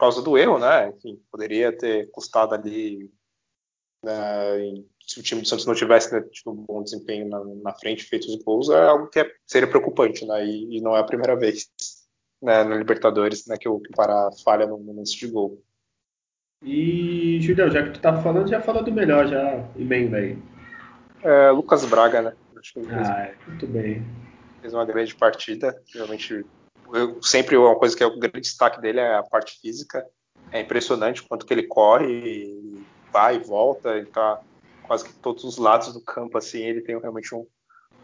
causa 0.01 0.21
do 0.21 0.35
erro, 0.35 0.57
né? 0.57 0.89
Enfim, 0.89 1.21
poderia 1.31 1.75
ter 1.77 2.09
custado 2.09 2.55
ali. 2.55 3.09
Né, 4.03 4.83
se 5.05 5.19
o 5.19 5.23
time 5.23 5.41
do 5.41 5.47
Santos 5.47 5.67
não 5.67 5.75
tivesse 5.75 6.11
né, 6.11 6.21
tido 6.31 6.51
um 6.51 6.65
bom 6.67 6.81
desempenho 6.81 7.29
na, 7.29 7.43
na, 7.61 7.73
frente, 7.73 8.03
feito 8.03 8.25
os 8.25 8.43
gols, 8.43 8.69
é 8.71 8.87
algo 8.87 9.07
que 9.09 9.19
é, 9.19 9.31
seria 9.45 9.69
preocupante, 9.69 10.25
né? 10.25 10.43
E, 10.43 10.77
e, 10.77 10.81
não 10.81 10.95
é 10.95 10.99
a 10.99 11.03
primeira 11.03 11.35
vez 11.35 11.69
né, 12.41 12.63
na 12.63 12.75
Libertadores 12.75 13.45
né, 13.45 13.57
que 13.57 13.69
o, 13.69 13.79
Pará 13.95 14.29
falha 14.43 14.65
no 14.65 14.95
lance 14.95 15.15
de 15.15 15.27
gol. 15.27 15.61
E, 16.63 17.39
Julião, 17.41 17.69
já 17.69 17.83
que 17.83 17.91
tu 17.91 18.01
tá 18.01 18.21
falando, 18.21 18.49
já 18.49 18.59
fala 18.59 18.81
do 18.81 18.91
melhor, 18.91 19.27
já 19.27 19.69
emenda 19.75 20.17
aí. 20.17 20.37
É, 21.23 21.51
Lucas 21.51 21.85
Braga, 21.85 22.21
né? 22.23 22.33
Acho 22.57 22.73
que 22.73 22.79
ah, 22.91 23.19
é, 23.19 23.35
muito 23.47 23.67
bem. 23.67 24.03
Fez 24.61 24.73
uma 24.73 24.85
grande 24.85 25.13
partida, 25.15 25.79
realmente 25.93 26.43
eu, 26.93 27.21
sempre 27.21 27.57
uma 27.57 27.75
coisa 27.75 27.95
que 27.95 28.03
é 28.03 28.05
o 28.05 28.19
grande 28.19 28.41
destaque 28.41 28.81
dele 28.81 28.99
é 28.99 29.15
a 29.15 29.23
parte 29.23 29.59
física. 29.59 30.05
É 30.51 30.59
impressionante 30.59 31.21
o 31.21 31.27
quanto 31.27 31.45
que 31.45 31.53
ele 31.53 31.63
corre, 31.63 32.83
vai 33.11 33.35
e 33.35 33.39
volta, 33.39 33.95
ele 33.95 34.07
tá 34.07 34.39
quase 34.83 35.05
que 35.05 35.13
todos 35.13 35.43
os 35.43 35.57
lados 35.57 35.93
do 35.93 36.01
campo, 36.01 36.37
assim, 36.37 36.59
ele 36.59 36.81
tem 36.81 36.99
realmente 36.99 37.33
um, 37.33 37.45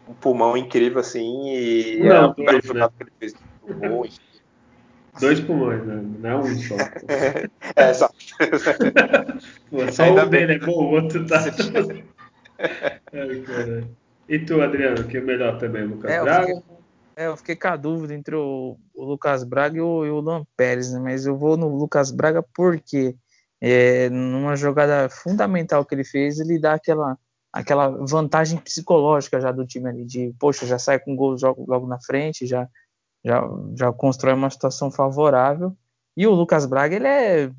um 0.08 0.14
pulmão 0.14 0.56
incrível, 0.56 1.00
assim, 1.00 1.50
e 1.50 2.00
não, 2.00 2.16
é 2.16 2.28
um 2.28 2.32
dois, 2.32 2.64
né? 2.64 2.88
que 2.96 3.02
ele 3.02 3.12
fez 3.18 3.34
gol, 3.62 4.06
enfim. 4.06 4.18
Dois 5.20 5.40
pulmões, 5.40 5.84
né? 5.84 6.02
Não 6.20 6.30
é 6.30 6.36
um 6.36 6.58
só. 6.58 6.76
é, 7.76 7.90
exato. 7.90 8.14
Pô, 9.68 9.92
só 9.92 10.04
Ainda 10.04 10.24
um 10.24 10.28
bem. 10.30 10.46
dele 10.46 10.62
é 10.62 10.66
bom, 10.66 10.84
o 10.84 10.90
outro 10.92 11.26
tá. 11.26 11.44
Ai, 13.12 13.88
e 14.28 14.38
tu, 14.38 14.60
Adriano, 14.60 15.04
que 15.04 15.16
é 15.16 15.20
melhor 15.20 15.58
também, 15.58 15.84
Lucas 15.84 16.10
é, 16.10 16.20
Braga? 16.22 16.62
É, 17.18 17.26
eu 17.26 17.36
fiquei 17.36 17.56
com 17.56 17.66
a 17.66 17.74
dúvida 17.74 18.14
entre 18.14 18.36
o, 18.36 18.78
o 18.94 19.04
Lucas 19.04 19.42
Braga 19.42 19.76
e 19.76 19.80
o, 19.80 20.06
e 20.06 20.10
o 20.10 20.20
Luan 20.20 20.46
Pérez, 20.56 20.92
né? 20.92 21.00
mas 21.00 21.26
eu 21.26 21.36
vou 21.36 21.56
no 21.56 21.66
Lucas 21.66 22.12
Braga 22.12 22.44
porque 22.54 23.16
é, 23.60 24.08
numa 24.08 24.54
jogada 24.54 25.08
fundamental 25.08 25.84
que 25.84 25.96
ele 25.96 26.04
fez, 26.04 26.38
ele 26.38 26.60
dá 26.60 26.74
aquela, 26.74 27.18
aquela 27.52 27.88
vantagem 28.06 28.56
psicológica 28.60 29.40
já 29.40 29.50
do 29.50 29.66
time 29.66 29.88
ali, 29.88 30.04
de 30.04 30.32
poxa, 30.38 30.64
já 30.64 30.78
sai 30.78 31.00
com 31.00 31.16
gol 31.16 31.36
logo, 31.42 31.64
logo 31.66 31.88
na 31.88 32.00
frente, 32.00 32.46
já, 32.46 32.68
já, 33.24 33.42
já 33.76 33.92
constrói 33.92 34.34
uma 34.34 34.48
situação 34.48 34.88
favorável. 34.88 35.76
E 36.16 36.24
o 36.24 36.30
Lucas 36.30 36.66
Braga, 36.66 36.94
ele 36.94 37.08
é 37.08 37.50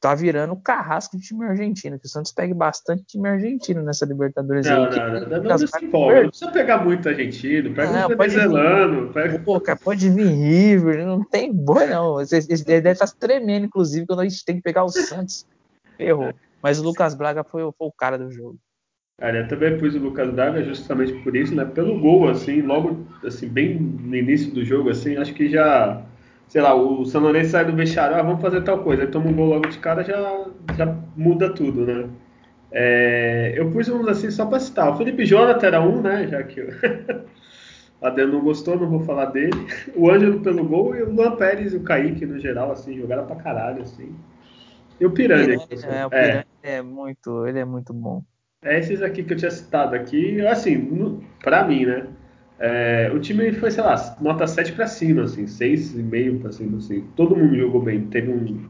tá 0.00 0.14
virando 0.14 0.52
o 0.52 0.60
carrasco 0.60 1.16
de 1.16 1.22
time 1.24 1.44
argentino, 1.44 1.98
que 1.98 2.06
o 2.06 2.08
Santos 2.08 2.32
pegue 2.32 2.52
bastante 2.52 3.04
time 3.04 3.28
argentino 3.28 3.82
nessa 3.82 4.04
Libertadores. 4.04 4.66
Não, 4.66 4.84
aí, 4.84 4.96
não, 4.96 5.20
não, 5.20 5.28
não, 5.28 5.42
não, 5.42 5.58
se 5.58 5.84
empolga, 5.84 6.22
não 6.22 6.28
precisa 6.28 6.50
pegar 6.52 6.84
muito 6.84 7.08
argentino, 7.08 7.74
pega 7.74 8.06
um 8.06 8.16
venezuelano. 8.16 9.12
Pega... 9.12 9.38
Pô, 9.38 9.60
pode 9.82 10.10
vir 10.10 10.28
River, 10.28 11.06
não 11.06 11.24
tem 11.24 11.52
boa 11.52 11.86
não. 11.86 12.20
Ele 12.20 12.64
deve 12.64 12.90
estar 12.90 13.08
tremendo, 13.18 13.66
inclusive, 13.66 14.06
quando 14.06 14.20
a 14.20 14.28
gente 14.28 14.44
tem 14.44 14.56
que 14.56 14.62
pegar 14.62 14.84
o 14.84 14.88
Santos. 14.88 15.46
Errou. 15.98 16.32
Mas 16.62 16.78
o 16.78 16.82
Lucas 16.82 17.14
Braga 17.14 17.42
foi, 17.42 17.62
foi 17.62 17.86
o 17.86 17.92
cara 17.92 18.18
do 18.18 18.30
jogo. 18.30 18.58
Cara, 19.18 19.38
eu 19.38 19.48
também 19.48 19.78
pus 19.78 19.94
o 19.94 19.98
Lucas 19.98 20.30
Braga 20.30 20.62
justamente 20.62 21.14
por 21.22 21.34
isso, 21.34 21.54
né? 21.54 21.64
Pelo 21.64 21.98
gol, 21.98 22.28
assim, 22.28 22.60
logo, 22.60 23.06
assim, 23.24 23.48
bem 23.48 23.78
no 23.78 24.14
início 24.14 24.52
do 24.52 24.62
jogo, 24.62 24.90
assim, 24.90 25.16
acho 25.16 25.32
que 25.32 25.48
já 25.48 26.05
sei 26.48 26.62
lá, 26.62 26.74
o 26.74 27.04
São 27.04 27.20
Lourenço 27.20 27.50
sai 27.50 27.64
do 27.64 27.76
vestiário, 27.76 28.16
ah, 28.16 28.22
vamos 28.22 28.40
fazer 28.40 28.62
tal 28.62 28.78
coisa, 28.78 29.02
aí 29.02 29.08
toma 29.08 29.28
um 29.28 29.34
gol 29.34 29.46
logo 29.46 29.68
de 29.68 29.78
cara, 29.78 30.02
já, 30.02 30.46
já 30.76 30.96
muda 31.16 31.50
tudo, 31.52 31.84
né? 31.84 32.08
É, 32.70 33.54
eu 33.56 33.70
pus 33.70 33.88
uns 33.88 34.06
assim 34.08 34.30
só 34.30 34.46
para 34.46 34.60
citar. 34.60 34.90
O 34.90 34.96
Felipe 34.96 35.24
Jonathan 35.24 35.66
era 35.66 35.80
um, 35.80 36.02
né? 36.02 36.26
Já 36.26 36.42
que 36.42 36.60
a 38.02 38.08
Adriano 38.08 38.34
não 38.34 38.40
gostou, 38.40 38.78
não 38.78 38.88
vou 38.88 39.00
falar 39.00 39.26
dele. 39.26 39.66
O 39.94 40.10
Ângelo 40.10 40.40
pelo 40.40 40.64
gol 40.64 40.94
e 40.94 41.02
o 41.02 41.10
Luan 41.10 41.36
Pérez 41.36 41.72
e 41.72 41.76
o 41.76 41.82
Kaique, 41.82 42.26
no 42.26 42.38
geral, 42.38 42.72
assim, 42.72 42.98
jogaram 42.98 43.26
pra 43.26 43.36
caralho, 43.36 43.82
assim. 43.82 44.14
E 45.00 45.06
o 45.06 45.10
Piranha. 45.10 45.54
É, 45.54 46.06
o 46.06 46.10
Piranha 46.10 46.46
é. 46.62 46.76
é. 46.76 46.82
muito, 46.82 47.46
ele 47.46 47.60
é 47.60 47.64
muito 47.64 47.94
bom. 47.94 48.22
É 48.62 48.78
esses 48.78 49.00
aqui 49.00 49.22
que 49.22 49.34
eu 49.34 49.36
tinha 49.36 49.50
citado 49.50 49.94
aqui, 49.94 50.44
assim, 50.46 50.76
no, 50.76 51.22
pra 51.42 51.64
mim, 51.64 51.86
né? 51.86 52.06
É, 52.58 53.10
o 53.14 53.20
time 53.20 53.52
foi, 53.52 53.70
sei 53.70 53.82
lá, 53.82 54.16
nota 54.20 54.46
7 54.46 54.72
para 54.72 54.86
cima, 54.86 55.24
assim, 55.24 55.44
6,5 55.44 56.40
para 56.40 56.52
cima, 56.52 56.78
assim. 56.78 57.02
Todo 57.14 57.36
mundo 57.36 57.56
jogou 57.56 57.82
bem. 57.82 58.06
Teve 58.06 58.30
um 58.30 58.68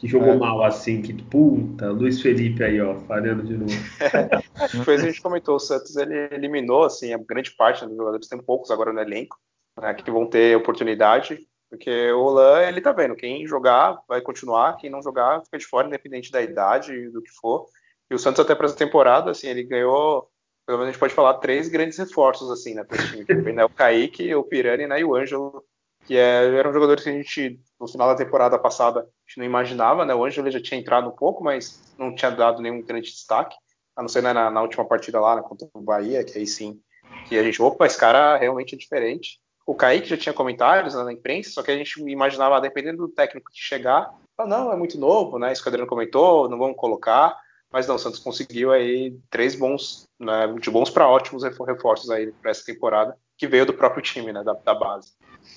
que 0.00 0.08
jogou 0.08 0.32
é. 0.32 0.36
mal, 0.36 0.64
assim, 0.64 1.02
que 1.02 1.12
puta, 1.12 1.90
Luiz 1.90 2.22
Felipe 2.22 2.64
aí, 2.64 2.80
ó, 2.80 2.94
falhando 3.00 3.42
de 3.42 3.54
novo. 3.54 3.70
Foi 4.82 4.94
isso 4.94 5.02
que 5.02 5.08
a 5.08 5.12
gente 5.12 5.20
comentou, 5.20 5.56
o 5.56 5.60
Santos 5.60 5.94
ele 5.94 6.26
eliminou, 6.32 6.84
assim, 6.84 7.12
a 7.12 7.18
grande 7.18 7.50
parte 7.50 7.84
dos 7.84 7.94
jogadores, 7.94 8.26
tem 8.26 8.40
poucos 8.40 8.70
agora 8.70 8.94
no 8.94 9.00
elenco, 9.00 9.36
né, 9.78 9.92
que 9.92 10.10
vão 10.10 10.26
ter 10.26 10.56
oportunidade, 10.56 11.46
porque 11.68 12.10
o 12.12 12.18
Olan, 12.18 12.62
ele 12.62 12.80
tá 12.80 12.92
vendo, 12.92 13.14
quem 13.14 13.46
jogar 13.46 14.00
vai 14.08 14.22
continuar, 14.22 14.78
quem 14.78 14.88
não 14.88 15.02
jogar 15.02 15.44
fica 15.44 15.58
de 15.58 15.66
fora, 15.66 15.86
independente 15.86 16.32
da 16.32 16.40
idade, 16.40 17.10
do 17.10 17.20
que 17.20 17.30
for. 17.32 17.66
E 18.10 18.14
o 18.14 18.18
Santos 18.18 18.40
até 18.40 18.54
para 18.54 18.64
essa 18.64 18.76
temporada, 18.76 19.30
assim, 19.30 19.48
ele 19.48 19.64
ganhou 19.64 20.29
pelo 20.70 20.78
menos 20.78 20.90
a 20.90 20.92
gente 20.92 21.00
pode 21.00 21.14
falar 21.14 21.34
três 21.34 21.68
grandes 21.68 21.98
reforços 21.98 22.48
assim 22.50 22.74
né, 22.74 22.84
para 22.84 22.96
esse 22.96 23.08
time. 23.08 23.24
Que 23.24 23.52
né, 23.52 23.64
o 23.64 23.68
Kaique, 23.68 24.32
o 24.34 24.44
Pirani 24.44 24.86
né, 24.86 25.00
e 25.00 25.04
o 25.04 25.16
Ângelo, 25.16 25.64
que 26.06 26.16
é, 26.16 26.46
eram 26.54 26.72
jogadores 26.72 27.02
que 27.02 27.10
a 27.10 27.12
gente, 27.12 27.60
no 27.78 27.88
final 27.88 28.08
da 28.08 28.14
temporada 28.14 28.56
passada, 28.56 29.00
a 29.00 29.04
gente 29.26 29.38
não 29.38 29.44
imaginava, 29.44 30.04
né? 30.04 30.14
O 30.14 30.24
Ângelo 30.24 30.48
já 30.50 30.62
tinha 30.62 30.78
entrado 30.78 31.08
um 31.08 31.16
pouco, 31.16 31.42
mas 31.42 31.82
não 31.98 32.14
tinha 32.14 32.30
dado 32.30 32.62
nenhum 32.62 32.82
grande 32.82 33.10
destaque, 33.10 33.56
a 33.96 34.02
não 34.02 34.08
ser 34.08 34.22
né, 34.22 34.32
na, 34.32 34.48
na, 34.48 34.62
última 34.62 34.84
partida 34.84 35.20
lá, 35.20 35.36
né, 35.36 35.42
contra 35.42 35.68
o 35.74 35.82
Bahia, 35.82 36.22
que 36.22 36.38
aí 36.38 36.46
sim, 36.46 36.80
que 37.28 37.36
a 37.36 37.42
gente, 37.42 37.60
opa, 37.60 37.86
esse 37.86 37.98
cara 37.98 38.36
realmente 38.36 38.76
é 38.76 38.78
diferente. 38.78 39.40
O 39.66 39.74
Kaique 39.74 40.08
já 40.08 40.16
tinha 40.16 40.32
comentários 40.32 40.94
né, 40.94 41.02
na 41.02 41.12
imprensa, 41.12 41.50
só 41.50 41.62
que 41.62 41.70
a 41.70 41.76
gente 41.76 42.00
imaginava, 42.00 42.60
dependendo 42.60 42.98
do 42.98 43.12
técnico 43.12 43.50
que 43.50 43.60
chegar, 43.60 44.14
ah, 44.38 44.46
não, 44.46 44.72
é 44.72 44.76
muito 44.76 44.98
novo, 44.98 45.38
né? 45.38 45.52
Isso 45.52 45.62
que 45.62 45.68
o 45.68 45.70
Adriano 45.70 45.88
comentou, 45.88 46.48
não 46.48 46.58
vamos 46.58 46.76
colocar. 46.76 47.36
Mas 47.72 47.86
não, 47.86 47.94
o 47.94 47.98
Santos 47.98 48.18
conseguiu 48.18 48.72
aí 48.72 49.16
três 49.30 49.54
bons, 49.54 50.08
né, 50.18 50.54
de 50.60 50.70
bons 50.70 50.90
para 50.90 51.08
ótimos 51.08 51.44
reforços 51.44 52.10
aí 52.10 52.32
para 52.42 52.50
essa 52.50 52.64
temporada. 52.64 53.16
que 53.38 53.46
veio 53.46 53.64
do 53.64 53.72
próprio 53.72 54.02
time, 54.02 54.32
né, 54.32 54.42
da, 54.42 54.52
da 54.52 54.74
base. 54.74 55.12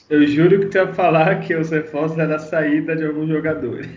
Eu 0.10 0.26
juro 0.26 0.60
que 0.60 0.68
tu 0.68 0.78
ia 0.78 0.94
falar 0.94 1.42
que 1.42 1.56
os 1.56 1.70
reforços 1.70 2.18
era 2.18 2.36
a 2.36 2.40
saída 2.40 2.96
de 2.96 3.06
alguns 3.06 3.28
jogadores. 3.28 3.88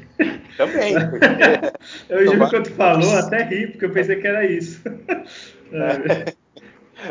Também. 0.57 0.95
eu 2.09 2.27
juro 2.27 2.51
que 2.51 2.63
tu 2.63 2.73
falou, 2.73 3.17
até 3.17 3.43
ri, 3.45 3.69
porque 3.69 3.85
eu 3.85 3.93
pensei 3.93 4.17
que 4.17 4.27
era 4.27 4.45
isso. 4.45 4.83
É. 5.73 6.33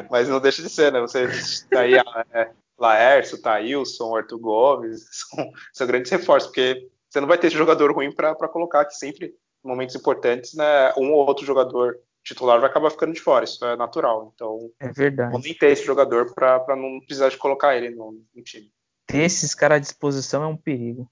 Mas 0.09 0.29
não 0.29 0.39
deixa 0.39 0.61
de 0.61 0.69
ser, 0.69 0.91
né? 0.91 1.01
Você 1.01 1.27
tá 1.69 1.81
aí 1.81 1.95
é, 1.95 2.49
Laércio, 2.77 3.41
Thailson, 3.41 4.15
Arthur 4.15 4.39
Gomes, 4.39 5.05
são, 5.11 5.51
são, 5.73 5.87
grandes 5.87 6.11
reforços, 6.11 6.49
porque 6.49 6.87
você 7.09 7.19
não 7.19 7.27
vai 7.27 7.37
ter 7.37 7.49
jogador 7.49 7.91
ruim 7.91 8.11
para 8.11 8.35
colocar, 8.47 8.85
que 8.85 8.95
sempre, 8.95 9.27
em 9.27 9.33
momentos 9.66 9.95
importantes, 9.95 10.53
né, 10.53 10.93
um 10.97 11.11
ou 11.11 11.28
outro 11.28 11.45
jogador 11.45 11.97
titular 12.24 12.59
vai 12.59 12.70
acabar 12.70 12.89
ficando 12.89 13.13
de 13.13 13.22
fora, 13.22 13.45
isso 13.45 13.63
é 13.63 13.76
natural. 13.76 14.32
Então, 14.34 14.72
é 14.80 14.91
verdade. 14.91 15.32
Vamos 15.32 15.57
ter 15.57 15.72
esse 15.72 15.86
jogador 15.86 16.34
para 16.34 16.76
não 16.76 16.99
precisar 16.99 17.30
de 17.30 17.38
colocar 17.38 17.76
ele 17.76 17.91
no, 17.91 18.20
no 18.36 18.43
time. 18.43 18.72
Ter 19.05 19.20
esses 19.20 19.53
caras 19.53 19.78
à 19.78 19.80
disposição 19.80 20.43
é 20.43 20.47
um 20.47 20.57
perigo. 20.57 21.07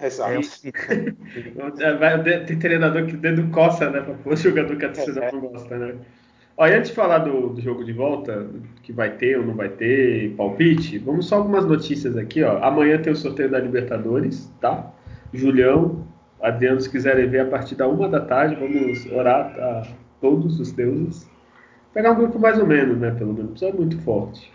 Exato. 0.00 0.32
É, 1.80 2.44
tem 2.44 2.58
treinador 2.58 3.06
que 3.06 3.16
dedo 3.16 3.50
coça, 3.50 3.90
né? 3.90 4.00
Pra 4.00 4.14
pôr 4.14 4.36
jogador 4.36 4.76
que 4.76 4.84
a 4.84 4.92
torcida 4.92 5.24
é. 5.24 5.32
não 5.32 5.40
gosta, 5.40 5.76
né? 5.76 5.96
Olha, 6.56 6.78
antes 6.78 6.90
de 6.90 6.96
falar 6.96 7.18
do, 7.18 7.50
do, 7.50 7.60
jogo 7.60 7.84
de 7.84 7.92
volta, 7.92 8.50
que 8.82 8.92
vai 8.92 9.16
ter 9.16 9.38
ou 9.38 9.46
não 9.46 9.54
vai 9.54 9.68
ter, 9.68 10.34
palpite, 10.34 10.98
vamos 10.98 11.26
só 11.26 11.36
algumas 11.36 11.64
notícias 11.64 12.16
aqui, 12.16 12.42
ó. 12.42 12.62
Amanhã 12.64 13.00
tem 13.00 13.12
o 13.12 13.16
sorteio 13.16 13.48
da 13.48 13.60
Libertadores, 13.60 14.52
tá? 14.60 14.92
Julião, 15.32 16.07
Adriano, 16.40 16.80
se 16.80 16.90
quiserem 16.90 17.28
ver 17.28 17.40
a 17.40 17.46
partir 17.46 17.74
da 17.74 17.88
uma 17.88 18.08
da 18.08 18.20
tarde, 18.20 18.54
vamos 18.54 19.06
orar 19.12 19.52
a 19.58 19.82
todos 20.20 20.60
os 20.60 20.72
deuses. 20.72 21.28
Pegar 21.92 22.12
um 22.12 22.16
grupo 22.16 22.38
mais 22.38 22.58
ou 22.58 22.66
menos, 22.66 22.98
né? 22.98 23.10
Pelo 23.10 23.32
menos, 23.32 23.50
precisa 23.50 23.76
muito 23.76 24.00
forte. 24.02 24.52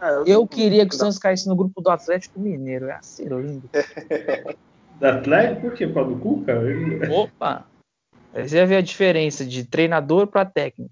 Ah, 0.00 0.22
eu, 0.26 0.46
queria 0.46 0.86
que 0.86 0.94
o 0.94 0.98
Santos 0.98 1.18
caísse 1.18 1.48
no 1.48 1.54
grupo 1.54 1.80
do 1.80 1.90
Atlético 1.90 2.40
Mineiro, 2.40 2.86
é 2.86 2.94
assim, 2.94 3.24
lindo. 3.24 3.68
do 4.98 5.06
Atlético? 5.06 5.60
Por 5.62 5.74
quê? 5.74 5.86
Por 5.86 5.94
causa 5.94 6.10
do 6.10 6.20
Cuca? 6.20 6.58
Opa! 7.10 7.66
Você 8.34 8.58
já 8.58 8.64
vê 8.64 8.76
a 8.76 8.80
diferença 8.80 9.44
de 9.44 9.64
treinador 9.64 10.26
para 10.26 10.44
técnico. 10.44 10.90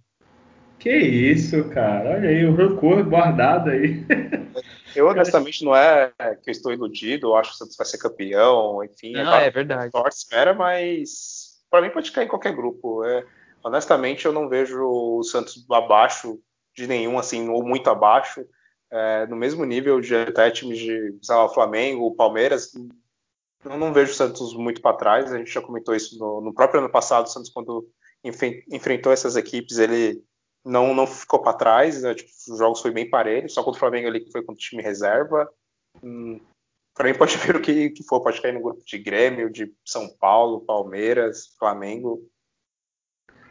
Que 0.78 0.96
isso, 0.96 1.68
cara. 1.70 2.10
Olha 2.10 2.28
aí, 2.28 2.44
o 2.46 2.54
rancor 2.54 3.04
guardado 3.04 3.70
aí. 3.70 4.04
Eu, 4.94 5.08
honestamente, 5.08 5.64
não 5.64 5.74
é 5.74 6.12
que 6.42 6.50
eu 6.50 6.52
estou 6.52 6.72
iludido, 6.72 7.28
eu 7.28 7.36
acho 7.36 7.50
que 7.50 7.56
o 7.56 7.58
Santos 7.58 7.76
vai 7.76 7.86
ser 7.86 7.98
campeão, 7.98 8.82
enfim. 8.84 9.12
Não, 9.12 9.34
é, 9.34 9.46
é 9.46 9.50
verdade. 9.50 9.90
Sorte, 9.90 10.16
espera, 10.16 10.54
mas 10.54 11.62
para 11.70 11.82
mim 11.82 11.90
pode 11.90 12.10
cair 12.12 12.24
em 12.24 12.28
qualquer 12.28 12.54
grupo. 12.54 13.04
É, 13.04 13.24
honestamente, 13.62 14.24
eu 14.26 14.32
não 14.32 14.48
vejo 14.48 14.82
o 14.82 15.22
Santos 15.22 15.64
abaixo 15.70 16.40
de 16.74 16.86
nenhum, 16.86 17.18
assim, 17.18 17.48
ou 17.48 17.64
muito 17.64 17.88
abaixo. 17.90 18.44
É, 18.90 19.26
no 19.26 19.36
mesmo 19.36 19.64
nível 19.64 20.00
de 20.00 20.14
até 20.14 20.50
times 20.50 20.78
de, 20.78 21.18
sei 21.20 21.36
lá, 21.36 21.48
Flamengo, 21.48 22.14
Palmeiras, 22.14 22.72
eu 23.64 23.76
não 23.76 23.92
vejo 23.92 24.12
o 24.12 24.14
Santos 24.14 24.54
muito 24.54 24.80
para 24.80 24.96
trás. 24.96 25.32
A 25.32 25.38
gente 25.38 25.52
já 25.52 25.60
comentou 25.60 25.94
isso 25.94 26.18
no, 26.18 26.40
no 26.40 26.54
próprio 26.54 26.80
ano 26.80 26.90
passado. 26.90 27.26
O 27.26 27.28
Santos, 27.28 27.50
quando 27.50 27.88
enfrentou 28.24 29.12
essas 29.12 29.36
equipes, 29.36 29.78
ele 29.78 30.22
não, 30.64 30.94
não 30.94 31.06
ficou 31.06 31.40
para 31.40 31.56
trás, 31.56 32.02
né? 32.02 32.14
tipo, 32.14 32.30
os 32.50 32.58
jogos 32.58 32.80
foi 32.80 32.90
bem 32.90 33.08
parelhos, 33.08 33.54
só 33.54 33.62
contra 33.62 33.76
o 33.76 33.80
Flamengo 33.80 34.08
ali 34.08 34.20
que 34.20 34.32
foi 34.32 34.42
contra 34.42 34.54
o 34.54 34.58
time 34.58 34.82
reserva. 34.82 35.48
Hum, 36.02 36.40
para 36.94 37.08
mim 37.08 37.18
pode 37.18 37.36
ver 37.38 37.56
o 37.56 37.60
que, 37.60 37.90
que 37.90 38.02
for, 38.02 38.20
pode 38.20 38.40
cair 38.40 38.52
no 38.52 38.60
grupo 38.60 38.82
de 38.84 38.98
Grêmio, 38.98 39.50
de 39.50 39.72
São 39.84 40.08
Paulo, 40.20 40.60
Palmeiras, 40.60 41.54
Flamengo. 41.58 42.20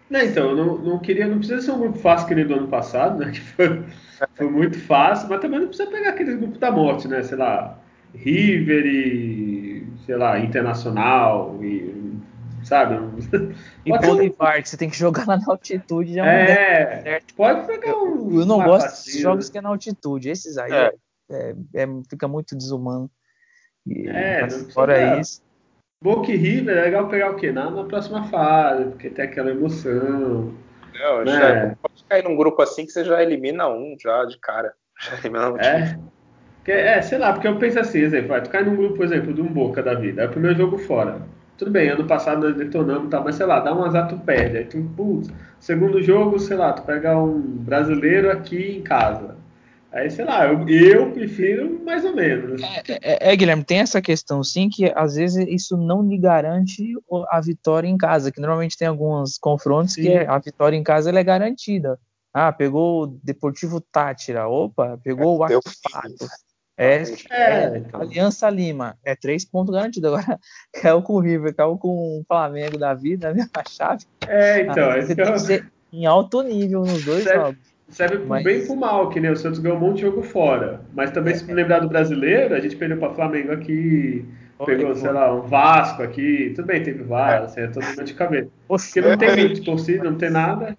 Não, 0.10 0.22
então, 0.22 0.55
não, 0.55 0.78
não 0.78 0.99
queria, 0.99 1.28
não 1.28 1.39
precisa 1.39 1.62
ser 1.62 1.72
um 1.72 1.80
grupo 1.80 1.99
fácil 1.99 2.28
que 2.28 2.36
nem 2.36 2.47
do 2.47 2.55
ano 2.55 2.68
passado, 2.68 3.20
né? 3.20 3.32
Que 3.36 3.41
foi, 3.41 3.84
foi 4.36 4.49
muito 4.49 4.80
fácil, 4.80 5.30
mas 5.30 5.41
também 5.41 5.60
não 5.60 5.68
precisa 5.68 5.89
pegar 5.89 6.12
aquele 6.12 6.36
grupo 6.36 6.58
da 6.58 6.72
morte, 6.72 7.08
né? 7.08 7.24
Sei 7.24 7.38
lá, 7.38 7.80
River 8.14 8.86
e, 8.86 9.88
sei 10.05 10.16
lá, 10.16 10.39
Internacional 10.39 11.58
e 11.62 12.07
sabe? 12.68 12.95
E 13.86 13.97
Bolivar, 13.97 14.61
que 14.61 14.70
você 14.70 14.78
tem 14.78 14.89
que 14.89 14.97
jogar 14.97 15.26
lá 15.28 15.38
na 15.39 15.45
altitude. 15.47 16.13
Já 16.13 16.26
é, 16.26 17.01
certo. 17.01 17.34
pode 17.34 17.65
pegar 17.65 17.95
um. 17.97 18.34
Eu, 18.34 18.41
eu 18.41 18.45
não 18.45 18.63
gosto 18.63 18.88
desses 18.88 19.22
jogos 19.22 19.49
que 19.49 19.57
é 19.57 19.61
na 19.61 19.70
altitude. 19.70 20.30
Esses 20.30 20.57
aí 20.57 20.72
é. 20.72 20.93
É, 21.30 21.55
é, 21.74 21.88
fica 22.09 22.28
muito 22.28 22.55
desumano. 22.55 23.09
E, 23.86 24.07
é, 24.07 24.49
fora 24.74 25.20
isso. 25.20 25.41
Boca 26.01 26.32
e 26.32 26.36
River 26.36 26.78
é 26.78 26.82
legal 26.82 27.09
pegar 27.09 27.32
o 27.32 27.36
quê? 27.36 27.51
Na, 27.51 27.72
na 27.72 27.84
próxima 27.86 28.28
fase, 28.28 28.86
porque 28.86 29.09
tem 29.09 29.26
aquela 29.26 29.49
emoção. 29.49 30.53
Não, 30.93 31.24
né? 31.24 31.72
já 31.72 31.76
pode 31.82 32.03
cair 32.05 32.24
num 32.24 32.36
grupo 32.36 32.61
assim 32.61 32.86
que 32.86 32.91
você 32.91 33.03
já 33.03 33.22
elimina 33.22 33.68
um 33.68 33.95
já 33.99 34.26
de 34.26 34.38
cara. 34.39 34.74
Já 34.99 35.15
elimina 35.20 35.51
um 35.51 35.57
é. 35.57 35.99
É, 36.65 37.01
sei 37.01 37.18
lá, 37.18 37.32
porque 37.32 37.47
eu 37.47 37.57
penso 37.57 37.80
assim, 37.80 37.99
exemplo, 37.99 38.30
vai, 38.30 38.43
tu 38.43 38.49
cai 38.49 38.61
num 38.61 38.76
grupo, 38.76 38.97
por 38.97 39.05
exemplo, 39.05 39.34
de 39.34 39.41
um 39.41 39.47
Boca 39.47 39.82
da 39.82 39.93
vida, 39.93 40.24
é 40.24 40.26
o 40.26 40.30
primeiro 40.30 40.57
jogo 40.57 40.78
fora. 40.78 41.22
Tudo 41.58 41.72
bem, 41.72 41.89
ano 41.89 42.05
passado 42.05 42.41
nós 42.41 42.55
detonamos, 42.55 43.10
tá, 43.10 43.20
mas 43.20 43.36
sei 43.36 43.45
lá, 43.45 43.60
dá 43.60 43.74
um 43.74 43.84
azar, 43.84 44.08
tu 44.08 44.18
perde. 44.20 44.58
Aí 44.58 44.66
tu, 44.66 44.82
putz, 44.95 45.30
segundo 45.60 46.01
jogo, 46.01 46.38
sei 46.39 46.55
lá, 46.55 46.72
tu 46.72 46.84
pega 46.84 47.18
um 47.18 47.39
brasileiro 47.39 48.32
aqui 48.32 48.78
em 48.78 48.84
casa. 48.84 49.36
Aí, 49.91 50.12
sei 50.12 50.26
lá, 50.26 50.45
eu, 50.45 50.68
eu 50.70 51.12
prefiro 51.12 51.82
mais 51.84 52.05
ou 52.05 52.16
menos. 52.16 52.62
É, 52.62 52.84
é, 52.89 53.32
é, 53.32 53.36
Guilherme, 53.36 53.64
tem 53.64 53.80
essa 53.80 54.01
questão 54.01 54.43
sim, 54.43 54.70
que 54.70 54.91
às 54.95 55.16
vezes 55.16 55.47
isso 55.49 55.76
não 55.76 56.03
lhe 56.08 56.18
garante 56.18 56.93
a 57.32 57.41
vitória 57.41 57.88
em 57.88 57.97
casa, 57.97 58.32
que 58.32 58.39
normalmente 58.39 58.78
tem 58.78 58.88
alguns 58.88 59.38
confrontos 59.39 59.93
sim. 59.93 60.03
que 60.03 60.18
a 60.18 60.38
vitória 60.38 60.78
em 60.78 60.84
casa 60.84 61.10
é 61.10 61.24
garantida. 61.24 61.97
Ah, 62.32 62.51
pegou 62.51 63.03
o 63.03 63.08
Deportivo 63.24 63.82
Tátira, 63.82 64.47
opa, 64.47 64.99
pegou 65.03 65.38
o 65.38 65.43
Arquipato. 65.43 66.28
É, 66.78 67.03
é 67.32 67.78
então. 67.78 68.01
Aliança 68.01 68.47
Lima, 68.49 68.95
é 69.03 69.15
três 69.15 69.43
pontos 69.43 69.73
garantidos. 69.73 70.13
Agora, 70.13 70.39
caiu 70.80 71.01
com 71.01 71.13
o 71.13 71.19
River, 71.19 71.55
caiu 71.55 71.78
com 71.78 72.19
o 72.19 72.23
Flamengo 72.28 72.78
da 72.78 72.93
vida, 72.93 73.34
né? 73.34 73.47
A 73.55 73.63
chave. 73.67 74.05
É, 74.28 74.61
então. 74.61 74.91
Ah, 74.91 75.01
você 75.01 75.15
tem 75.15 75.34
que 75.34 75.39
ser 75.39 75.71
em 75.91 76.05
alto 76.05 76.43
nível 76.43 76.82
nos 76.82 77.03
dois 77.03 77.23
serve, 77.23 77.39
jogos. 77.39 77.57
Serve 77.89 78.17
pro 78.17 78.28
mas... 78.28 78.43
bem 78.43 78.59
e 78.59 78.65
pro 78.65 78.75
mal, 78.75 79.09
que 79.09 79.19
nem 79.19 79.32
o 79.32 79.36
Santos 79.36 79.59
ganhou 79.59 79.78
um 79.78 79.82
monte 79.82 79.95
de 79.95 80.01
jogo 80.01 80.21
fora. 80.21 80.82
Mas 80.93 81.09
também, 81.09 81.34
é, 81.34 81.38
se 81.38 81.51
lembrar 81.51 81.80
do 81.80 81.89
brasileiro, 81.89 82.53
a 82.53 82.59
gente 82.59 82.75
perdeu 82.75 82.97
para 82.97 83.13
Flamengo 83.13 83.51
aqui, 83.51 84.23
pegou, 84.63 84.93
sei 84.93 85.11
lá, 85.11 85.34
um 85.34 85.41
Vasco 85.41 86.03
aqui. 86.03 86.53
Tudo 86.55 86.67
bem, 86.67 86.84
teve 86.84 87.03
Vasco, 87.03 87.45
assim, 87.45 87.61
é 87.61 87.67
todo 87.67 87.86
mundo 87.86 88.03
de 88.03 88.13
cabeça. 88.13 88.49
Porque 88.67 89.01
não 89.01 89.17
tem 89.17 89.53
de 89.53 89.61
torcida, 89.61 90.03
não 90.03 90.17
tem 90.17 90.30
nada. 90.30 90.78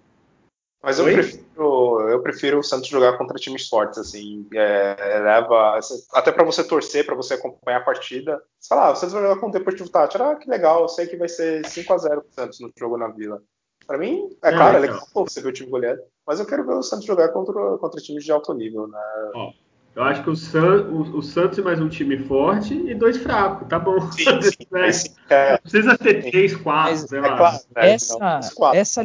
Mas 0.81 0.97
eu 0.97 1.05
prefiro, 1.05 1.98
eu 2.09 2.21
prefiro 2.21 2.59
o 2.59 2.63
Santos 2.63 2.89
jogar 2.89 3.17
contra 3.17 3.37
times 3.37 3.67
fortes, 3.67 3.97
assim. 3.97 4.47
É, 4.53 5.19
leva. 5.19 5.79
Até 6.13 6.31
para 6.31 6.43
você 6.43 6.63
torcer, 6.63 7.05
para 7.05 7.15
você 7.15 7.35
acompanhar 7.35 7.77
a 7.77 7.83
partida. 7.83 8.41
Sei 8.59 8.75
lá, 8.75 8.91
o 8.91 8.95
Santos 8.95 9.13
vai 9.13 9.23
jogar 9.23 9.39
com 9.39 9.47
o 9.47 9.51
Deportivo 9.51 9.89
Tátira. 9.89 10.31
Ah, 10.31 10.35
que 10.35 10.49
legal, 10.49 10.81
eu 10.81 10.89
sei 10.89 11.07
que 11.07 11.17
vai 11.17 11.29
ser 11.29 11.63
5x0 11.63 12.21
pro 12.21 12.33
Santos 12.33 12.59
no 12.59 12.71
jogo 12.77 12.97
na 12.97 13.07
Vila. 13.07 13.41
Para 13.87 13.97
mim, 13.97 14.29
é, 14.43 14.49
é 14.49 14.51
claro, 14.51 14.77
é 14.77 14.79
legal 14.81 15.01
pô, 15.13 15.23
você 15.23 15.41
ver 15.41 15.49
o 15.49 15.53
time 15.53 15.69
goleado. 15.69 16.01
Mas 16.27 16.39
eu 16.39 16.45
quero 16.45 16.65
ver 16.65 16.73
o 16.73 16.83
Santos 16.83 17.05
jogar 17.05 17.29
contra, 17.29 17.77
contra 17.77 18.01
times 18.01 18.23
de 18.23 18.31
alto 18.31 18.53
nível, 18.53 18.87
né? 18.87 18.99
Ó, 19.33 19.51
eu 19.99 20.05
acho 20.05 20.23
que 20.23 20.29
o, 20.29 20.35
San, 20.35 20.83
o, 20.83 21.17
o, 21.17 21.21
Santos 21.21 21.59
é 21.59 21.61
mais 21.61 21.81
um 21.81 21.89
time 21.89 22.17
forte 22.19 22.73
e 22.73 22.95
dois 22.95 23.17
fracos, 23.17 23.67
tá 23.67 23.77
bom. 23.77 23.99
Sim, 24.13 24.41
sim, 24.41 24.65
né? 24.71 24.91
sim, 24.93 25.09
é, 25.29 25.57
precisa 25.57 25.97
ter 25.97 26.31
três, 26.31 26.55
quatro, 26.55 27.05
sei 27.05 27.19
é 27.19 27.21
lá. 27.21 27.35
Claro, 27.35 27.59
né? 27.75 27.91
Essa, 27.91 28.17
não, 28.17 28.73
essa 28.73 29.03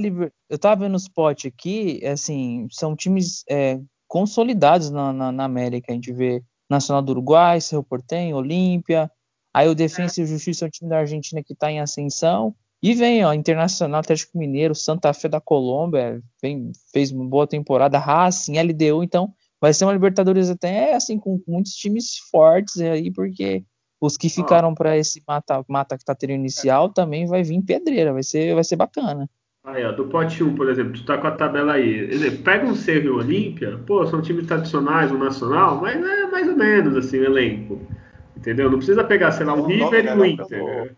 eu 0.48 0.56
tava 0.56 0.84
vendo 0.84 0.94
o 0.94 0.96
spot 0.96 1.46
aqui, 1.46 2.00
assim, 2.06 2.68
são 2.70 2.94
times 2.94 3.42
é, 3.50 3.80
consolidados 4.06 4.88
na, 4.92 5.12
na, 5.12 5.32
na, 5.32 5.44
América. 5.44 5.90
A 5.90 5.96
gente 5.96 6.12
vê 6.12 6.44
Nacional 6.70 7.02
do 7.02 7.10
Uruguai, 7.10 7.60
Cerro 7.60 7.82
Portenho, 7.82 8.36
Olímpia. 8.36 9.10
Aí 9.52 9.68
o 9.68 9.74
Defensa 9.74 10.20
é. 10.20 10.22
e 10.22 10.28
Justiça 10.28 10.64
é 10.64 10.68
um 10.68 10.70
time 10.70 10.88
da 10.88 10.98
Argentina 10.98 11.42
que 11.42 11.54
está 11.54 11.72
em 11.72 11.80
ascensão. 11.80 12.54
E 12.80 12.94
vem, 12.94 13.24
ó, 13.24 13.32
Internacional 13.32 13.98
Atlético 13.98 14.38
Mineiro, 14.38 14.76
Santa 14.76 15.12
Fé 15.12 15.28
da 15.28 15.40
Colômbia, 15.40 16.22
vem, 16.40 16.70
fez 16.92 17.10
uma 17.10 17.24
boa 17.24 17.48
temporada, 17.48 17.98
Racing, 17.98 18.60
LDU, 18.60 19.02
então 19.02 19.34
vai 19.64 19.72
ser 19.72 19.86
uma 19.86 19.94
Libertadores 19.94 20.50
até 20.50 20.94
assim 20.94 21.18
com 21.18 21.40
muitos 21.48 21.72
times 21.72 22.18
fortes 22.30 22.78
aí, 22.82 23.10
porque 23.10 23.64
os 23.98 24.14
que 24.14 24.28
ficaram 24.28 24.68
ah. 24.68 24.74
para 24.74 24.98
esse 24.98 25.22
mata, 25.26 25.64
mata 25.66 25.96
que 25.96 26.04
tá 26.04 26.14
tendo 26.14 26.34
inicial 26.34 26.90
também 26.90 27.26
vai 27.26 27.42
vir 27.42 27.62
pedreira, 27.62 28.12
vai 28.12 28.22
ser, 28.22 28.54
vai 28.54 28.62
ser 28.62 28.76
bacana. 28.76 29.26
Aí, 29.64 29.82
ó, 29.82 29.92
do 29.92 30.04
pote 30.04 30.44
1, 30.44 30.54
por 30.54 30.68
exemplo, 30.68 30.92
tu 30.92 31.06
tá 31.06 31.16
com 31.16 31.26
a 31.26 31.30
tabela 31.30 31.72
aí. 31.72 32.12
Exemplo, 32.12 32.42
pega 32.42 32.66
um 32.66 32.74
Cerro 32.74 33.06
e 33.06 33.08
o 33.08 33.16
Olímpia, 33.16 33.80
pô, 33.86 34.06
são 34.06 34.20
times 34.20 34.46
tradicionais, 34.46 35.10
o 35.10 35.16
Nacional, 35.16 35.80
mas 35.80 35.96
é 35.96 36.26
mais 36.26 36.46
ou 36.46 36.56
menos 36.56 36.94
assim 36.98 37.20
o 37.20 37.24
elenco. 37.24 37.80
Entendeu? 38.36 38.70
Não 38.70 38.76
precisa 38.76 39.02
pegar, 39.02 39.32
sei 39.32 39.46
lá, 39.46 39.54
um 39.54 39.64
River 39.64 40.04
e 40.04 40.10
o 40.10 40.24
Inter. 40.26 40.94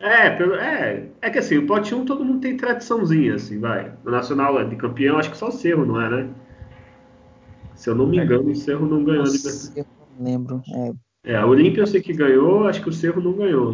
É, 0.00 0.30
pelo, 0.30 0.56
é, 0.56 1.04
é 1.22 1.30
que 1.30 1.38
assim, 1.38 1.58
o 1.58 1.66
pote 1.68 1.94
1 1.94 2.04
todo 2.04 2.24
mundo 2.24 2.40
tem 2.40 2.56
tradiçãozinha, 2.56 3.36
assim, 3.36 3.60
vai. 3.60 3.92
O 4.04 4.10
Nacional 4.10 4.60
é 4.60 4.64
de 4.64 4.74
campeão, 4.74 5.18
acho 5.18 5.30
que 5.30 5.36
só 5.36 5.46
o 5.46 5.52
Cerro, 5.52 5.86
não 5.86 6.00
é, 6.00 6.10
né? 6.10 6.28
Se 7.78 7.88
eu 7.88 7.94
não 7.94 8.08
me 8.08 8.18
engano, 8.18 8.50
o 8.50 8.56
Cerro 8.56 8.86
não 8.86 9.04
ganhou 9.04 9.22
a 9.22 9.28
Libertadores. 9.28 9.76
Eu 9.76 9.86
não 10.18 10.24
lembro. 10.24 10.62
É, 11.24 11.32
é 11.32 11.36
a 11.36 11.46
Olímpia 11.46 11.82
eu 11.82 11.86
sei 11.86 12.00
que 12.00 12.12
ganhou, 12.12 12.66
acho 12.66 12.82
que 12.82 12.88
o 12.88 12.92
Cerro 12.92 13.22
não 13.22 13.32
ganhou. 13.34 13.72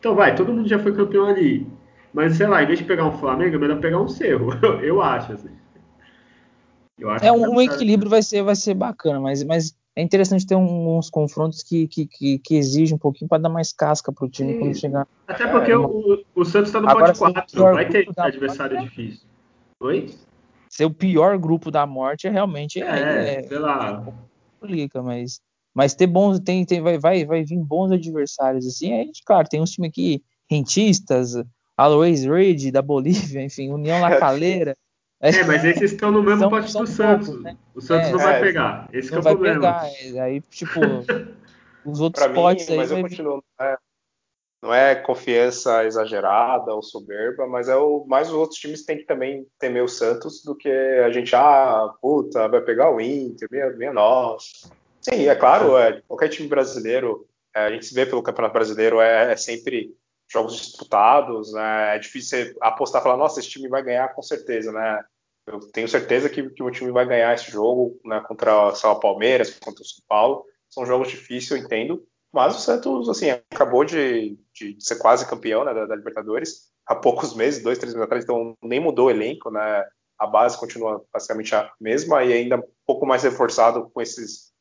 Então 0.00 0.16
vai, 0.16 0.34
todo 0.34 0.52
mundo 0.52 0.68
já 0.68 0.80
foi 0.80 0.92
campeão 0.92 1.26
ali. 1.26 1.64
Mas 2.12 2.36
sei 2.36 2.48
lá, 2.48 2.60
em 2.60 2.66
vez 2.66 2.80
de 2.80 2.84
pegar 2.84 3.06
um 3.06 3.16
Flamengo, 3.16 3.54
é 3.54 3.58
melhor 3.58 3.78
pegar 3.78 4.00
um 4.00 4.08
Cerro, 4.08 4.48
eu, 4.82 5.00
acho. 5.00 5.32
Assim. 5.32 5.48
é 7.22 7.30
um, 7.30 7.54
um 7.54 7.60
equilíbrio 7.60 8.10
vai 8.10 8.20
ser, 8.20 8.42
vai 8.42 8.56
ser 8.56 8.74
bacana, 8.74 9.20
mas, 9.20 9.44
mas 9.44 9.76
é 9.94 10.02
interessante 10.02 10.44
ter 10.44 10.56
uns 10.56 11.08
confrontos 11.08 11.62
que, 11.62 11.86
que, 11.86 12.06
que, 12.06 12.38
que 12.40 12.56
exigem 12.56 12.96
um 12.96 12.98
pouquinho 12.98 13.28
para 13.28 13.42
dar 13.42 13.48
mais 13.48 13.72
casca 13.72 14.10
para 14.10 14.26
o 14.26 14.28
time 14.28 14.54
Sim. 14.54 14.58
quando 14.58 14.76
chegar. 14.76 15.06
Até 15.28 15.46
porque 15.46 15.70
é, 15.70 15.78
o, 15.78 16.24
o 16.34 16.44
Santos 16.44 16.70
está 16.70 16.80
no 16.80 16.88
Agora, 16.88 17.12
pote 17.12 17.32
4, 17.32 17.62
vai 17.62 17.88
ter 17.88 18.08
adversário 18.16 18.80
difícil. 18.80 19.28
Oi? 19.78 20.12
Ser 20.74 20.86
o 20.86 20.90
pior 20.90 21.38
grupo 21.38 21.70
da 21.70 21.86
morte 21.86 22.26
é 22.26 22.30
realmente. 22.30 22.82
É, 22.82 23.36
é 23.36 23.42
sei 23.44 23.58
lá. 23.60 24.04
Complica, 24.58 25.00
mas, 25.00 25.40
mas 25.72 25.94
ter 25.94 26.08
bons. 26.08 26.40
Tem, 26.40 26.64
tem, 26.64 26.80
vai, 26.80 26.98
vai, 26.98 27.24
vai 27.24 27.44
vir 27.44 27.58
bons 27.58 27.92
adversários 27.92 28.66
assim. 28.66 28.92
A 28.92 29.04
gente, 29.04 29.22
claro, 29.24 29.48
tem 29.48 29.62
uns 29.62 29.70
times 29.70 29.90
aqui, 29.90 30.20
rentistas, 30.50 31.34
Alois 31.76 32.24
Reid 32.24 32.72
da 32.72 32.82
Bolívia, 32.82 33.40
enfim, 33.46 33.70
União 33.70 34.00
La 34.00 34.16
Calera. 34.16 34.76
É, 35.20 35.44
mas 35.44 35.64
esses 35.64 35.92
estão 35.92 36.10
no 36.10 36.24
mesmo 36.24 36.40
são, 36.40 36.50
pote 36.50 36.70
são 36.72 36.82
do 36.82 36.90
Santos. 36.90 37.28
Poucos, 37.28 37.44
né? 37.44 37.56
O 37.72 37.80
Santos 37.80 38.08
é, 38.08 38.12
não 38.12 38.18
vai 38.18 38.36
é, 38.36 38.40
pegar. 38.40 38.88
Esse 38.92 39.10
não 39.12 39.18
é 39.18 39.20
o 39.20 39.22
vai 39.22 39.32
problema. 39.32 39.60
Pegar. 39.60 40.24
Aí, 40.24 40.40
tipo, 40.40 40.80
os 41.86 42.00
outros 42.00 42.26
pra 42.26 42.34
potes 42.34 42.66
mim, 42.66 42.72
aí. 42.72 42.78
Mas 42.78 42.90
eu 42.90 43.00
continuo. 43.00 43.44
É, 43.60 43.78
não 44.64 44.72
é 44.72 44.94
confiança 44.94 45.84
exagerada 45.84 46.74
ou 46.74 46.82
soberba, 46.82 47.46
mas 47.46 47.68
é 47.68 47.76
o 47.76 48.06
mais 48.06 48.28
os 48.28 48.34
outros 48.34 48.58
times 48.58 48.82
têm 48.82 48.96
que 48.96 49.04
também 49.04 49.46
temer 49.58 49.84
o 49.84 49.88
Santos 49.88 50.42
do 50.42 50.56
que 50.56 50.70
a 50.70 51.10
gente, 51.10 51.36
ah, 51.36 51.92
puta, 52.00 52.48
vai 52.48 52.62
pegar 52.62 52.90
o 52.90 52.98
Inter, 52.98 53.46
minha, 53.50 53.68
minha 53.72 53.92
nossa. 53.92 54.70
Sim, 55.02 55.28
é 55.28 55.34
claro, 55.34 55.76
é, 55.76 56.00
qualquer 56.08 56.28
time 56.30 56.48
brasileiro, 56.48 57.28
é, 57.54 57.66
a 57.66 57.70
gente 57.70 57.84
se 57.84 57.94
vê 57.94 58.06
pelo 58.06 58.22
Campeonato 58.22 58.54
Brasileiro, 58.54 59.02
é, 59.02 59.32
é 59.32 59.36
sempre 59.36 59.94
jogos 60.32 60.56
disputados, 60.56 61.52
né? 61.52 61.96
É 61.96 61.98
difícil 61.98 62.56
apostar 62.58 63.02
e 63.02 63.04
falar, 63.04 63.18
nossa, 63.18 63.40
esse 63.40 63.50
time 63.50 63.68
vai 63.68 63.82
ganhar 63.82 64.14
com 64.14 64.22
certeza, 64.22 64.72
né? 64.72 65.04
Eu 65.46 65.60
tenho 65.72 65.86
certeza 65.86 66.30
que, 66.30 66.48
que 66.48 66.62
o 66.62 66.70
time 66.70 66.90
vai 66.90 67.04
ganhar 67.06 67.34
esse 67.34 67.50
jogo 67.50 68.00
né, 68.02 68.24
contra 68.26 68.68
o 68.68 68.98
Palmeiras, 68.98 69.58
contra 69.58 69.82
o 69.82 69.86
São 69.86 70.02
Paulo. 70.08 70.46
São 70.70 70.86
jogos 70.86 71.08
difíceis, 71.08 71.50
eu 71.50 71.58
entendo. 71.58 72.02
Mas 72.32 72.56
o 72.56 72.60
Santos, 72.60 73.10
assim, 73.10 73.28
acabou 73.30 73.84
de, 73.84 74.38
de 74.54 74.76
ser 74.78 74.96
quase 74.96 75.28
campeão 75.28 75.64
né, 75.64 75.74
da, 75.74 75.86
da, 75.86 75.96
Libertadores 75.96 76.70
há 76.86 76.94
poucos 76.94 77.34
meses, 77.34 77.62
dois, 77.62 77.78
três 77.78 77.92
meses 77.92 78.04
atrás, 78.04 78.24
então 78.24 78.56
nem 78.62 78.80
mudou 78.80 79.06
o 79.06 79.10
elenco, 79.10 79.50
né? 79.50 79.84
A 80.18 80.26
base 80.26 80.58
continua 80.58 81.04
basicamente 81.12 81.54
a 81.54 81.70
mesma 81.80 82.22
e 82.22 82.32
ainda 82.32 82.56
um 82.56 82.62
pouco 82.86 83.04
mais 83.04 83.22
reforçado 83.24 83.90
com 83.90 84.00
esses 84.00 84.52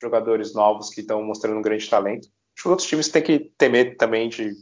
jogadores 0.00 0.54
novos 0.54 0.90
que 0.90 1.02
estão 1.02 1.22
mostrando 1.22 1.58
um 1.58 1.62
grande 1.62 1.88
talento. 1.88 2.28
Os 2.58 2.66
outros 2.66 2.88
times 2.88 3.08
têm 3.08 3.22
que 3.22 3.52
temer 3.58 3.96
também 3.96 4.28
de, 4.28 4.52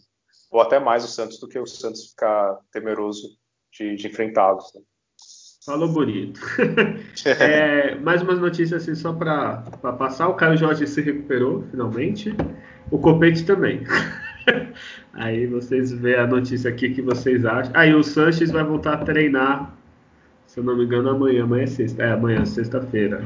ou 0.50 0.60
até 0.60 0.78
mais 0.78 1.04
o 1.04 1.08
Santos 1.08 1.38
do 1.38 1.48
que 1.48 1.58
o 1.58 1.66
Santos 1.66 2.10
ficar 2.10 2.58
temeroso 2.72 3.28
de, 3.72 3.94
de 3.94 4.08
enfrentá-los. 4.08 4.72
Né? 4.74 4.82
Falou 5.64 5.88
bonito. 5.88 6.40
é, 7.38 7.94
mais 7.96 8.22
umas 8.22 8.40
notícias 8.40 8.82
assim, 8.82 8.94
só 8.94 9.12
para 9.12 9.62
passar. 9.98 10.28
O 10.28 10.34
Caio 10.34 10.56
Jorge 10.56 10.86
se 10.86 11.00
recuperou, 11.02 11.62
finalmente. 11.70 12.34
O 12.90 12.98
Copete 12.98 13.44
também. 13.44 13.84
Aí 15.14 15.46
vocês 15.46 15.92
vê 15.92 16.16
a 16.16 16.26
notícia 16.26 16.70
aqui 16.70 16.90
que 16.90 17.02
vocês 17.02 17.44
acham. 17.44 17.72
Aí 17.74 17.94
o 17.94 18.02
Sanches 18.02 18.50
vai 18.50 18.64
voltar 18.64 18.94
a 18.94 18.98
treinar, 18.98 19.74
se 20.46 20.60
eu 20.60 20.64
não 20.64 20.76
me 20.76 20.84
engano, 20.84 21.10
amanhã. 21.10 21.44
Amanhã 21.44 21.64
é 21.64 21.66
sexta. 21.66 22.02
É, 22.02 22.12
amanhã, 22.12 22.44
sexta-feira. 22.44 23.24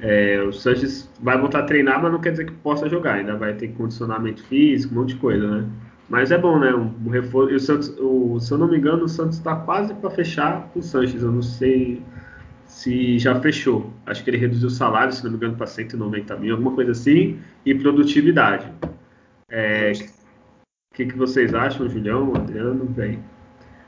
É, 0.00 0.42
o 0.42 0.52
Sanches 0.52 1.10
vai 1.20 1.38
voltar 1.38 1.60
a 1.60 1.62
treinar, 1.62 2.02
mas 2.02 2.12
não 2.12 2.20
quer 2.20 2.32
dizer 2.32 2.46
que 2.46 2.52
possa 2.52 2.88
jogar. 2.88 3.14
Ainda 3.14 3.36
vai 3.36 3.54
ter 3.54 3.68
condicionamento 3.68 4.44
físico, 4.44 4.94
um 4.94 4.98
monte 5.00 5.14
de 5.14 5.20
coisa, 5.20 5.46
né? 5.46 5.68
Mas 6.08 6.30
é 6.30 6.38
bom, 6.38 6.58
né? 6.58 6.72
Um, 6.74 7.08
reforço. 7.08 7.52
E 7.52 7.56
o 7.56 7.60
Santos, 7.60 7.88
o, 7.98 8.38
se 8.38 8.52
eu 8.52 8.58
não 8.58 8.68
me 8.68 8.76
engano, 8.76 9.04
o 9.04 9.08
Santos 9.08 9.38
está 9.38 9.56
quase 9.56 9.94
para 9.94 10.10
fechar 10.10 10.68
com 10.72 10.80
o 10.80 10.82
Sanches. 10.82 11.22
Eu 11.22 11.32
não 11.32 11.42
sei 11.42 12.02
se 12.66 13.18
já 13.18 13.40
fechou. 13.40 13.92
Acho 14.04 14.22
que 14.22 14.30
ele 14.30 14.36
reduziu 14.36 14.68
o 14.68 14.70
salário, 14.70 15.12
se 15.12 15.24
não 15.24 15.30
me 15.30 15.36
engano, 15.36 15.56
para 15.56 15.66
190 15.66 16.36
mil, 16.36 16.54
alguma 16.54 16.74
coisa 16.74 16.92
assim, 16.92 17.38
e 17.64 17.74
produtividade. 17.74 18.70
É, 19.48 19.92
o 20.96 21.04
que, 21.04 21.04
que 21.04 21.16
vocês 21.18 21.52
acham, 21.52 21.86
Julião, 21.90 22.34
Adriano? 22.34 22.86
Bem. 22.86 23.22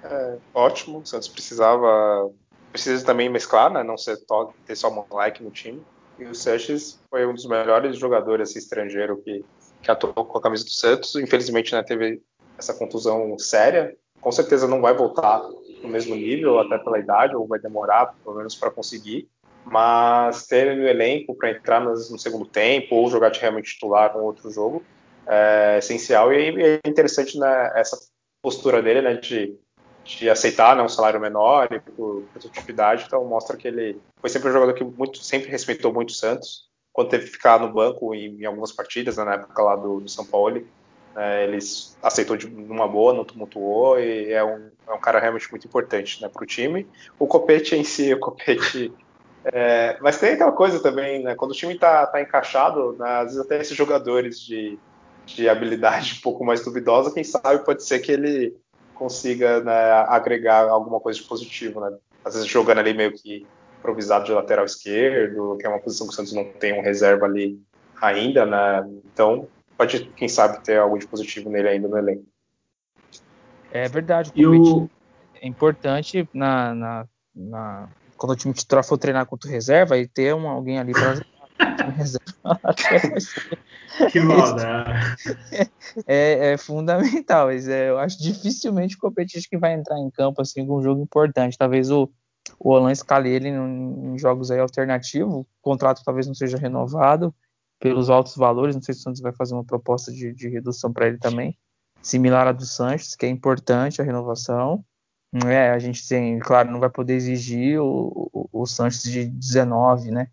É, 0.04 0.36
ótimo, 0.52 0.98
o 0.98 1.06
Santos 1.06 1.26
precisava. 1.26 2.30
Precisa 2.70 3.02
também 3.02 3.30
mesclar, 3.30 3.72
né? 3.72 3.82
Não 3.82 3.96
ser 3.96 4.18
ter 4.66 4.76
só 4.76 4.90
um 4.90 5.16
like 5.16 5.42
no 5.42 5.50
time. 5.50 5.82
E 6.18 6.24
o 6.24 6.34
Sanches 6.34 7.00
foi 7.08 7.26
um 7.26 7.32
dos 7.32 7.46
melhores 7.46 7.96
jogadores 7.96 8.50
assim, 8.50 8.58
estrangeiro 8.58 9.16
que 9.22 9.42
que 9.80 9.90
atuou 9.90 10.12
com 10.12 10.36
a 10.36 10.42
camisa 10.42 10.64
do 10.64 10.70
Santos. 10.70 11.14
Infelizmente, 11.14 11.72
né, 11.72 11.82
teve 11.82 12.20
essa 12.58 12.74
contusão 12.74 13.38
séria. 13.38 13.96
Com 14.20 14.30
certeza 14.30 14.68
não 14.68 14.82
vai 14.82 14.92
voltar 14.92 15.40
no 15.82 15.88
mesmo 15.88 16.14
nível, 16.14 16.58
até 16.58 16.76
pela 16.76 16.98
idade, 16.98 17.34
ou 17.34 17.46
vai 17.46 17.58
demorar, 17.58 18.14
pelo 18.22 18.36
menos, 18.36 18.54
para 18.54 18.70
conseguir. 18.70 19.28
Mas 19.64 20.46
ter 20.46 20.76
no 20.76 20.86
elenco 20.86 21.34
para 21.34 21.52
entrar 21.52 21.80
no 21.80 22.18
segundo 22.18 22.44
tempo 22.44 22.96
ou 22.96 23.08
jogar 23.08 23.30
de 23.30 23.40
realmente 23.40 23.72
titular 23.72 24.14
no 24.14 24.24
outro 24.24 24.50
jogo 24.50 24.84
é 25.28 25.78
essencial. 25.78 26.32
E 26.32 26.62
é 26.62 26.80
interessante 26.88 27.38
né, 27.38 27.72
essa 27.74 27.98
postura 28.42 28.82
dele 28.82 29.02
né, 29.02 29.14
de, 29.14 29.56
de 30.04 30.30
aceitar 30.30 30.74
né, 30.76 30.82
um 30.82 30.88
salário 30.88 31.20
menor 31.20 31.68
e 31.72 31.80
por 31.80 32.22
produtividade. 32.32 33.04
Então, 33.06 33.24
mostra 33.24 33.56
que 33.56 33.68
ele 33.68 34.00
foi 34.20 34.30
sempre 34.30 34.48
um 34.48 34.52
jogador 34.52 34.74
que 34.74 34.84
muito, 34.84 35.18
sempre 35.18 35.50
respeitou 35.50 35.92
muito 35.92 36.10
o 36.10 36.14
Santos 36.14 36.68
quando 36.98 37.10
teve 37.10 37.26
que 37.26 37.30
ficar 37.30 37.60
no 37.60 37.72
banco 37.72 38.12
em, 38.12 38.40
em 38.40 38.44
algumas 38.44 38.72
partidas, 38.72 39.16
né, 39.16 39.24
na 39.24 39.34
época 39.34 39.62
lá 39.62 39.76
do, 39.76 40.00
do 40.00 40.08
São 40.08 40.26
Paulo, 40.26 40.66
é, 41.16 41.44
eles 41.44 41.96
aceitou 42.02 42.36
de 42.36 42.46
uma 42.46 42.88
boa, 42.88 43.14
não 43.14 43.24
tumultuou 43.24 44.00
e 44.00 44.32
é 44.32 44.44
um, 44.44 44.68
é 44.84 44.92
um 44.92 44.98
cara 44.98 45.20
realmente 45.20 45.48
muito 45.48 45.64
importante 45.64 46.20
né, 46.20 46.28
para 46.28 46.42
o 46.42 46.46
time. 46.46 46.88
O 47.16 47.26
Copete 47.26 47.76
em 47.76 47.84
si, 47.84 48.12
o 48.14 48.18
Copete. 48.18 48.92
É, 49.44 49.96
mas 50.00 50.18
tem 50.18 50.32
aquela 50.32 50.50
coisa 50.50 50.82
também, 50.82 51.22
né, 51.22 51.36
quando 51.36 51.52
o 51.52 51.54
time 51.54 51.74
está 51.74 52.04
tá 52.04 52.20
encaixado, 52.20 52.94
né, 52.98 53.08
às 53.08 53.26
vezes 53.26 53.40
até 53.40 53.60
esses 53.60 53.76
jogadores 53.76 54.40
de, 54.40 54.76
de 55.34 55.48
habilidade 55.48 56.16
um 56.18 56.22
pouco 56.22 56.44
mais 56.44 56.64
duvidosa, 56.64 57.12
quem 57.12 57.24
sabe 57.24 57.64
pode 57.64 57.84
ser 57.84 58.00
que 58.00 58.12
ele 58.12 58.56
consiga 58.94 59.60
né, 59.60 59.92
agregar 60.08 60.68
alguma 60.68 60.98
coisa 60.98 61.20
de 61.20 61.26
positivo, 61.26 61.80
né? 61.80 61.96
Às 62.24 62.34
vezes 62.34 62.48
jogando 62.48 62.78
ali 62.78 62.92
meio 62.92 63.12
que 63.12 63.46
improvisado 63.78 64.24
de 64.24 64.32
lateral 64.32 64.64
esquerdo, 64.64 65.56
que 65.58 65.66
é 65.66 65.68
uma 65.68 65.78
posição 65.78 66.06
que 66.06 66.12
o 66.12 66.16
Santos 66.16 66.32
não 66.32 66.44
tem 66.44 66.78
um 66.78 66.82
reserva 66.82 67.26
ali 67.26 67.60
ainda, 68.00 68.44
né? 68.44 68.88
Então, 69.12 69.46
pode, 69.76 70.04
quem 70.16 70.28
sabe, 70.28 70.62
ter 70.64 70.78
algo 70.78 70.98
de 70.98 71.06
positivo 71.06 71.48
nele 71.48 71.68
ainda 71.68 71.86
no 71.86 71.96
elenco. 71.96 72.24
É 73.70 73.88
verdade. 73.88 74.32
O 74.44 74.84
o... 74.84 74.90
É 75.40 75.46
importante 75.46 76.28
na, 76.34 76.74
na, 76.74 77.06
na, 77.34 77.88
quando 78.16 78.32
o 78.32 78.36
time 78.36 78.52
titular 78.52 78.84
for 78.84 78.98
treinar 78.98 79.26
contra 79.26 79.48
o 79.48 79.52
reserva 79.52 79.96
e 79.96 80.08
ter 80.08 80.34
um, 80.34 80.48
alguém 80.48 80.78
ali 80.78 80.92
para. 80.92 81.24
que 84.10 84.20
maldade. 84.20 84.90
É, 86.06 86.52
é, 86.52 86.56
fundamental. 86.56 87.46
Mas 87.46 87.66
é, 87.66 87.90
eu 87.90 87.98
acho 87.98 88.22
dificilmente 88.22 88.96
o 88.96 88.98
competitivo 88.98 89.46
que 89.50 89.58
vai 89.58 89.74
entrar 89.74 89.98
em 89.98 90.10
campo 90.10 90.42
assim 90.42 90.66
com 90.66 90.78
um 90.78 90.82
jogo 90.82 91.02
importante. 91.02 91.58
Talvez 91.58 91.90
o, 91.90 92.08
o 92.58 92.70
Olan 92.70 92.92
escale 92.92 93.30
ele 93.30 93.48
em, 93.48 94.14
em 94.14 94.18
jogos 94.18 94.50
aí 94.50 94.60
alternativos, 94.60 95.34
o 95.34 95.46
contrato 95.60 96.02
talvez 96.04 96.26
não 96.26 96.34
seja 96.34 96.56
renovado 96.56 97.34
pelos 97.80 98.10
altos 98.10 98.36
valores, 98.36 98.74
não 98.74 98.82
sei 98.82 98.94
se 98.94 99.00
o 99.00 99.02
Santos 99.04 99.20
vai 99.20 99.32
fazer 99.32 99.54
uma 99.54 99.64
proposta 99.64 100.12
de, 100.12 100.32
de 100.32 100.48
redução 100.48 100.92
para 100.92 101.06
ele 101.06 101.18
também, 101.18 101.56
similar 102.02 102.48
à 102.48 102.52
do 102.52 102.66
Sanches, 102.66 103.14
que 103.14 103.24
é 103.24 103.28
importante 103.28 104.00
a 104.00 104.04
renovação. 104.04 104.84
É, 105.46 105.70
a 105.70 105.78
gente 105.78 106.06
tem, 106.08 106.38
claro, 106.38 106.70
não 106.70 106.80
vai 106.80 106.90
poder 106.90 107.14
exigir 107.14 107.80
o, 107.80 108.30
o, 108.32 108.62
o 108.62 108.66
Sanches 108.66 109.02
de 109.02 109.26
19, 109.26 110.10
né? 110.10 110.28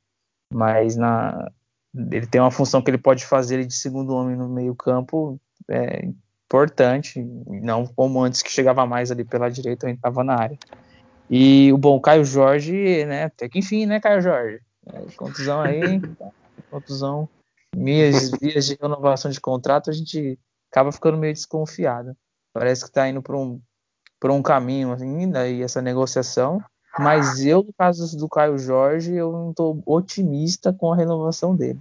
Mas 0.56 0.96
na, 0.96 1.52
ele 1.94 2.26
tem 2.26 2.40
uma 2.40 2.50
função 2.50 2.82
que 2.82 2.90
ele 2.90 2.98
pode 2.98 3.26
fazer 3.26 3.66
de 3.66 3.74
segundo 3.74 4.16
homem 4.16 4.38
no 4.38 4.48
meio 4.48 4.74
campo 4.74 5.38
é 5.70 6.08
importante, 6.48 7.22
não 7.46 7.86
como 7.86 8.24
antes 8.24 8.42
que 8.42 8.50
chegava 8.50 8.86
mais 8.86 9.12
ali 9.12 9.26
pela 9.26 9.50
direita, 9.50 9.86
ou 9.86 9.92
estava 9.92 10.24
na 10.24 10.40
área. 10.40 10.58
E 11.30 11.74
o 11.74 11.78
bom 11.78 12.00
Caio 12.00 12.24
Jorge, 12.24 13.04
né? 13.04 13.26
Até 13.26 13.50
que 13.50 13.60
enfim, 13.60 13.86
né, 13.86 14.00
Caio 14.00 14.22
Jorge? 14.22 14.62
É, 14.88 15.02
contusão 15.18 15.62
aí, 15.62 15.82
contusão, 16.72 17.28
vias, 17.76 18.32
vias 18.40 18.68
de 18.68 18.78
renovação 18.82 19.30
de 19.30 19.42
contrato, 19.42 19.90
a 19.90 19.94
gente 19.94 20.40
acaba 20.72 20.90
ficando 20.90 21.18
meio 21.18 21.34
desconfiado. 21.34 22.16
Parece 22.54 22.84
que 22.84 22.90
está 22.92 23.10
indo 23.10 23.22
para 23.22 23.36
um, 23.36 23.60
por 24.22 24.32
um 24.32 24.42
caminho 24.42 24.94
ainda 24.94 25.50
e 25.50 25.62
essa 25.62 25.82
negociação. 25.82 26.64
Mas 27.00 27.46
eu, 27.46 27.64
no 27.64 27.74
caso 27.74 28.18
do 28.18 28.30
Caio 28.30 28.58
Jorge, 28.58 29.14
eu 29.14 29.32
não 29.32 29.50
estou 29.50 29.82
otimista 29.86 30.72
com 30.72 30.94
a 30.94 30.96
renovação 30.96 31.56
dele. 31.56 31.80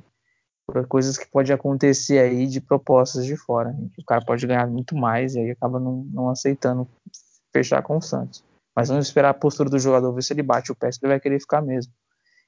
Por 0.66 0.86
coisas 0.86 1.18
que 1.18 1.26
pode 1.26 1.52
acontecer 1.52 2.18
aí 2.18 2.46
de 2.46 2.60
propostas 2.60 3.24
de 3.24 3.36
fora. 3.36 3.76
O 3.98 4.04
cara 4.04 4.24
pode 4.24 4.46
ganhar 4.46 4.66
muito 4.66 4.96
mais 4.96 5.34
e 5.34 5.40
aí 5.40 5.50
acaba 5.50 5.78
não, 5.78 6.04
não 6.10 6.30
aceitando 6.30 6.88
fechar 7.52 7.82
com 7.82 7.98
o 7.98 8.02
Santos. 8.02 8.42
Mas 8.74 8.88
vamos 8.88 9.06
esperar 9.06 9.30
a 9.30 9.34
postura 9.34 9.70
do 9.70 9.78
jogador, 9.78 10.12
ver 10.12 10.22
se 10.22 10.32
ele 10.32 10.42
bate 10.42 10.72
o 10.72 10.74
pé, 10.74 10.90
se 10.90 10.98
ele 11.00 11.10
vai 11.10 11.20
querer 11.20 11.38
ficar 11.38 11.62
mesmo. 11.62 11.92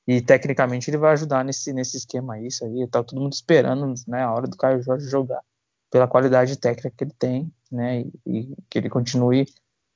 E 0.09 0.21
tecnicamente 0.21 0.91
ele 0.91 0.97
vai 0.97 1.13
ajudar 1.13 1.45
nesse, 1.45 1.73
nesse 1.73 1.97
esquema 1.97 2.35
aí, 2.35 2.47
isso 2.47 2.65
aí. 2.65 2.87
Tá 2.89 3.03
todo 3.03 3.21
mundo 3.21 3.33
esperando 3.33 3.95
né, 4.09 4.23
a 4.23 4.33
hora 4.33 4.47
do 4.47 4.57
Caio 4.57 4.83
Jorge 4.83 5.09
jogar. 5.09 5.41
Pela 5.91 6.09
qualidade 6.09 6.57
técnica 6.57 6.91
que 6.97 7.05
ele 7.05 7.15
tem, 7.17 7.53
né? 7.71 8.01
E, 8.01 8.13
e 8.27 8.57
que 8.69 8.79
ele 8.79 8.89
continue 8.89 9.47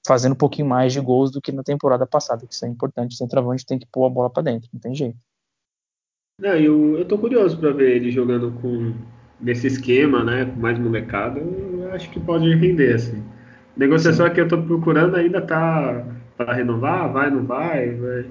fazendo 0.07 0.33
um 0.33 0.37
pouquinho 0.37 0.69
mais 0.69 0.93
de 0.93 1.01
gols 1.01 1.31
do 1.31 1.41
que 1.41 1.53
na 1.53 1.63
temporada 1.63 2.07
passada, 2.07 2.47
que 2.47 2.55
isso 2.55 2.65
é 2.65 2.69
importante. 2.69 3.15
O 3.15 3.17
centroavante 3.17 3.67
tem 3.67 3.79
que 3.79 3.87
pôr 3.87 4.07
a 4.07 4.11
bola 4.11 4.31
para 4.31 4.43
dentro, 4.43 4.69
não 4.73 4.81
tem 4.81 4.95
jeito. 4.95 5.19
Não, 6.41 6.55
eu, 6.55 6.99
eu 6.99 7.05
tô 7.05 7.19
curioso 7.19 7.59
para 7.59 7.71
ver 7.71 7.97
ele 7.97 8.11
jogando 8.11 8.51
com 8.63 8.95
nesse 9.41 9.67
esquema, 9.67 10.25
né, 10.25 10.47
com 10.47 10.61
mais 10.61 10.79
molecada. 10.79 11.41
Eu 11.41 11.93
acho 11.93 12.11
que 12.11 12.21
pode 12.21 12.53
render 12.55 12.95
assim. 12.95 13.23
Negociação 13.77 14.27
Sim. 14.27 14.33
que 14.33 14.41
eu 14.41 14.49
tô 14.49 14.61
procurando 14.63 15.17
ainda 15.17 15.41
tá 15.41 16.05
para 16.37 16.55
renovar, 16.55 17.13
vai, 17.13 17.31
não 17.31 17.45
vai, 17.45 17.95
vai. 17.95 18.27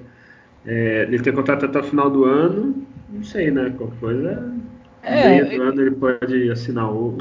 É, 0.66 1.02
ele 1.02 1.20
tem 1.20 1.32
contrato 1.32 1.64
até 1.64 1.80
o 1.80 1.84
final 1.84 2.10
do 2.10 2.24
ano, 2.24 2.86
não 3.08 3.22
sei, 3.22 3.50
né? 3.50 3.72
Qualquer 3.76 3.98
coisa. 3.98 4.54
É, 5.02 5.42
meio 5.42 5.58
do 5.58 5.62
ano 5.62 5.80
ele 5.80 5.90
pode 5.92 6.50
assinar 6.50 6.92
o. 6.92 7.18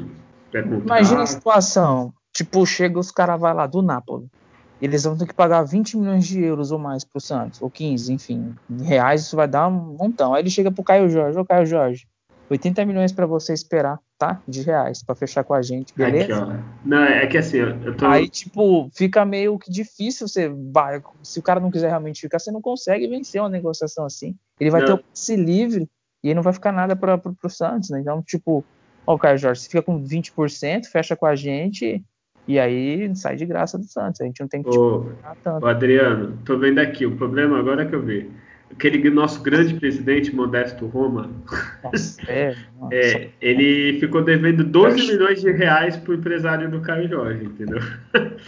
Imagina 0.54 1.22
a 1.22 1.28
situação. 1.28 2.14
Tipo, 2.40 2.66
chega 2.66 2.98
os 2.98 3.12
caras 3.12 3.38
vai 3.38 3.54
lá 3.54 3.68
do 3.68 3.82
Napoli. 3.82 4.26
Eles 4.82 5.04
vão 5.04 5.18
ter 5.18 5.28
que 5.28 5.34
pagar 5.34 5.62
20 5.62 5.98
milhões 5.98 6.26
de 6.26 6.42
euros 6.42 6.72
ou 6.72 6.80
mais 6.80 7.04
pro 7.04 7.20
Santos, 7.20 7.62
ou 7.62 7.70
15, 7.70 8.14
enfim. 8.14 8.56
Em 8.70 8.82
reais 8.82 9.24
isso 9.24 9.36
vai 9.36 9.46
dar 9.46 9.68
um 9.68 9.98
montão. 9.98 10.34
Aí 10.34 10.42
ele 10.42 10.50
chega 10.50 10.72
pro 10.72 10.82
Caio 10.82 11.10
Jorge, 11.10 11.38
ô 11.38 11.44
Caio 11.44 11.66
Jorge, 11.66 12.08
80 12.50 12.86
milhões 12.86 13.12
para 13.12 13.26
você 13.26 13.52
esperar, 13.52 14.00
tá? 14.18 14.42
De 14.48 14.62
reais, 14.62 15.04
para 15.04 15.16
fechar 15.16 15.44
com 15.44 15.54
a 15.54 15.62
gente, 15.62 15.94
beleza? 15.94 16.44
Aqui, 16.44 16.64
não, 16.86 17.04
é 17.04 17.28
que 17.28 17.38
assim, 17.38 17.58
eu 17.58 17.98
tô... 17.98 18.08
Aí, 18.08 18.30
tipo, 18.30 18.90
fica 18.94 19.26
meio 19.26 19.60
que 19.60 19.70
difícil 19.70 20.26
você. 20.26 20.50
Se 21.22 21.40
o 21.40 21.44
cara 21.44 21.60
não 21.60 21.70
quiser 21.70 21.90
realmente 21.90 22.22
ficar, 22.22 22.40
você 22.40 22.54
não 22.54 22.62
consegue 22.62 23.06
vencer 23.06 23.42
uma 23.42 23.50
negociação 23.50 24.06
assim. 24.06 24.34
Ele 24.58 24.72
vai 24.72 24.80
não. 24.80 24.88
ter 24.88 24.94
o 24.94 24.98
passe 25.04 25.36
livre 25.36 25.90
e 26.24 26.30
aí 26.30 26.34
não 26.34 26.42
vai 26.42 26.54
ficar 26.54 26.72
nada 26.72 26.96
para 26.96 27.18
pro, 27.18 27.36
pro 27.36 27.50
Santos, 27.50 27.90
né? 27.90 28.00
Então, 28.00 28.24
tipo, 28.24 28.64
ó, 29.06 29.18
Caio 29.18 29.38
Jorge, 29.38 29.60
você 29.60 29.68
fica 29.68 29.84
com 29.84 30.02
20%, 30.02 30.86
fecha 30.86 31.18
com 31.18 31.26
a 31.26 31.36
gente 31.36 32.02
e 32.50 32.58
aí 32.58 33.16
sai 33.16 33.36
de 33.36 33.46
graça 33.46 33.78
do 33.78 33.86
Santos. 33.86 34.20
A 34.20 34.26
gente 34.26 34.40
não 34.42 34.48
tem 34.48 34.64
que 34.64 34.72
tipo, 34.72 35.12
tanto. 35.44 35.64
Ô, 35.64 35.68
Adriano, 35.68 36.36
tô 36.44 36.58
vendo 36.58 36.80
aqui, 36.80 37.06
o 37.06 37.16
problema 37.16 37.60
agora 37.60 37.84
é 37.84 37.86
que 37.86 37.94
eu 37.94 38.02
vi. 38.02 38.28
Aquele 38.72 39.08
nosso 39.12 39.44
grande 39.44 39.76
presidente, 39.76 40.36
Modesto 40.36 40.88
Roma, 40.88 41.30
nossa, 41.84 42.20
é, 42.28 42.56
nossa. 42.80 42.96
é, 42.96 43.30
ele 43.40 44.00
ficou 44.00 44.24
devendo 44.24 44.64
12 44.64 45.12
milhões 45.12 45.42
de 45.42 45.52
reais 45.52 45.96
pro 45.96 46.16
empresário 46.16 46.72
do 46.72 46.82
Caio 46.82 47.08
Jorge, 47.08 47.46
entendeu? 47.46 47.82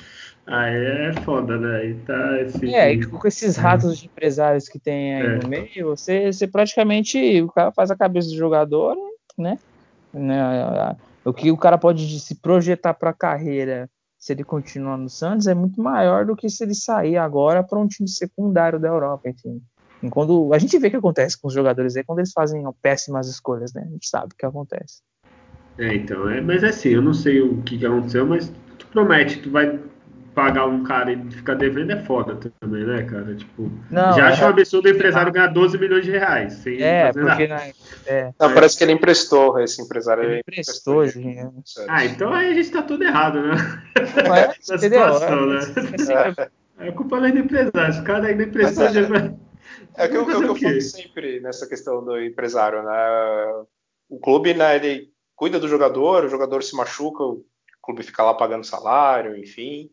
Aí 0.48 0.76
é 0.76 1.14
foda, 1.24 1.56
né? 1.58 1.78
Aí 1.78 1.94
tá 1.94 2.42
esse, 2.42 2.74
é, 2.74 2.94
e 2.94 3.06
com 3.06 3.28
esses 3.28 3.56
ratos 3.56 4.00
de 4.00 4.08
empresários 4.08 4.68
que 4.68 4.80
tem 4.80 5.16
aí 5.16 5.26
é. 5.28 5.36
no 5.38 5.48
meio, 5.48 5.96
você, 5.96 6.34
você 6.34 6.48
praticamente 6.48 7.40
o 7.44 7.48
cara 7.48 7.72
faz 7.72 7.92
a 7.92 7.96
cabeça 7.96 8.30
do 8.30 8.36
jogador, 8.36 8.98
né? 9.38 9.60
né? 10.12 10.96
O 11.24 11.34
que 11.34 11.52
o 11.52 11.58
cara 11.58 11.78
pode 11.78 12.20
se 12.20 12.36
projetar 12.36 12.94
para 12.94 13.12
a 13.12 13.14
carreira 13.14 13.90
se 14.18 14.34
ele 14.34 14.44
continuar 14.44 14.98
no 14.98 15.10
Santos 15.10 15.48
é 15.48 15.54
muito 15.54 15.82
maior 15.82 16.26
do 16.26 16.36
que 16.36 16.50
se 16.50 16.64
ele 16.64 16.76
sair 16.76 17.18
agora 17.18 17.64
para 17.64 17.80
um 17.80 17.88
time 17.88 18.08
secundário 18.08 18.80
da 18.80 18.88
Europa, 18.88 19.30
enfim. 19.30 19.62
Quando 20.10 20.52
a 20.54 20.58
gente 20.58 20.78
vê 20.80 20.88
o 20.88 20.92
que 20.92 20.98
acontece 20.98 21.40
com 21.40 21.48
os 21.48 21.54
jogadores 21.54 21.96
aí 21.96 22.04
quando 22.04 22.20
eles 22.20 22.32
fazem 22.32 22.64
péssimas 22.82 23.28
escolhas, 23.28 23.72
né? 23.74 23.84
A 23.86 23.92
gente 23.92 24.08
sabe 24.08 24.34
o 24.34 24.38
que 24.38 24.46
acontece. 24.46 25.02
É, 25.78 25.96
então, 25.96 26.30
é, 26.30 26.42
mas 26.42 26.64
é 26.64 26.70
assim, 26.70 26.90
eu 26.90 27.02
não 27.02 27.14
sei 27.14 27.42
o 27.42 27.62
que, 27.62 27.78
que 27.78 27.86
aconteceu, 27.86 28.26
mas 28.26 28.52
tu 28.78 28.88
promete, 28.88 29.42
tu 29.42 29.52
vai 29.52 29.80
pagar 30.34 30.66
um 30.66 30.84
cara 30.84 31.12
e 31.12 31.32
ficar 31.32 31.56
devendo 31.56 31.92
é 31.92 32.04
foda 32.04 32.38
também, 32.60 32.86
né, 32.86 33.04
cara? 33.04 33.36
Tipo, 33.36 33.72
não, 33.90 34.14
já 34.14 34.30
é, 34.30 34.32
acho 34.32 34.44
um 34.44 34.48
absurdo 34.48 34.88
o 34.88 34.92
empresário 34.92 35.32
ganhar 35.32 35.48
12 35.48 35.78
milhões 35.78 36.06
de 36.06 36.12
reais. 36.12 36.54
Sem 36.54 36.82
é, 36.82 37.12
porque 37.12 37.48
na, 37.48 37.62
é. 38.06 38.34
Não, 38.40 38.54
parece 38.54 38.78
que 38.78 38.84
ele 38.84 38.94
emprestou 38.94 39.60
esse 39.60 39.82
empresário. 39.82 40.24
Ele 40.24 40.40
emprestou, 40.40 41.06
gente. 41.06 41.74
Ah, 41.88 42.06
então 42.06 42.34
aí 42.34 42.52
a 42.52 42.54
gente 42.54 42.72
tá 42.72 42.82
tudo 42.82 43.04
errado, 43.04 43.42
né? 43.42 43.56
Não 44.26 44.36
é, 44.36 44.48
Na 44.70 44.78
situação, 44.78 45.46
né? 45.48 45.60
É. 46.80 46.88
é 46.88 46.92
culpa 46.92 47.20
do 47.20 47.28
empresário. 47.28 47.90
Os 47.90 48.00
caras 48.02 48.26
ainda 48.26 48.44
emprestou. 48.44 48.86
É, 48.86 48.94
já... 48.94 49.34
é 49.98 50.08
que 50.08 50.16
eu, 50.16 50.30
eu, 50.30 50.44
eu 50.44 50.56
falo 50.56 50.82
sempre 50.82 51.40
nessa 51.42 51.68
questão 51.68 52.04
do 52.04 52.20
empresário, 52.22 52.84
né? 52.84 53.66
O 54.10 54.20
clube, 54.20 54.54
né, 54.54 54.76
ele 54.76 55.12
cuida 55.36 55.60
do 55.60 55.68
jogador, 55.68 56.26
o 56.26 56.30
jogador 56.30 56.62
se 56.64 56.76
machuca, 56.76 57.24
o 57.24 57.44
clube 57.82 58.04
fica 58.04 58.24
lá 58.24 58.34
pagando 58.34 58.66
salário, 58.66 59.38
enfim. 59.38 59.90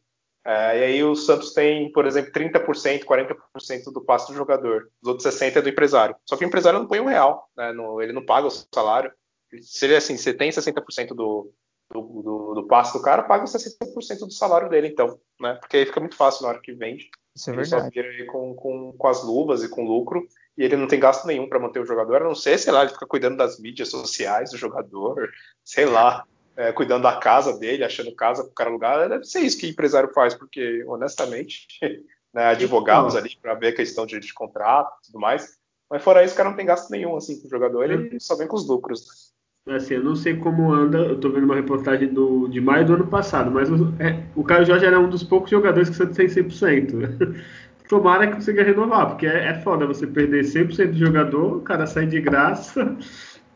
É, 0.48 0.78
e 0.78 0.82
aí 0.82 1.04
o 1.04 1.14
Santos 1.14 1.52
tem, 1.52 1.92
por 1.92 2.06
exemplo, 2.06 2.32
30%, 2.32 3.04
40% 3.04 3.92
do 3.92 4.00
passe 4.00 4.28
do 4.28 4.34
jogador. 4.34 4.90
Os 5.02 5.08
outros 5.10 5.26
60% 5.34 5.56
é 5.56 5.60
do 5.60 5.68
empresário. 5.68 6.16
Só 6.24 6.38
que 6.38 6.44
o 6.44 6.46
empresário 6.46 6.78
não 6.78 6.88
põe 6.88 7.00
um 7.00 7.04
real, 7.04 7.50
né? 7.54 7.70
no, 7.70 8.00
ele 8.00 8.14
não 8.14 8.24
paga 8.24 8.46
o 8.46 8.50
salário. 8.50 9.12
Seria 9.60 9.98
assim, 9.98 10.16
você 10.16 10.32
tem 10.32 10.48
60% 10.48 11.08
do, 11.08 11.52
do, 11.92 12.00
do, 12.00 12.54
do 12.54 12.66
passe 12.66 12.94
do 12.94 13.02
cara, 13.02 13.24
paga 13.24 13.44
60% 13.44 14.20
do 14.20 14.30
salário 14.30 14.70
dele, 14.70 14.88
então, 14.88 15.20
né? 15.38 15.52
Porque 15.60 15.76
aí 15.76 15.84
fica 15.84 16.00
muito 16.00 16.16
fácil 16.16 16.44
na 16.44 16.48
hora 16.48 16.60
que 16.62 16.72
vende. 16.72 17.10
Isso 17.36 17.50
é 17.50 17.52
ele 17.52 17.60
verdade. 17.60 17.84
só 17.84 17.90
vira 17.90 18.08
aí 18.08 18.24
com, 18.24 18.54
com, 18.54 18.92
com 18.96 19.06
as 19.06 19.22
luvas 19.22 19.62
e 19.62 19.68
com 19.68 19.84
lucro, 19.84 20.26
e 20.56 20.64
ele 20.64 20.76
não 20.76 20.88
tem 20.88 20.98
gasto 20.98 21.26
nenhum 21.26 21.46
para 21.46 21.60
manter 21.60 21.80
o 21.80 21.86
jogador, 21.86 22.22
a 22.22 22.24
não 22.24 22.34
ser, 22.34 22.58
sei 22.58 22.72
lá, 22.72 22.82
ele 22.82 22.92
fica 22.92 23.06
cuidando 23.06 23.36
das 23.36 23.60
mídias 23.60 23.90
sociais 23.90 24.50
do 24.50 24.56
jogador, 24.56 25.30
sei 25.62 25.84
lá 25.84 26.24
é, 26.58 26.72
cuidando 26.72 27.04
da 27.04 27.16
casa 27.16 27.56
dele, 27.56 27.84
achando 27.84 28.14
casa 28.14 28.42
para 28.42 28.50
o 28.50 28.54
cara 28.54 28.70
alugar. 28.70 29.08
Deve 29.08 29.24
ser 29.24 29.40
isso 29.40 29.56
que 29.56 29.66
o 29.66 29.70
empresário 29.70 30.12
faz, 30.12 30.34
porque, 30.34 30.84
honestamente, 30.88 31.68
né, 32.34 32.46
advogados 32.46 33.14
ali 33.14 33.30
para 33.40 33.54
ver 33.54 33.68
a 33.68 33.76
questão 33.76 34.04
de, 34.04 34.18
de 34.18 34.34
contrato 34.34 34.92
e 34.98 35.06
tudo 35.06 35.20
mais. 35.20 35.56
Mas 35.88 36.02
fora 36.02 36.24
isso, 36.24 36.34
o 36.34 36.36
cara 36.36 36.50
não 36.50 36.56
tem 36.56 36.66
gasto 36.66 36.90
nenhum 36.90 37.16
assim 37.16 37.40
com 37.40 37.46
o 37.46 37.50
jogador, 37.50 37.84
ele 37.84 38.18
só 38.18 38.36
vem 38.36 38.48
com 38.48 38.56
os 38.56 38.66
lucros. 38.66 39.32
Né? 39.64 39.76
Assim, 39.76 39.94
eu 39.94 40.04
não 40.04 40.16
sei 40.16 40.36
como 40.36 40.72
anda, 40.72 40.98
eu 40.98 41.20
tô 41.20 41.30
vendo 41.30 41.44
uma 41.44 41.54
reportagem 41.54 42.12
do, 42.12 42.48
de 42.48 42.60
maio 42.60 42.84
do 42.84 42.94
ano 42.94 43.06
passado, 43.06 43.50
mas 43.52 43.70
o, 43.70 43.94
é, 44.02 44.26
o 44.34 44.42
Caio 44.42 44.66
Jorge 44.66 44.84
era 44.84 44.98
um 44.98 45.08
dos 45.08 45.22
poucos 45.22 45.50
jogadores 45.50 45.88
que 45.88 45.96
você 45.96 46.06
tem 46.06 46.26
100%. 46.26 47.40
Tomara 47.88 48.26
que 48.26 48.34
consiga 48.34 48.62
renovar, 48.62 49.08
porque 49.08 49.26
é, 49.26 49.46
é 49.46 49.54
foda 49.62 49.86
você 49.86 50.06
perder 50.06 50.44
100% 50.44 50.90
do 50.90 50.98
jogador, 50.98 51.56
o 51.56 51.62
cara 51.62 51.86
sai 51.86 52.04
de 52.04 52.20
graça 52.20 52.98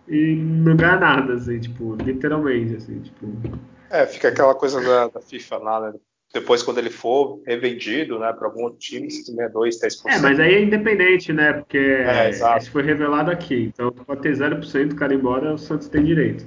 e 0.09 0.37
não 0.37 0.77
ganha 0.77 0.97
nada, 0.97 1.35
assim, 1.35 1.59
tipo, 1.59 1.97
literalmente, 1.97 2.77
assim, 2.77 3.01
tipo. 3.01 3.27
É, 3.91 4.07
fica 4.07 4.29
aquela 4.29 4.55
coisa 4.55 4.81
da, 4.81 5.09
da 5.09 5.21
FIFA 5.21 5.59
lá, 5.59 5.81
né? 5.81 5.99
Depois, 6.33 6.63
quando 6.63 6.79
ele 6.79 6.89
for 6.89 7.43
revendido, 7.47 8.19
né, 8.19 8.33
para 8.33 8.47
algum 8.47 8.63
outro 8.63 8.79
time, 8.79 9.11
se 9.11 9.23
tiver 9.23 9.51
2, 9.51 9.79
3%. 9.79 10.01
É, 10.07 10.19
mas 10.19 10.41
aí 10.41 10.55
é 10.55 10.63
independente, 10.63 11.31
né? 11.31 11.53
Porque 11.53 11.77
é, 11.77 12.31
esse 12.31 12.71
foi 12.71 12.83
revelado 12.83 13.31
aqui. 13.31 13.71
Então, 13.73 13.93
pode 13.93 14.23
ter 14.23 14.33
0%, 14.35 14.93
o 14.93 14.97
cara 14.97 15.13
embora, 15.13 15.53
o 15.53 15.59
Santos 15.59 15.89
tem 15.89 16.03
direito. 16.03 16.47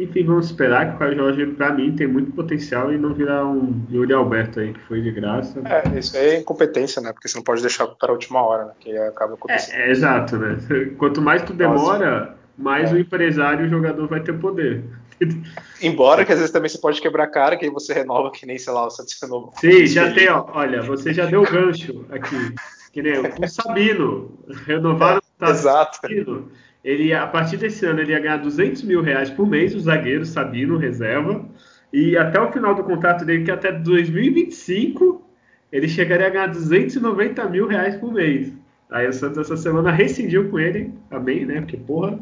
Enfim, 0.00 0.24
vamos 0.24 0.46
esperar 0.46 0.88
que 0.88 0.96
o 0.96 0.98
Caio 0.98 1.14
Jorge, 1.14 1.46
para 1.46 1.72
mim, 1.72 1.94
tem 1.94 2.06
muito 2.06 2.32
potencial 2.32 2.92
e 2.92 2.98
não 2.98 3.12
virar 3.12 3.46
um 3.46 3.84
Yuri 3.90 4.14
Alberto 4.14 4.58
aí, 4.58 4.72
que 4.72 4.80
foi 4.80 5.00
de 5.02 5.12
graça. 5.12 5.60
É, 5.64 5.98
isso 5.98 6.16
aí 6.16 6.30
é 6.30 6.38
incompetência, 6.38 7.02
né? 7.02 7.12
Porque 7.12 7.28
você 7.28 7.36
não 7.36 7.44
pode 7.44 7.60
deixar 7.60 7.86
para 7.86 8.10
a 8.10 8.12
última 8.12 8.42
hora, 8.42 8.64
né? 8.64 8.72
Que 8.80 8.96
acaba 8.96 9.34
acontecendo. 9.34 9.76
É, 9.76 9.88
é, 9.88 9.90
exato, 9.90 10.38
né? 10.38 10.56
Quanto 10.96 11.20
mais 11.20 11.42
tu 11.42 11.52
demora. 11.52 12.39
Mais 12.60 12.90
é. 12.90 12.94
o 12.94 12.98
empresário 12.98 13.64
e 13.64 13.66
o 13.66 13.70
jogador 13.70 14.06
vai 14.06 14.20
ter 14.20 14.34
poder. 14.34 14.84
Embora 15.82 16.24
que 16.24 16.32
às 16.32 16.38
vezes 16.38 16.52
também 16.52 16.68
você 16.68 16.78
pode 16.78 17.00
quebrar 17.00 17.24
a 17.24 17.30
cara, 17.30 17.56
que 17.56 17.64
aí 17.64 17.70
você 17.70 17.92
renova 17.92 18.30
que 18.30 18.46
nem, 18.46 18.58
sei 18.58 18.72
lá, 18.72 18.86
o 18.86 18.90
Santos 18.90 19.18
renovou. 19.20 19.52
Sim, 19.56 19.86
já 19.86 20.12
tem, 20.12 20.28
ó, 20.28 20.46
olha, 20.52 20.82
você 20.82 21.12
já 21.12 21.26
deu 21.26 21.42
gancho 21.42 22.04
aqui. 22.10 22.54
Que 22.92 23.02
nem 23.02 23.18
o 23.18 23.48
Sabino, 23.48 24.36
renovaram 24.66 25.22
é, 25.40 25.44
o 25.44 25.50
Exato. 25.50 25.98
Sabino. 26.00 26.50
Ele, 26.84 27.12
a 27.12 27.26
partir 27.26 27.56
desse 27.56 27.84
ano, 27.86 28.00
ele 28.00 28.12
ia 28.12 28.18
ganhar 28.18 28.38
200 28.38 28.82
mil 28.82 29.02
reais 29.02 29.30
por 29.30 29.46
mês, 29.46 29.74
o 29.74 29.80
zagueiro 29.80 30.24
Sabino, 30.24 30.76
reserva. 30.76 31.44
E 31.92 32.16
até 32.16 32.40
o 32.40 32.50
final 32.50 32.74
do 32.74 32.84
contrato 32.84 33.24
dele, 33.24 33.44
que 33.44 33.50
é 33.50 33.54
até 33.54 33.70
2025, 33.70 35.22
ele 35.70 35.88
chegaria 35.88 36.26
a 36.26 36.30
ganhar 36.30 36.46
290 36.46 37.48
mil 37.48 37.66
reais 37.66 37.96
por 37.96 38.12
mês. 38.12 38.52
Aí 38.90 39.06
o 39.06 39.12
Santos 39.12 39.38
essa 39.38 39.56
semana 39.56 39.92
rescindiu 39.92 40.50
com 40.50 40.58
ele, 40.58 40.92
amém, 41.10 41.46
né? 41.46 41.60
Porque, 41.60 41.76
porra, 41.76 42.18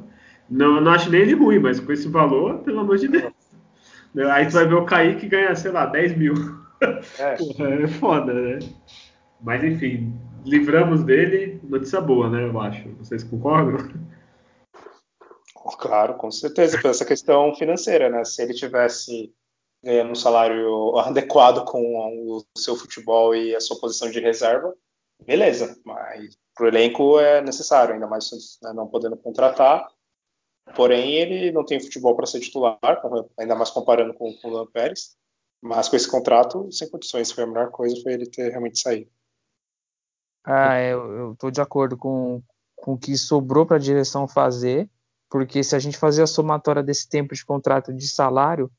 não, 0.51 0.81
não 0.81 0.93
acho 0.93 1.11
nem 1.11 1.21
ele 1.21 1.35
ruim, 1.35 1.59
mas 1.59 1.79
com 1.81 1.93
esse 1.93 2.09
valor, 2.09 2.59
pelo 2.59 2.81
amor 2.81 2.99
de 2.99 3.09
Deus. 3.09 3.33
Aí 4.33 4.47
tu 4.47 4.53
vai 4.53 4.67
ver 4.67 4.75
o 4.75 4.87
Kaique 4.87 5.29
ganhar, 5.29 5.55
sei 5.57 5.71
lá, 5.71 5.87
10 5.87 6.17
mil. 6.17 6.35
É. 7.19 7.37
Porra, 7.37 7.69
é 7.75 7.89
foda, 7.89 8.33
né? 8.33 8.59
Mas 9.41 9.63
enfim, 9.63 10.13
livramos 10.45 11.05
dele, 11.05 11.61
notícia 11.63 12.01
boa, 12.01 12.29
né? 12.31 12.45
Eu 12.45 12.61
acho. 12.61 12.89
Vocês 12.97 13.23
concordam? 13.23 13.89
Claro, 15.79 16.15
com 16.15 16.31
certeza, 16.31 16.81
por 16.81 16.91
essa 16.91 17.05
questão 17.05 17.55
financeira, 17.55 18.09
né? 18.09 18.25
Se 18.25 18.43
ele 18.43 18.55
tivesse 18.55 19.33
ganhando 19.83 20.11
um 20.11 20.17
salário 20.17 20.99
adequado 20.99 21.65
com 21.65 21.97
o 21.99 22.45
seu 22.57 22.75
futebol 22.75 23.35
e 23.35 23.55
a 23.55 23.61
sua 23.61 23.79
posição 23.79 24.11
de 24.11 24.19
reserva, 24.19 24.75
beleza, 25.25 25.79
mas 25.85 26.37
para 26.55 26.65
o 26.65 26.69
elenco 26.69 27.21
é 27.21 27.41
necessário, 27.41 27.95
ainda 27.95 28.07
mais 28.07 28.29
né, 28.63 28.73
não 28.73 28.89
podendo 28.89 29.17
contratar. 29.17 29.87
Porém, 30.75 31.13
ele 31.13 31.51
não 31.53 31.65
tem 31.65 31.81
futebol 31.81 32.15
para 32.15 32.27
ser 32.27 32.41
titular, 32.41 32.79
ainda 33.39 33.55
mais 33.55 33.71
comparando 33.71 34.15
com, 34.15 34.33
com 34.35 34.49
o 34.49 34.51
Luan 34.51 34.67
Pérez. 34.67 35.17
Mas 35.61 35.89
com 35.89 35.97
esse 35.97 36.09
contrato, 36.09 36.71
sem 36.71 36.89
condições, 36.89 37.33
foi 37.33 37.45
a 37.45 37.47
melhor 37.47 37.71
coisa 37.71 38.01
foi 38.03 38.13
ele 38.13 38.27
ter 38.27 38.49
realmente 38.51 38.79
saído. 38.79 39.11
Ah, 40.45 40.77
é, 40.77 40.93
eu 40.93 41.33
estou 41.33 41.51
de 41.51 41.61
acordo 41.61 41.97
com, 41.97 42.43
com 42.77 42.93
o 42.95 42.99
que 42.99 43.17
sobrou 43.19 43.67
para 43.67 43.77
a 43.77 43.81
direção 43.81 44.29
fazer, 44.29 44.89
porque 45.29 45.63
se 45.63 45.75
a 45.75 45.79
gente 45.79 45.99
fazer 45.99 46.23
a 46.23 46.27
somatória 46.27 46.83
desse 46.83 47.09
tempo 47.09 47.35
de 47.35 47.45
contrato 47.45 47.93
de 47.93 48.09
salário, 48.09 48.71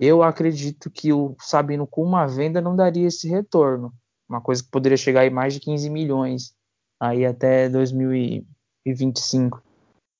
eu 0.00 0.22
acredito 0.22 0.90
que 0.90 1.12
o 1.12 1.34
Sabino 1.40 1.86
com 1.86 2.02
uma 2.02 2.26
venda 2.26 2.60
não 2.60 2.76
daria 2.76 3.08
esse 3.08 3.28
retorno. 3.28 3.92
Uma 4.28 4.40
coisa 4.40 4.62
que 4.62 4.70
poderia 4.70 4.96
chegar 4.96 5.26
em 5.26 5.30
mais 5.30 5.54
de 5.54 5.60
15 5.60 5.90
milhões 5.90 6.54
aí 7.00 7.26
até 7.26 7.68
2025. 7.68 9.62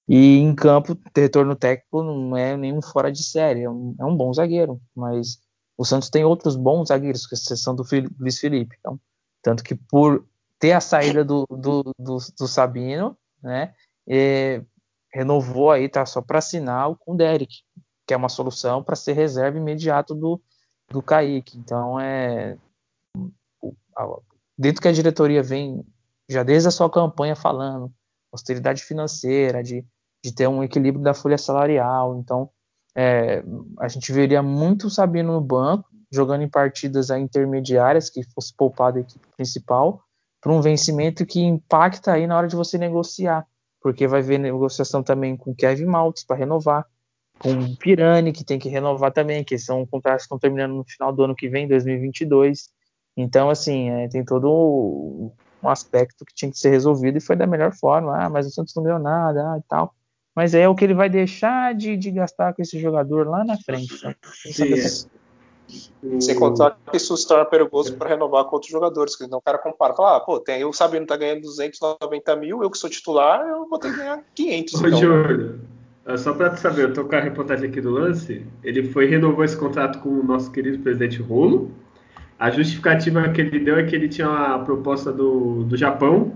E 0.09 0.39
em 0.39 0.55
campo, 0.55 0.97
retorno 1.15 1.55
técnico 1.55 2.03
não 2.03 2.37
é 2.37 2.57
nenhum 2.57 2.81
fora 2.81 3.13
de 3.13 3.23
série, 3.23 3.63
é 3.63 3.71
um, 3.71 3.95
é 4.01 4.05
um 4.05 4.17
bom 4.17 4.33
zagueiro, 4.33 4.81
mas 4.97 5.39
o 5.77 5.85
Santos 5.85 6.09
tem 6.09 6.25
outros 6.25 6.57
bons 6.57 6.89
zagueiros, 6.89 7.27
com 7.27 7.35
exceção 7.35 7.75
do 7.75 7.85
Luiz 8.19 8.39
Felipe. 8.39 8.75
Então, 8.79 8.99
tanto 9.43 9.63
que 9.63 9.75
por 9.75 10.27
ter 10.59 10.73
a 10.73 10.81
saída 10.81 11.25
do, 11.25 11.47
do, 11.51 11.93
do, 11.99 12.17
do 12.39 12.49
Sabino, 12.49 13.17
né, 13.43 13.75
é, 14.09 14.65
renovou 15.13 15.71
aí, 15.71 15.89
tá 15.89 16.07
só 16.07 16.23
para 16.23 16.39
assinar 16.39 16.95
com 16.97 17.13
o 17.13 17.17
Derek, 17.17 17.63
que 18.07 18.15
é 18.15 18.17
uma 18.17 18.31
solução 18.31 18.83
para 18.83 18.97
ser 18.97 19.13
reserva 19.13 19.59
imediato 19.59 20.15
do, 20.15 20.41
do 20.91 21.03
Kaique. 21.03 21.59
Então, 21.59 22.01
é 22.01 22.57
dentro 24.57 24.81
que 24.81 24.89
a 24.89 24.93
diretoria 24.93 25.43
vem 25.43 25.85
já 26.29 26.43
desde 26.43 26.69
a 26.69 26.73
sua 26.73 26.91
campanha 26.91 27.37
falando 27.37 27.93
austeridade 28.33 28.83
financeira, 28.83 29.63
de, 29.63 29.85
de 30.25 30.35
ter 30.35 30.49
um 30.49 30.63
equilíbrio 30.63 31.03
da 31.03 31.15
folha 31.15 31.39
salarial. 31.39 32.19
Então, 32.19 32.51
é, 32.97 33.43
a 33.79 33.89
gente 33.89 34.13
veria 34.13 34.43
muito 34.43 34.91
Sabino 34.91 35.33
no 35.33 35.41
banco, 35.41 35.89
jogando 36.11 36.43
em 36.43 36.49
partidas 36.49 37.11
intermediárias, 37.11 38.11
que 38.11 38.23
fosse 38.35 38.55
poupado 38.55 38.99
a 38.99 39.01
equipe 39.01 39.27
principal, 39.37 40.03
para 40.41 40.53
um 40.53 40.61
vencimento 40.61 41.27
que 41.27 41.41
impacta 41.41 42.13
aí 42.13 42.27
na 42.27 42.37
hora 42.37 42.49
de 42.49 42.57
você 42.57 42.79
negociar, 42.79 43.47
porque 43.81 44.07
vai 44.07 44.23
ver 44.23 44.39
negociação 44.39 45.03
também 45.03 45.37
com 45.37 45.55
Kevin 45.55 45.87
Maltz 45.87 46.25
para 46.25 46.37
renovar, 46.37 46.87
com 47.39 47.77
Pirani, 47.77 48.33
que 48.33 48.45
tem 48.45 48.59
que 48.59 48.69
renovar 48.69 49.13
também, 49.13 49.45
que 49.45 49.59
são 49.59 49.87
contratos 49.87 50.23
que 50.23 50.27
estão 50.27 50.39
terminando 50.39 50.75
no 50.75 50.85
final 50.85 51.13
do 51.13 51.23
ano 51.23 51.35
que 51.35 51.49
vem, 51.49 51.69
2022. 51.69 52.69
Então, 53.17 53.51
assim, 53.51 53.91
é, 53.91 54.09
tem 54.09 54.25
todo 54.25 55.33
um 55.63 55.69
aspecto 55.69 56.25
que 56.25 56.35
tinha 56.35 56.51
que 56.51 56.59
ser 56.59 56.71
resolvido 56.71 57.19
e 57.19 57.21
foi 57.21 57.37
da 57.37 57.47
melhor 57.47 57.73
forma. 57.73 58.17
Ah, 58.17 58.29
mas 58.29 58.47
o 58.47 58.51
Santos 58.51 58.75
não 58.75 58.83
ganhou 58.83 58.99
nada 58.99 59.53
ah, 59.53 59.59
e 59.59 59.63
tal. 59.69 59.95
Mas 60.39 60.55
é 60.55 60.69
o 60.69 60.75
que 60.77 60.85
ele 60.85 60.95
vai 60.95 61.09
deixar 61.09 61.75
de, 61.75 61.97
de 61.97 62.13
gastar 62.13 62.55
com 62.55 62.63
esse 62.63 62.79
jogador 62.79 63.27
lá 63.27 63.45
na 63.45 63.57
frente. 63.57 63.99
Sabe? 63.99 64.17
Sim, 64.23 64.73
é. 64.73 66.21
Sem 66.21 66.37
contar 66.37 66.79
que 66.89 66.97
isso 66.97 67.17
se 67.17 67.27
torna 67.27 67.45
perigoso 67.45 67.97
para 67.97 68.11
renovar 68.11 68.45
com 68.45 68.55
outros 68.55 68.71
jogadores, 68.71 69.17
que 69.17 69.27
não 69.27 69.39
o 69.39 69.43
cara 69.43 69.59
compara. 69.59 69.95
Fala, 69.95 70.17
ah, 70.17 70.21
pô, 70.21 70.39
tem, 70.39 70.61
eu 70.61 70.73
Sabino 70.73 71.07
tá 71.07 71.17
ganhando 71.17 71.41
290 71.41 72.37
mil, 72.37 72.63
eu 72.63 72.71
que 72.71 72.79
sou 72.79 72.89
titular, 72.89 73.45
eu 73.49 73.69
vou 73.69 73.81
ter 73.81 73.91
que 73.91 73.97
ganhar 73.97 74.23
500. 74.33 74.75
Ô, 74.75 74.87
então. 74.87 75.01
Júlio, 75.01 75.61
só 76.17 76.33
para 76.33 76.57
saber, 76.57 76.85
eu 76.85 76.93
tô 76.93 77.05
com 77.05 77.17
a 77.17 77.21
reportagem 77.21 77.69
aqui 77.69 77.81
do 77.81 77.91
lance. 77.91 78.47
Ele 78.63 78.85
foi 78.93 79.07
renovou 79.07 79.45
esse 79.45 79.57
contrato 79.57 79.99
com 79.99 80.09
o 80.09 80.23
nosso 80.23 80.53
querido 80.53 80.79
presidente 80.79 81.21
Rolo 81.21 81.69
a 82.39 82.51
justificativa 82.51 83.29
que 83.31 83.41
ele 83.41 83.59
deu 83.59 83.77
é 83.77 83.83
que 83.83 83.97
ele 83.97 84.09
tinha 84.09 84.29
a 84.29 84.59
proposta 84.61 85.13
do, 85.13 85.65
do 85.65 85.77
Japão, 85.77 86.33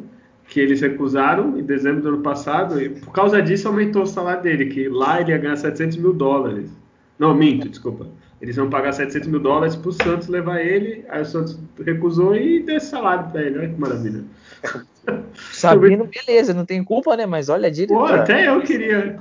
que 0.48 0.60
eles 0.60 0.80
recusaram 0.80 1.58
em 1.58 1.62
dezembro 1.62 2.02
do 2.02 2.08
ano 2.08 2.22
passado, 2.22 2.80
e 2.80 2.88
por 2.88 3.12
causa 3.12 3.40
disso 3.40 3.68
aumentou 3.68 4.02
o 4.02 4.06
salário 4.06 4.42
dele, 4.42 4.66
que 4.66 4.88
lá 4.88 5.20
ele 5.20 5.30
ia 5.30 5.38
ganhar 5.38 5.56
700 5.56 5.96
mil 5.96 6.12
dólares. 6.12 6.70
Não, 7.18 7.34
minto, 7.34 7.68
desculpa. 7.68 8.06
Eles 8.40 8.56
iam 8.56 8.68
pagar 8.68 8.92
700 8.92 9.28
mil 9.28 9.38
dólares 9.38 9.76
para 9.76 9.88
o 9.88 9.92
Santos 9.92 10.26
levar 10.26 10.60
ele, 10.60 11.04
aí 11.08 11.22
o 11.22 11.24
Santos 11.24 11.58
recusou 11.84 12.34
e 12.34 12.60
deu 12.60 12.76
esse 12.76 12.86
salário 12.86 13.30
para 13.30 13.42
ele. 13.42 13.58
Olha 13.58 13.68
que 13.68 13.80
maravilha. 13.80 14.24
Sabino, 15.34 16.08
beleza, 16.08 16.52
não 16.52 16.64
tem 16.64 16.82
culpa, 16.82 17.16
né? 17.16 17.24
Mas 17.24 17.48
olha, 17.48 17.70
direito. 17.70 17.94
Pô, 17.94 18.04
até 18.04 18.48
eu 18.48 18.60
queria. 18.62 19.18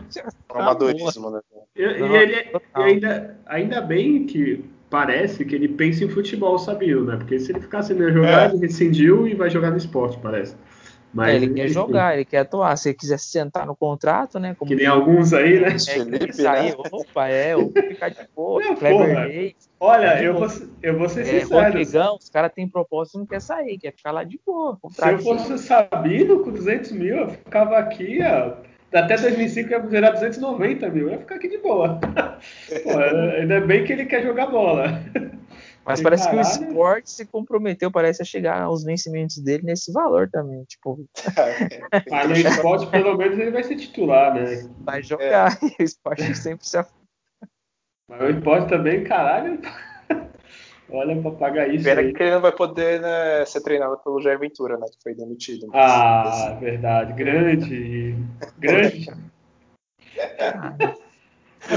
Amadorismo, 0.50 1.30
né? 1.30 1.40
E, 1.76 1.82
e 1.82 2.16
ele 2.16 2.36
e 2.36 2.62
ainda, 2.74 3.38
ainda 3.46 3.82
bem 3.82 4.26
que 4.26 4.64
parece 4.90 5.46
que 5.46 5.56
ele 5.56 5.68
pensa 5.68 6.04
em 6.04 6.10
futebol, 6.10 6.58
Sabino, 6.60 7.06
né? 7.06 7.16
Porque 7.18 7.40
se 7.40 7.52
ele 7.52 7.62
ficasse 7.62 7.96
sem 7.96 8.14
jogar, 8.14 8.50
é. 8.50 8.54
ele 8.54 8.58
rescindiu 8.58 9.28
e 9.28 9.34
vai 9.34 9.50
jogar 9.50 9.72
no 9.72 9.78
esporte, 9.78 10.20
parece. 10.22 10.56
Mas, 11.14 11.34
é, 11.34 11.36
ele 11.36 11.54
quer 11.54 11.68
jogar, 11.68 12.16
ele 12.16 12.26
quer 12.26 12.40
atuar. 12.40 12.76
Se 12.78 12.90
ele 12.90 12.98
quiser 12.98 13.20
sentar 13.20 13.66
no 13.66 13.76
contrato, 13.76 14.40
né? 14.40 14.56
que 14.66 14.76
nem 14.76 14.86
alguns 14.86 15.34
aí, 15.34 15.60
né? 15.60 15.76
É, 15.76 15.80
Felipe, 15.80 16.34
sair, 16.34 16.70
né? 16.70 16.84
opa, 16.92 17.28
é, 17.28 17.56
ou 17.56 17.72
ficar 17.72 18.10
de 18.10 18.28
boa, 18.36 18.64
não, 18.64 18.76
Clever 18.76 19.28
Reis. 19.28 19.56
Olha, 19.80 20.22
eu 20.24 20.36
vou, 20.36 20.48
eu 20.82 20.98
vou 20.98 21.10
ser 21.10 21.22
é, 21.22 21.42
sincero. 21.42 21.66
Rodrigão, 21.66 22.16
os 22.16 22.30
caras 22.30 22.52
têm 22.54 22.68
propósito 22.68 23.16
e 23.16 23.20
não 23.20 23.26
quer 23.26 23.42
sair, 23.42 23.78
quer 23.78 23.92
ficar 23.92 24.12
lá 24.12 24.24
de 24.24 24.40
boa. 24.46 24.78
Se 24.90 25.10
eu 25.10 25.20
fosse 25.20 25.58
Sabino 25.58 26.44
com 26.44 26.52
200 26.52 26.92
mil, 26.92 27.18
eu 27.18 27.30
ficava 27.30 27.78
aqui, 27.78 28.20
ó, 28.24 28.54
até 28.94 29.18
2005 29.18 29.70
ia 29.70 29.90
gerar 29.90 30.12
290 30.12 30.90
mil, 30.90 31.08
eu 31.08 31.12
ia 31.14 31.18
ficar 31.20 31.36
aqui 31.36 31.50
de 31.50 31.58
boa. 31.58 32.00
Pô, 32.84 32.98
ainda 33.40 33.60
bem 33.62 33.84
que 33.84 33.92
ele 33.94 34.06
quer 34.06 34.22
jogar 34.24 34.48
bola. 34.48 35.02
Mas 35.86 36.00
e 36.00 36.04
parece 36.04 36.26
caralho. 36.26 36.44
que 36.44 36.64
o 36.64 36.68
esporte 36.68 37.10
se 37.10 37.26
comprometeu, 37.26 37.92
parece, 37.92 38.22
a 38.22 38.26
chegar 38.26 38.62
aos 38.62 38.84
vencimentos 38.84 39.38
dele 39.38 39.64
nesse 39.64 39.92
valor 39.92 40.30
também. 40.30 40.64
Tipo. 40.66 41.06
Mas 42.10 42.30
no 42.30 42.36
esporte, 42.50 42.88
pelo 42.88 43.18
menos, 43.18 43.38
ele 43.40 43.52
vai 43.52 43.64
ser 43.64 43.76
titular, 43.76 44.34
né? 44.34 44.70
Vai 44.80 45.02
jogar, 45.02 45.54
é. 45.54 45.66
e 45.80 45.82
o 45.82 45.84
esporte 45.84 46.36
sempre 46.36 46.66
se 46.66 46.78
Mas 48.08 48.22
o 48.22 48.30
esporte 48.30 48.70
também, 48.70 49.04
caralho. 49.04 49.60
Olha 50.94 51.22
pra 51.22 51.32
pagar 51.32 51.74
isso. 51.74 51.86
Pena 51.86 52.02
aí. 52.02 52.14
que 52.14 52.22
ele 52.22 52.32
não 52.32 52.42
vai 52.42 52.52
poder 52.52 53.00
né, 53.00 53.46
ser 53.46 53.62
treinado 53.62 53.98
pelo 54.04 54.22
Jair 54.22 54.38
Ventura, 54.38 54.78
né? 54.78 54.86
Que 54.92 55.02
foi 55.02 55.16
demitido. 55.16 55.68
Ah, 55.74 56.58
verdade. 56.60 57.14
Grande. 57.14 58.16
grande. 58.60 59.10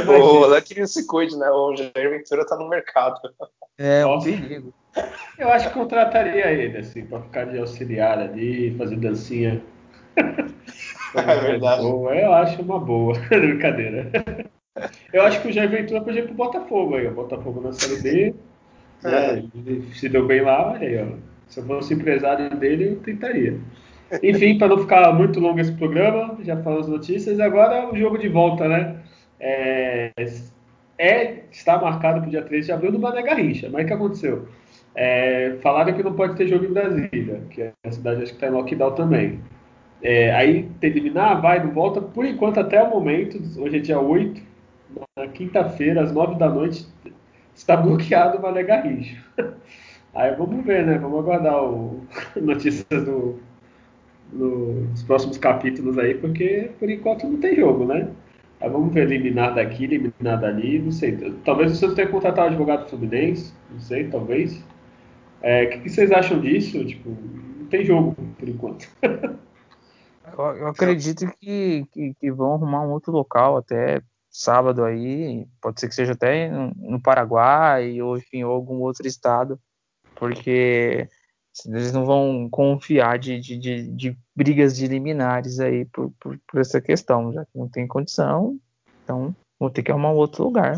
O 0.09 0.47
Lucky 0.47 0.79
não 0.79 0.87
se 0.87 1.07
cuide, 1.07 1.37
né? 1.37 1.49
O 1.51 1.75
Jair 1.77 2.11
Ventura 2.11 2.47
tá 2.47 2.57
no 2.57 2.69
mercado. 2.69 3.21
É, 3.79 4.05
um 4.07 4.21
perigo. 4.21 4.73
Eu 5.39 5.49
acho 5.51 5.69
que 5.69 5.75
contrataria 5.75 6.47
ele, 6.53 6.79
assim, 6.79 7.05
pra 7.05 7.21
ficar 7.21 7.47
de 7.47 7.59
auxiliar 7.59 8.19
ali, 8.19 8.75
fazer 8.77 8.97
dancinha. 8.97 9.63
É 10.17 11.41
verdade. 11.41 11.83
Eu 11.83 12.33
acho 12.33 12.63
uma 12.63 12.79
boa. 12.79 13.15
Brincadeira. 13.29 14.11
Eu 15.13 15.23
acho 15.23 15.41
que 15.41 15.49
o 15.49 15.53
Jair 15.53 15.71
Ventura 15.71 16.01
podia 16.01 16.21
ir 16.21 16.27
pro 16.27 16.35
Botafogo 16.35 16.97
aí, 16.97 17.07
o 17.07 17.15
Botafogo 17.15 17.61
na 17.61 17.73
Série 17.73 18.03
B. 18.03 18.35
É. 19.05 19.37
Né? 19.37 19.83
Se 19.95 20.09
deu 20.09 20.27
bem 20.27 20.43
lá, 20.43 20.73
olha 20.73 20.87
aí, 20.87 21.03
ó. 21.03 21.17
Se 21.49 21.61
eu 21.61 21.65
fosse 21.65 21.95
empresário 21.95 22.51
dele, 22.57 22.91
eu 22.91 22.97
tentaria. 22.97 23.59
Enfim, 24.23 24.59
para 24.59 24.69
não 24.69 24.79
ficar 24.79 25.13
muito 25.13 25.41
longo 25.41 25.61
esse 25.61 25.73
programa, 25.73 26.37
já 26.43 26.57
falamos 26.63 26.89
notícias, 26.89 27.41
agora 27.41 27.91
o 27.91 27.97
jogo 27.97 28.19
de 28.19 28.29
volta, 28.29 28.69
né? 28.69 28.97
É, 29.39 30.13
é, 30.99 31.45
está 31.51 31.79
marcado 31.79 32.21
para 32.21 32.29
o 32.29 32.31
dia 32.31 32.43
13 32.43 32.67
de 32.67 32.73
abril 32.73 32.93
no 32.93 32.99
Mané 32.99 33.23
Garrincha. 33.23 33.69
Mas 33.71 33.85
o 33.85 33.87
que 33.87 33.93
aconteceu? 33.93 34.49
É, 34.95 35.57
falaram 35.61 35.93
que 35.93 36.03
não 36.03 36.15
pode 36.15 36.37
ter 36.37 36.47
jogo 36.47 36.65
em 36.67 36.73
Brasília, 36.73 37.43
que 37.51 37.63
é 37.63 37.73
a 37.85 37.91
cidade 37.91 38.23
acho 38.23 38.33
que 38.33 38.37
está 38.37 38.47
em 38.47 38.51
lockdown 38.51 38.95
também. 38.95 39.41
É, 40.03 40.33
aí 40.33 40.69
terminar, 40.81 41.41
vai, 41.41 41.65
não 41.65 41.73
volta. 41.73 42.01
Por 42.01 42.25
enquanto, 42.25 42.61
até 42.61 42.83
o 42.83 42.91
momento, 42.91 43.39
hoje 43.61 43.79
é 43.79 43.81
dia 43.81 43.99
8, 43.99 44.41
na 45.17 45.29
quinta-feira, 45.29 46.03
às 46.03 46.13
9 46.13 46.37
da 46.37 46.49
noite, 46.49 46.87
está 47.55 47.75
bloqueado 47.79 48.39
o 48.39 48.43
Mané 48.43 48.63
Garrincha. 48.63 49.17
Aí 50.15 50.35
vamos 50.37 50.65
ver, 50.65 50.87
né? 50.87 50.97
Vamos 50.99 51.19
aguardar 51.19 51.65
o 51.65 52.07
notícias 52.41 53.05
do, 53.05 53.41
no, 54.33 54.87
dos 54.89 55.03
próximos 55.03 55.39
capítulos 55.39 55.99
aí, 55.99 56.15
porque 56.15 56.71
por 56.79 56.89
enquanto 56.89 57.27
não 57.27 57.41
tem 57.41 57.57
jogo, 57.57 57.85
né? 57.87 58.09
Aí 58.61 58.71
vamos 58.71 58.95
ver 58.95 59.11
eliminar 59.11 59.55
daqui, 59.55 59.85
eliminar 59.85 60.41
dali, 60.41 60.79
não 60.79 60.93
sei. 60.93 61.17
Talvez 61.45 61.73
o 61.73 61.77
Santos 61.77 61.97
tenha 61.97 62.09
contratado 62.09 62.49
advogado 62.49 62.89
Fluminense, 62.89 63.53
não 63.71 63.81
sei, 63.81 64.09
talvez. 64.09 64.65
É, 65.43 65.65
o 65.65 65.71
que, 65.71 65.81
que, 65.81 65.91
vocês 65.91 66.11
acham 66.11 66.41
disso? 66.41 66.85
Tipo, 66.85 67.11
não 67.11 67.67
tem 67.67 67.85
jogo 67.85 68.17
por 68.39 68.49
enquanto. 68.49 68.89
eu, 69.03 70.45
eu, 70.57 70.69
acredito 70.69 71.27
que, 71.39 71.85
que, 71.93 72.15
que, 72.15 72.33
vão 72.33 72.55
arrumar 72.55 72.83
um 72.83 72.93
outro 72.93 73.13
local 73.13 73.59
até 73.59 74.01
sábado 74.31 74.85
aí. 74.85 75.47
Pode 75.61 75.81
ser 75.81 75.89
que 75.89 75.95
seja 75.95 76.13
até 76.13 76.51
no 76.77 77.01
Paraguai 77.01 78.01
ou 78.01 78.17
enfim, 78.17 78.45
ou 78.45 78.53
algum 78.53 78.77
outro 78.77 79.07
estado, 79.07 79.61
porque 80.15 81.09
eles 81.67 81.93
não 81.93 82.05
vão 82.05 82.49
confiar 82.51 83.19
de, 83.19 83.39
de, 83.39 83.57
de, 83.57 83.89
de 83.89 84.17
brigas 84.35 84.77
de 84.77 84.89
liminares 84.89 85.61
aí 85.61 85.85
por, 85.87 86.13
por, 86.21 86.39
por, 86.47 86.61
essa 86.61 86.81
questão, 86.81 87.33
já 87.33 87.45
que 87.45 87.57
não 87.57 87.69
tem 87.69 87.87
condição, 87.87 88.59
então 89.03 89.35
vão 89.59 89.71
ter 89.71 89.83
que 89.83 89.91
arrumar 89.91 90.11
um 90.11 90.17
outro 90.17 90.43
lugar. 90.43 90.77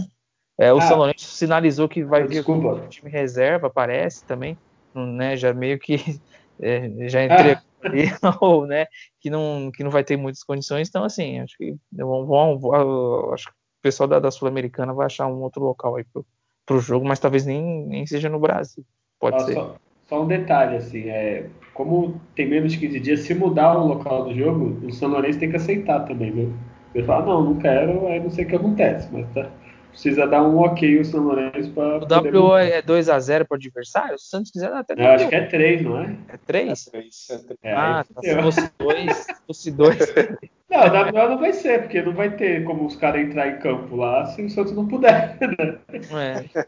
É, 0.59 0.73
o 0.73 0.79
ah, 0.79 0.83
São 0.83 0.99
Lourenço 0.99 1.27
sinalizou 1.27 1.89
que 1.89 2.05
vai 2.05 2.27
vir 2.27 2.45
com 2.45 2.59
o 2.59 2.89
time 2.89 3.11
reserva, 3.11 3.71
parece 3.71 4.25
também, 4.25 4.57
né, 4.95 5.37
já 5.37 5.53
meio 5.55 5.79
que 5.79 5.97
é, 6.61 7.09
já 7.09 7.25
entregou 7.25 7.63
ah. 7.83 7.87
ali, 7.87 8.05
ou, 8.41 8.67
né, 8.67 8.87
que 9.21 9.31
não, 9.31 9.71
que 9.73 9.83
não 9.83 9.91
vai 9.91 10.05
ter 10.05 10.17
muitas 10.17 10.43
condições, 10.43 10.89
então 10.89 11.05
assim, 11.05 11.41
acho 11.41 11.57
que 11.57 11.75
vão, 11.93 12.27
vão 12.27 13.33
acho 13.33 13.47
que 13.47 13.53
o 13.53 13.83
pessoal 13.83 14.09
da, 14.09 14.19
da 14.19 14.31
Sul-Americana 14.31 14.93
vai 14.93 15.07
achar 15.07 15.27
um 15.27 15.41
outro 15.43 15.63
local 15.63 15.97
aí 15.97 16.05
pro, 16.05 16.27
pro 16.67 16.81
jogo, 16.81 17.07
mas 17.07 17.19
talvez 17.19 17.47
nem, 17.47 17.87
nem 17.87 18.07
seja 18.07 18.29
no 18.29 18.41
Brasil, 18.41 18.85
pode 19.19 19.43
ser. 19.45 19.55
Só, 19.55 19.77
só 20.09 20.23
um 20.23 20.27
detalhe, 20.27 20.77
assim, 20.77 21.09
é, 21.09 21.47
como 21.75 22.21
tem 22.35 22.49
menos 22.49 22.73
de 22.73 22.79
15 22.79 23.01
dias, 23.01 23.21
se 23.21 23.35
mudar 23.35 23.77
o 23.77 23.87
local 23.87 24.25
do 24.25 24.35
jogo, 24.35 24.79
o 24.87 24.93
São 24.93 25.09
Lourenço 25.09 25.39
tem 25.39 25.51
que 25.51 25.57
aceitar 25.57 26.01
também, 26.01 26.31
viu? 26.31 26.53
Ele 26.95 27.05
fala, 27.05 27.27
não, 27.27 27.45
não 27.45 27.57
quero, 27.57 28.07
aí 28.07 28.21
não 28.21 28.31
sei 28.31 28.45
o 28.45 28.49
que 28.49 28.57
acontece, 28.57 29.09
mas 29.13 29.29
tá, 29.35 29.51
precisa 29.91 30.27
dar 30.27 30.43
um 30.43 30.59
ok 30.59 31.01
o 31.01 31.05
São 31.05 31.25
Lourenço 31.25 31.71
para. 31.73 31.99
O 31.99 32.47
WO 32.47 32.57
é 32.57 32.81
2x0 32.81 33.45
para 33.45 33.55
o 33.55 33.57
adversário? 33.57 34.19
Se 34.19 34.27
o 34.27 34.29
Santos 34.29 34.51
quiser, 34.51 34.73
até. 34.73 34.95
Eu 34.97 35.11
acho 35.11 35.29
que 35.29 35.35
é 35.35 35.47
3, 35.47 35.83
não 35.83 35.99
é? 35.99 36.17
É 36.29 36.37
3? 36.47 36.87
É 36.87 36.91
três, 36.91 37.27
é 37.31 37.39
três. 37.39 37.59
É, 37.63 37.73
ah, 37.73 38.05
tá, 38.15 38.21
se 38.23 38.43
fosse 38.43 38.71
2, 38.79 39.17
se 39.17 39.35
fosse 39.47 39.71
2. 39.71 39.99
Não, 40.69 40.81
o 40.81 41.23
WO 41.23 41.29
não 41.29 41.39
vai 41.39 41.53
ser, 41.53 41.83
porque 41.83 42.03
não 42.03 42.13
vai 42.13 42.29
ter 42.37 42.65
como 42.65 42.87
os 42.87 42.97
caras 42.97 43.23
entrar 43.23 43.49
em 43.49 43.59
campo 43.61 43.95
lá 43.95 44.27
se 44.27 44.43
o 44.43 44.51
Santos 44.51 44.73
não 44.73 44.87
puder. 44.87 45.39
Né? 46.11 46.45
É. 46.55 46.67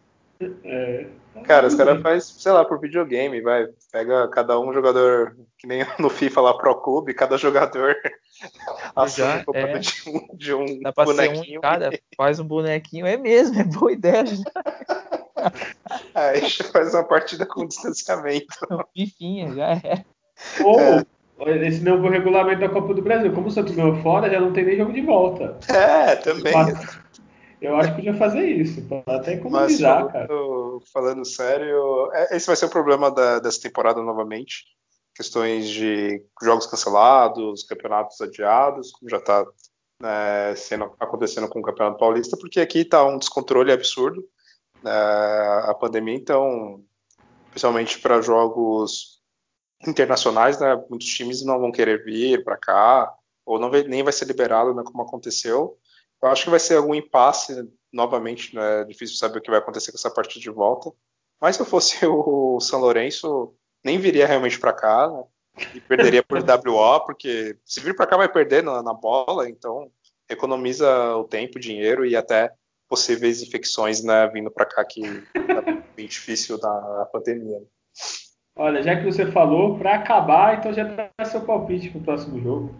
É. 0.64 1.06
Cara, 1.44 1.66
os 1.66 1.74
caras 1.74 2.00
faz, 2.02 2.24
sei 2.24 2.52
lá, 2.52 2.64
por 2.64 2.80
videogame, 2.80 3.40
vai. 3.40 3.68
Pega 3.92 4.28
cada 4.28 4.58
um 4.58 4.72
jogador, 4.72 5.36
que 5.56 5.66
nem 5.66 5.84
no 5.98 6.10
FIFA 6.10 6.40
lá 6.40 6.54
Pro 6.54 6.80
Clube, 6.80 7.14
cada 7.14 7.36
jogador 7.36 7.94
assume 8.94 9.44
o 9.46 9.56
é. 9.56 9.78
de 9.78 9.92
um, 10.06 10.36
de 10.36 10.54
um 10.54 10.80
Dá 10.80 10.92
pra 10.92 11.04
um 11.04 11.06
bonequinho. 11.06 11.60
cada, 11.60 11.90
faz 12.16 12.40
um 12.40 12.44
bonequinho. 12.44 13.06
É 13.06 13.16
mesmo, 13.16 13.60
é 13.60 13.64
boa 13.64 13.92
ideia. 13.92 14.24
Aí 16.14 16.48
faz 16.72 16.94
uma 16.94 17.04
partida 17.04 17.46
com 17.46 17.66
distanciamento. 17.66 18.56
Fifinha, 18.94 19.54
já 19.54 19.72
é. 19.72 20.04
Ou 20.64 21.06
esse 21.46 21.82
novo 21.84 22.08
regulamento 22.08 22.60
da 22.60 22.68
Copa 22.68 22.92
do 22.92 23.02
Brasil. 23.02 23.32
Como 23.32 23.46
o 23.46 23.50
Santos 23.50 23.74
ganhou 23.74 23.96
fora, 24.02 24.28
já 24.28 24.40
não 24.40 24.52
tem 24.52 24.64
nem 24.64 24.76
jogo 24.76 24.92
de 24.92 25.02
volta. 25.02 25.56
É, 25.68 26.16
também. 26.16 26.52
Eu 27.60 27.76
acho 27.76 27.90
que 27.90 27.96
podia 27.96 28.14
fazer 28.14 28.46
isso, 28.46 28.80
até 29.06 29.32
Mas 29.32 29.40
economizar, 29.40 30.12
cara. 30.12 30.28
falando, 30.92 31.24
sério, 31.24 32.10
é- 32.12 32.36
esse 32.36 32.46
vai 32.46 32.54
ser 32.54 32.66
o 32.66 32.70
problema 32.70 33.10
da- 33.10 33.40
dessa 33.40 33.60
temporada 33.60 34.00
novamente. 34.00 34.64
Questões 35.14 35.68
de 35.68 36.22
jogos 36.40 36.66
cancelados, 36.66 37.64
campeonatos 37.64 38.20
adiados, 38.20 38.92
como 38.92 39.10
já 39.10 39.16
está 39.16 39.44
sendo, 40.56 40.94
acontecendo 41.00 41.48
com 41.48 41.58
o 41.58 41.62
Campeonato 41.62 41.98
Paulista, 41.98 42.36
porque 42.36 42.60
aqui 42.60 42.80
está 42.80 43.04
um 43.04 43.18
descontrole 43.18 43.72
absurdo 43.72 44.24
né, 44.82 44.92
a 45.64 45.74
pandemia, 45.74 46.14
então, 46.14 46.84
principalmente 47.50 48.00
para 48.00 48.20
jogos 48.20 49.20
internacionais, 49.86 50.60
né, 50.60 50.80
muitos 50.88 51.08
times 51.08 51.44
não 51.44 51.58
vão 51.58 51.72
querer 51.72 52.04
vir 52.04 52.44
para 52.44 52.56
cá, 52.56 53.12
ou 53.44 53.58
não 53.58 53.70
nem 53.70 54.02
vai 54.02 54.12
ser 54.12 54.26
liberado, 54.26 54.74
né, 54.74 54.82
como 54.84 55.02
aconteceu. 55.02 55.76
Eu 56.22 56.28
acho 56.28 56.44
que 56.44 56.50
vai 56.50 56.60
ser 56.60 56.76
algum 56.76 56.94
impasse 56.94 57.68
novamente, 57.92 58.54
né? 58.54 58.82
É 58.82 58.84
difícil 58.84 59.16
saber 59.16 59.38
o 59.38 59.42
que 59.42 59.50
vai 59.50 59.60
acontecer 59.60 59.92
com 59.92 59.98
essa 59.98 60.10
partida 60.10 60.40
de 60.40 60.50
volta. 60.50 60.90
Mas 61.40 61.56
se 61.56 61.62
eu 61.62 61.66
fosse 61.66 62.04
o 62.06 62.60
São 62.60 62.80
Lourenço, 62.80 63.54
nem 63.84 63.98
viria 63.98 64.26
realmente 64.26 64.58
para 64.58 64.72
cá, 64.72 65.08
né? 65.08 65.24
E 65.74 65.80
perderia 65.80 66.22
por 66.22 66.38
WO, 66.42 67.00
porque 67.04 67.56
se 67.64 67.80
vir 67.80 67.96
para 67.96 68.06
cá 68.06 68.16
vai 68.16 68.28
perder 68.28 68.62
na, 68.62 68.82
na 68.82 68.94
bola, 68.94 69.48
então 69.48 69.90
economiza 70.28 71.16
o 71.16 71.24
tempo, 71.24 71.58
o 71.58 71.60
dinheiro 71.60 72.04
e 72.04 72.14
até 72.14 72.52
possíveis 72.88 73.42
infecções, 73.42 74.02
né, 74.02 74.26
vindo 74.28 74.50
para 74.50 74.66
cá 74.66 74.84
que 74.84 75.02
tá 75.02 75.62
bem 75.96 76.06
difícil 76.06 76.58
na 76.58 77.06
pandemia. 77.12 77.60
Olha, 78.56 78.82
já 78.82 78.96
que 78.96 79.04
você 79.04 79.30
falou, 79.30 79.78
pra 79.78 79.96
acabar, 79.96 80.58
então 80.58 80.72
já 80.72 80.84
dá 80.84 81.24
seu 81.24 81.42
palpite 81.42 81.90
pro 81.90 82.00
próximo 82.00 82.40
jogo. 82.40 82.74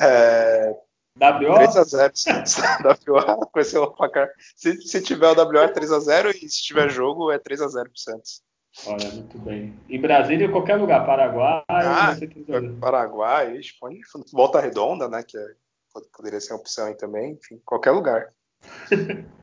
É, 0.00 0.76
WO? 1.20 1.54
3x0 1.54 3.08
WO 3.08 3.50
vai 3.52 3.64
ser 3.64 3.78
o 3.78 3.90
placar. 3.90 4.28
Se, 4.56 4.80
se 4.82 5.02
tiver 5.02 5.26
o 5.28 5.34
WO 5.34 5.58
é 5.58 5.72
3x0 5.72 6.34
e 6.42 6.48
se 6.48 6.62
tiver 6.62 6.88
jogo 6.88 7.30
é 7.32 7.38
3x0 7.38 7.84
pro 7.84 7.98
Santos. 7.98 8.42
Olha, 8.86 9.08
muito 9.10 9.38
bem. 9.40 9.74
Em 9.88 10.00
Brasília 10.00 10.46
ou 10.46 10.52
qualquer 10.52 10.76
lugar, 10.76 11.04
Paraguai, 11.04 11.64
Ah, 11.68 12.14
3 12.16 12.48
a 12.48 12.60
0. 12.60 12.76
Paraguai, 12.80 13.56
ixi, 13.56 13.74
pode- 13.80 14.00
volta 14.32 14.60
redonda, 14.60 15.08
né? 15.08 15.22
Que 15.26 15.36
é- 15.36 15.54
poderia 16.16 16.40
ser 16.40 16.52
uma 16.52 16.60
opção 16.60 16.86
aí 16.86 16.94
também, 16.94 17.32
enfim, 17.32 17.60
qualquer 17.64 17.90
lugar. 17.90 18.32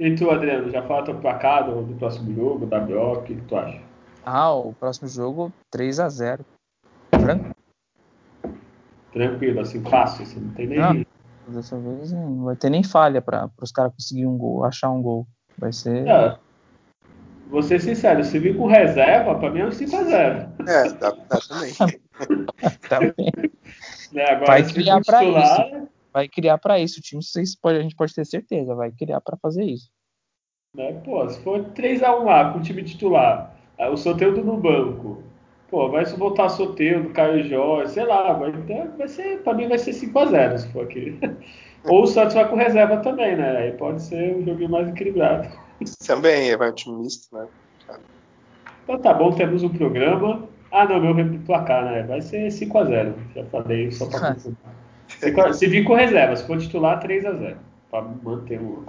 E 0.00 0.14
tu, 0.14 0.30
Adriano, 0.30 0.70
já 0.70 0.80
fala 0.86 1.04
teu 1.04 1.18
placar 1.20 1.66
do, 1.68 1.82
do 1.82 1.96
próximo 1.96 2.32
jogo, 2.32 2.66
WO, 2.66 3.14
o 3.14 3.22
que, 3.24 3.34
que 3.34 3.40
tu 3.46 3.56
acha? 3.56 3.82
Ah, 4.24 4.54
o 4.54 4.72
próximo 4.72 5.08
jogo 5.08 5.52
3x0. 5.74 6.38
Franco? 7.20 7.50
Tranquilo, 9.18 9.60
assim, 9.60 9.82
fácil, 9.82 10.22
assim, 10.22 10.40
não 10.40 10.50
tem 10.54 10.66
nem. 10.68 10.78
Ah. 10.80 10.94
Dessa 11.48 11.78
vez 11.78 12.12
não 12.12 12.44
vai 12.44 12.54
ter 12.56 12.68
nem 12.70 12.82
falha 12.84 13.22
para 13.22 13.50
os 13.62 13.72
caras 13.72 13.92
conseguir 13.94 14.26
um 14.26 14.36
gol, 14.36 14.64
achar 14.64 14.90
um 14.90 15.00
gol. 15.02 15.26
Vai 15.56 15.72
ser. 15.72 16.06
Ah, 16.08 16.38
vou 17.48 17.62
ser 17.62 17.80
sincero, 17.80 18.22
se 18.22 18.38
vir 18.38 18.56
com 18.56 18.66
reserva, 18.66 19.34
pra 19.34 19.50
mim 19.50 19.60
é 19.60 19.66
um 19.66 19.70
5x0. 19.70 20.50
É, 20.68 20.92
dá, 20.92 21.10
dá 21.28 21.38
também. 21.48 21.72
Tá 22.88 23.00
bem. 23.00 23.32
Né? 24.12 24.24
Agora, 24.24 24.46
Vai 24.46 24.62
criar 24.64 25.00
pra 25.04 25.20
titular, 25.20 25.82
Vai 26.12 26.28
criar 26.28 26.58
para 26.58 26.78
isso. 26.78 26.98
O 26.98 27.02
time, 27.02 27.22
vocês 27.22 27.54
pode, 27.54 27.78
a 27.78 27.82
gente 27.82 27.96
pode 27.96 28.14
ter 28.14 28.24
certeza, 28.26 28.74
vai 28.74 28.90
criar 28.90 29.20
para 29.20 29.36
fazer 29.36 29.64
isso. 29.64 29.90
né? 30.74 30.92
Pô, 31.04 31.28
se 31.28 31.40
for 31.42 31.60
3x1 31.70 32.24
lá 32.24 32.52
com 32.52 32.58
o 32.58 32.62
time 32.62 32.82
titular, 32.82 33.56
ah, 33.78 33.88
o 33.88 33.96
Soteldo 33.96 34.44
no 34.44 34.56
banco, 34.56 35.22
pô, 35.70 35.90
vai 35.90 36.04
voltar 36.04 36.48
Soteldo, 36.48 37.10
Caio 37.10 37.42
Jorge, 37.44 37.92
sei 37.92 38.04
lá, 38.04 38.32
vai, 38.32 38.52
vai 38.96 39.08
ser, 39.08 39.38
pra 39.42 39.54
mim 39.54 39.68
vai 39.68 39.78
ser 39.78 39.92
5x0 39.92 40.58
se 40.58 40.68
for 40.72 40.84
aqui. 40.84 41.18
Ou 41.84 42.02
o 42.02 42.06
Santos 42.06 42.34
vai 42.34 42.48
com 42.48 42.56
reserva 42.56 42.98
também, 42.98 43.36
né? 43.36 43.56
Aí 43.56 43.72
pode 43.72 44.02
ser 44.02 44.36
um 44.36 44.44
joguinho 44.44 44.70
mais 44.70 44.88
equilibrado. 44.88 45.48
Também, 46.06 46.56
vai 46.56 46.70
um 46.70 46.74
time 46.74 46.98
misto, 46.98 47.34
né? 47.34 47.46
Então 48.82 48.98
tá 49.00 49.14
bom, 49.14 49.32
temos 49.32 49.62
um 49.62 49.68
programa. 49.68 50.48
Ah, 50.72 50.84
não, 50.86 51.00
meu 51.14 51.38
placar, 51.46 51.84
né? 51.84 52.02
Vai 52.02 52.20
ser 52.20 52.50
5x0. 52.50 53.14
Já 53.34 53.44
falei, 53.46 53.90
só 53.90 54.06
pra 54.06 54.20
confirmar. 54.34 55.48
A- 55.48 55.52
Se 55.52 55.66
vir 55.66 55.84
com 55.84 55.94
reserva, 55.94 56.36
se 56.36 56.46
for 56.46 56.58
titular, 56.58 57.00
3x0. 57.00 57.56
Pra 57.90 58.02
manter 58.02 58.60
o. 58.60 58.84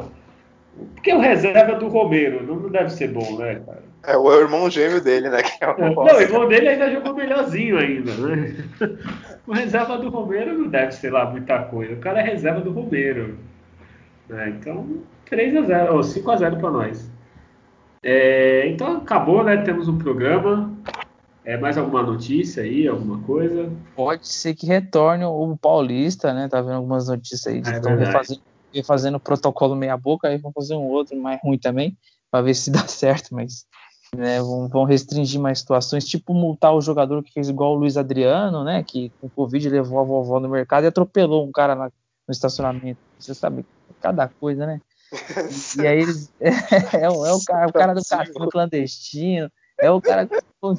Porque 0.94 1.14
o 1.14 1.20
reserva 1.20 1.76
do 1.76 1.88
Romero 1.88 2.46
não 2.46 2.70
deve 2.70 2.90
ser 2.90 3.10
bom, 3.10 3.38
né, 3.38 3.62
cara? 3.66 3.84
É 4.04 4.18
o 4.18 4.32
irmão 4.34 4.70
gêmeo 4.70 5.02
dele, 5.02 5.30
né? 5.30 5.42
Que 5.44 5.64
é 5.64 5.70
o 5.70 5.78
Não, 5.78 6.04
o 6.04 6.22
irmão 6.22 6.48
dele 6.48 6.70
ainda 6.70 6.92
jogou 6.92 7.14
melhorzinho 7.14 7.78
ainda, 7.78 8.14
né? 8.14 8.56
O 9.46 9.54
reserva 9.54 9.98
do 9.98 10.10
Romero 10.10 10.58
não 10.58 10.68
deve 10.68 10.92
ser 10.92 11.12
lá 11.12 11.30
muita 11.30 11.60
coisa. 11.64 11.94
O 11.94 12.00
cara 12.00 12.22
é 12.22 12.24
reserva 12.24 12.62
do 12.62 12.72
Romero. 12.72 13.38
né? 14.28 14.50
Então, 14.50 15.02
3x0, 15.30 15.92
ou 15.92 16.00
5x0 16.00 16.60
para 16.60 16.72
nós. 16.72 17.10
É, 18.02 18.68
então 18.68 18.98
acabou, 18.98 19.44
né? 19.44 19.58
Temos 19.58 19.88
um 19.88 19.98
programa. 19.98 20.74
É, 21.44 21.58
mais 21.58 21.78
alguma 21.78 22.04
notícia 22.04 22.64
aí, 22.64 22.88
alguma 22.88 23.20
coisa? 23.20 23.72
Pode 23.96 24.28
ser 24.28 24.54
que 24.54 24.68
retorne 24.68 25.26
o 25.26 25.58
Paulista, 25.58 26.34
né? 26.34 26.48
Tá 26.48 26.62
vendo 26.62 26.76
algumas 26.76 27.08
notícias 27.08 27.48
aí 27.48 27.62
de 27.62 27.70
É 27.70 27.72
que 27.72 27.78
estão 27.78 27.96
refazendo, 27.96 28.42
refazendo 28.74 29.18
o 29.18 29.20
protocolo 29.20 29.76
meia 29.76 29.98
boca, 29.98 30.28
aí 30.28 30.38
vão 30.38 30.52
fazer 30.52 30.76
um 30.76 30.88
outro 30.88 31.16
mais 31.20 31.40
ruim 31.42 31.58
também, 31.58 31.98
para 32.32 32.42
ver 32.44 32.54
se 32.56 32.70
dá 32.72 32.88
certo, 32.88 33.34
mas 33.34 33.66
né, 34.16 34.40
vão, 34.42 34.68
vão 34.68 34.84
restringir 34.86 35.40
mais 35.40 35.60
situações, 35.60 36.06
tipo 36.06 36.34
multar 36.34 36.74
o 36.74 36.82
jogador 36.82 37.24
que 37.24 37.32
fez 37.32 37.48
igual 37.50 37.74
o 37.74 37.76
Luiz 37.76 37.96
Adriano, 37.98 38.64
né? 38.64 38.84
Que 38.84 39.12
com 39.22 39.30
Covid 39.30 39.70
levou 39.70 40.00
a 40.00 40.04
vovó 40.04 40.40
no 40.40 40.50
mercado 40.50 40.84
e 40.84 40.88
atropelou 40.88 41.46
um 41.48 41.52
cara 41.52 41.76
na- 41.76 41.92
no 42.28 42.32
estacionamento. 42.32 43.00
Você 43.20 43.36
sabe, 43.36 43.64
cada 44.02 44.28
coisa, 44.28 44.66
né? 44.66 44.82
E 45.80 45.86
aí 45.88 46.02
eles. 46.02 46.32
É, 47.04 47.10
o- 47.10 47.26
é 47.26 47.34
o, 47.34 47.40
cara, 47.46 47.68
o 47.68 47.74
cara 47.74 47.94
do 47.94 48.02
cassino 48.04 48.50
clandestino, 48.50 49.52
é 49.80 49.92
o 49.92 50.02
cara 50.02 50.28
com 50.60 50.74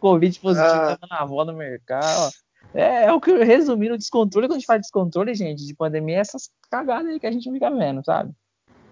Covid 0.00 0.38
positivo 0.40 0.70
Ah. 0.72 0.86
levando 0.90 1.12
a 1.12 1.22
avó 1.22 1.44
no 1.44 1.52
mercado. 1.54 2.30
É, 2.74 3.04
é 3.04 3.12
o 3.12 3.20
que 3.20 3.32
resumindo 3.32 3.94
o 3.94 3.98
descontrole, 3.98 4.46
quando 4.46 4.56
a 4.56 4.58
gente 4.58 4.66
fala 4.66 4.78
de 4.78 4.82
descontrole, 4.84 5.34
gente, 5.34 5.66
de 5.66 5.74
pandemia, 5.74 6.16
é 6.16 6.20
essas 6.20 6.50
cagadas 6.70 7.06
aí 7.06 7.18
que 7.20 7.26
a 7.26 7.32
gente 7.32 7.50
fica 7.50 7.70
vendo, 7.70 8.04
sabe? 8.04 8.32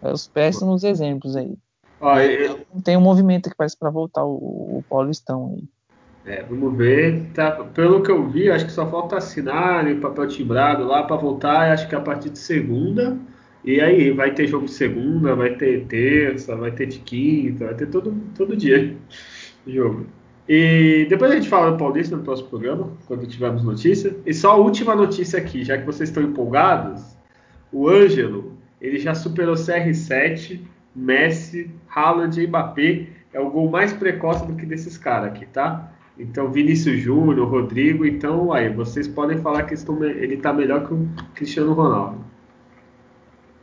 É 0.02 0.10
os 0.10 0.26
péssimos 0.26 0.84
exemplos 0.84 1.36
aí. 1.36 1.54
Ó, 2.00 2.18
eu- 2.18 2.66
Tem 2.84 2.96
um 2.96 3.00
movimento 3.00 3.48
que 3.50 3.56
parece 3.56 3.78
para 3.78 3.90
voltar 3.90 4.24
o, 4.24 4.78
o 4.78 4.84
Paulistão 4.88 5.54
aí. 5.54 5.64
É, 6.26 6.42
vamos 6.42 6.76
ver. 6.76 7.30
Tá, 7.32 7.52
pelo 7.52 8.02
que 8.02 8.10
eu 8.10 8.28
vi, 8.28 8.50
acho 8.50 8.66
que 8.66 8.72
só 8.72 8.90
falta 8.90 9.16
assinar 9.16 9.86
o 9.86 10.00
papel 10.00 10.26
timbrado 10.26 10.84
lá 10.84 11.04
para 11.04 11.16
voltar. 11.16 11.70
Acho 11.70 11.88
que 11.88 11.94
a 11.94 12.00
partir 12.00 12.30
de 12.30 12.38
segunda. 12.38 13.16
E 13.64 13.80
aí, 13.80 14.10
vai 14.10 14.32
ter 14.32 14.46
jogo 14.46 14.66
de 14.66 14.72
segunda, 14.72 15.34
vai 15.34 15.54
ter 15.56 15.86
terça, 15.86 16.54
vai 16.56 16.70
ter 16.70 16.86
de 16.86 16.98
quinta, 17.00 17.66
vai 17.66 17.74
ter 17.74 17.86
todo, 17.86 18.14
todo 18.36 18.56
dia 18.56 18.96
jogo. 19.66 20.06
E 20.48 21.06
depois 21.08 21.32
a 21.32 21.34
gente 21.34 21.48
fala 21.48 21.72
do 21.72 21.76
Paulista 21.76 22.16
no 22.16 22.22
próximo 22.22 22.48
programa, 22.48 22.92
quando 23.06 23.26
tivermos 23.26 23.64
notícia. 23.64 24.16
E 24.24 24.32
só 24.32 24.52
a 24.52 24.56
última 24.56 24.94
notícia 24.94 25.38
aqui, 25.38 25.64
já 25.64 25.76
que 25.76 25.84
vocês 25.84 26.08
estão 26.08 26.22
empolgados, 26.22 27.16
o 27.72 27.88
Ângelo, 27.88 28.52
ele 28.80 28.98
já 28.98 29.14
superou 29.14 29.54
CR7, 29.54 30.60
Messi, 30.94 31.70
Haaland 31.92 32.40
e 32.40 32.46
Mbappé. 32.46 33.06
É 33.32 33.40
o 33.40 33.50
gol 33.50 33.68
mais 33.68 33.92
precoce 33.92 34.46
do 34.46 34.54
que 34.54 34.64
desses 34.64 34.96
caras 34.96 35.28
aqui, 35.28 35.46
tá? 35.46 35.92
Então, 36.18 36.50
Vinícius 36.50 37.00
Júnior, 37.00 37.48
Rodrigo, 37.48 38.06
então 38.06 38.52
aí, 38.52 38.70
vocês 38.70 39.06
podem 39.06 39.38
falar 39.38 39.64
que 39.64 39.74
estão 39.74 40.02
ele 40.02 40.38
tá 40.38 40.52
melhor 40.52 40.86
que 40.86 40.94
o 40.94 41.08
Cristiano 41.34 41.74
Ronaldo. 41.74 42.24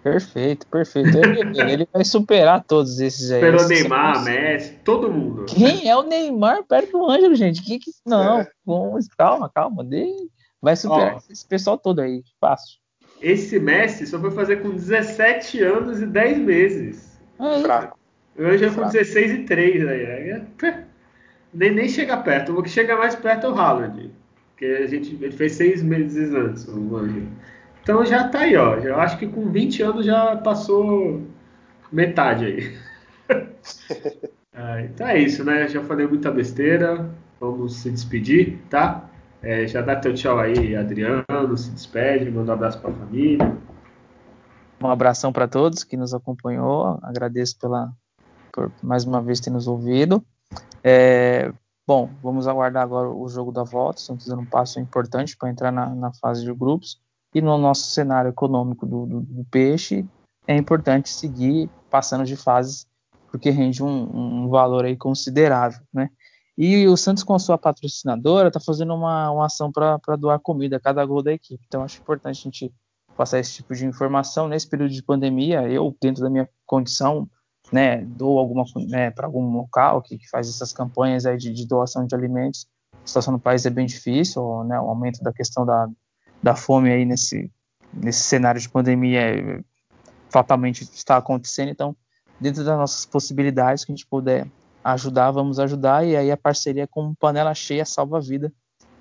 Perfeito, 0.04 0.68
perfeito. 0.68 1.18
Ele, 1.18 1.62
ele 1.72 1.88
vai 1.94 2.04
superar 2.04 2.64
todos 2.64 3.00
esses 3.00 3.32
aí. 3.32 3.40
Superou 3.40 3.68
Neymar, 3.68 4.24
Messi, 4.24 4.74
todo 4.84 5.10
mundo. 5.12 5.46
Quem 5.46 5.90
é 5.90 5.96
o 5.96 6.04
Neymar 6.04 6.64
perto 6.64 6.92
do 6.92 7.10
Ângelo, 7.10 7.34
gente? 7.36 7.62
Que 7.64 7.80
que... 7.80 7.92
Não, 8.06 8.42
É. 8.42 8.48
vamos, 8.66 9.08
calma, 9.18 9.50
calma. 9.50 9.84
de- 9.84 10.28
Vai 10.62 10.76
superar 10.76 11.16
Ó. 11.16 11.20
esse 11.32 11.46
pessoal 11.48 11.78
todo 11.78 12.00
aí, 12.02 12.22
fácil. 12.40 12.78
esse 13.22 13.60
Messi 13.60 14.06
só 14.06 14.20
foi 14.20 14.32
fazer 14.32 14.58
com 14.62 14.70
17 14.72 15.62
anos 15.64 16.02
e 16.02 16.06
10 16.06 16.38
meses. 16.40 17.18
É, 17.40 17.60
Fraco. 17.62 17.98
Hoje 18.38 18.66
é 18.66 18.68
com 18.68 18.74
Fraco. 18.76 18.92
16 18.92 19.32
e 19.32 19.38
3 19.44 19.88
aí. 19.88 20.06
aí 20.06 20.30
é- 20.32 20.84
nem, 21.54 21.72
nem 21.72 21.88
chega 21.88 22.18
perto. 22.18 22.58
O 22.58 22.64
que 22.64 22.70
chega 22.70 22.98
mais 22.98 23.16
perto 23.16 23.48
é 23.48 23.50
o 23.50 23.56
Haaland. 23.56 24.12
Que 24.58 24.66
a 24.66 24.88
gente, 24.88 25.16
ele 25.22 25.32
fez 25.32 25.54
seis 25.54 25.82
meses 25.84 26.34
antes, 26.34 26.68
o 26.68 26.96
Anjo. 26.98 27.28
Então 27.84 28.06
já 28.06 28.30
tá 28.30 28.40
aí, 28.40 28.56
ó. 28.56 28.76
Eu 28.76 28.98
acho 28.98 29.18
que 29.18 29.28
com 29.28 29.52
20 29.52 29.84
anos 29.84 30.06
já 30.06 30.38
passou 30.38 31.22
metade 31.92 32.46
aí. 32.46 32.78
Ah, 34.54 34.82
então 34.88 35.06
é 35.06 35.20
isso, 35.20 35.44
né? 35.44 35.68
Já 35.68 35.84
falei 35.84 36.08
muita 36.08 36.32
besteira. 36.32 37.14
Vamos 37.42 37.76
se 37.76 37.92
despedir, 37.92 38.58
tá? 38.70 39.10
É, 39.42 39.68
já 39.68 39.82
dá 39.82 39.98
teu 39.98 40.14
tchau 40.14 40.40
aí, 40.40 40.78
Adriano. 40.78 41.58
Se 41.58 41.72
despede, 41.72 42.32
manda 42.32 42.54
um 42.54 42.56
abraço 42.56 42.80
pra 42.80 42.90
família. 42.90 43.58
Um 44.82 44.88
abração 44.88 45.34
para 45.34 45.46
todos 45.46 45.84
que 45.84 45.98
nos 45.98 46.14
acompanhou. 46.14 46.98
Agradeço 47.04 47.60
pela, 47.60 47.92
por 48.54 48.72
mais 48.82 49.04
uma 49.04 49.22
vez 49.22 49.42
ter 49.42 49.50
nos 49.50 49.68
ouvido. 49.68 50.24
É, 50.82 51.52
bom, 51.86 52.10
vamos 52.24 52.48
aguardar 52.48 52.84
agora 52.84 53.10
o 53.10 53.28
jogo 53.28 53.52
da 53.52 53.64
volta. 53.64 54.00
Estamos 54.00 54.26
dando 54.26 54.44
um 54.44 54.46
passo 54.46 54.80
importante 54.80 55.36
para 55.36 55.50
entrar 55.50 55.72
na, 55.72 55.94
na 55.94 56.14
fase 56.14 56.46
de 56.46 56.54
grupos. 56.54 57.03
E 57.34 57.42
no 57.42 57.58
nosso 57.58 57.92
cenário 57.92 58.30
econômico 58.30 58.86
do, 58.86 59.06
do, 59.06 59.22
do 59.22 59.46
peixe, 59.46 60.06
é 60.48 60.56
importante 60.56 61.10
seguir 61.10 61.70
passando 61.90 62.26
de 62.26 62.36
fases, 62.36 62.88
porque 63.32 63.50
rende 63.50 63.84
um, 63.84 64.44
um 64.44 64.50
valor 64.50 64.86
aí 64.86 64.96
considerável, 64.96 65.82
né? 65.94 66.10
E 66.58 66.88
o 66.88 66.96
Santos, 66.96 67.24
com 67.24 67.38
sua 67.40 67.58
patrocinadora, 67.58 68.50
está 68.50 68.60
fazendo 68.60 68.94
uma, 68.94 69.32
uma 69.32 69.46
ação 69.48 69.72
para 69.72 70.16
doar 70.16 70.40
comida 70.40 70.78
a 70.78 70.80
cada 70.80 71.04
gol 71.04 71.24
da 71.24 71.34
equipe. 71.34 71.64
Então, 71.68 71.84
acho 71.84 72.00
importante 72.00 72.40
a 72.40 72.44
gente 72.44 72.72
passar 73.18 73.40
esse 73.40 73.54
tipo 73.54 73.74
de 73.74 73.86
informação 73.86 74.48
nesse 74.48 74.70
período 74.70 74.92
de 74.92 75.02
pandemia. 75.02 75.68
Eu, 75.68 75.96
dentro 76.00 76.22
da 76.22 76.30
minha 76.30 76.48
condição, 76.64 77.28
né, 77.72 78.06
dou 78.06 78.38
alguma 78.38 78.66
né, 78.88 79.10
para 79.10 79.26
algum 79.26 79.52
local 79.52 80.02
que, 80.04 80.18
que, 80.18 80.30
faz 80.30 80.48
essas 80.48 80.72
campanhas 80.72 81.26
aí 81.26 81.38
de, 81.38 81.52
de, 81.52 81.68
doação 81.68 82.06
de 82.06 82.14
alimentos. 82.14 82.68
A 83.04 83.08
situação 83.08 83.34
no 83.34 83.40
país 83.40 83.66
é 83.66 83.72
bem 83.72 83.88
difícil, 83.88 84.64
né, 84.66 84.80
o 84.80 84.90
aumento 84.90 85.24
da 85.24 85.34
questão 85.34 85.66
da, 85.66 85.90
da 86.44 86.56
fome 86.56 86.92
aí 86.92 87.06
nesse, 87.06 87.50
nesse 87.92 88.24
cenário 88.24 88.62
de 88.62 88.70
pandemia 88.70 89.22
é, 89.22 89.64
fatalmente 90.30 90.84
está 90.84 91.18
acontecendo. 91.18 91.70
Então, 91.70 91.96
dentro 92.40 92.64
das 92.64 92.78
nossas 92.78 93.06
possibilidades 93.06 93.86
que 93.86 93.92
a 93.92 93.96
gente 93.96 94.06
puder 94.06 94.46
ajudar, 94.84 95.32
vamos 95.32 95.58
ajudar. 95.58 96.06
E 96.06 96.16
aí 96.16 96.30
a 96.30 96.38
parceria 96.38 96.86
com 96.86 97.16
Panela 97.16 97.54
Cheia 97.56 97.86
salva 97.86 98.18
a 98.18 98.22
vida 98.22 98.54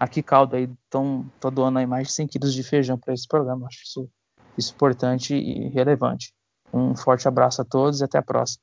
aqui 0.03 0.21
caldo 0.21 0.57
aí 0.57 0.69
estão 0.85 1.25
doando 1.53 1.79
aí 1.79 1.87
mais 1.87 2.09
de 2.09 2.15
100 2.15 2.27
quilos 2.27 2.53
de 2.53 2.65
feijão 2.65 2.99
para 2.99 3.15
esse 3.15 3.29
programa. 3.29 3.69
Acho 3.69 3.85
isso, 3.85 4.11
isso 4.59 4.75
importante 4.75 5.33
e 5.33 5.69
relevante. 5.69 6.35
Um 6.73 6.97
forte 6.97 7.29
abraço 7.29 7.63
a 7.63 7.65
todos 7.65 8.01
e 8.01 8.05
até 8.05 8.19
a 8.19 8.23
próxima. 8.23 8.61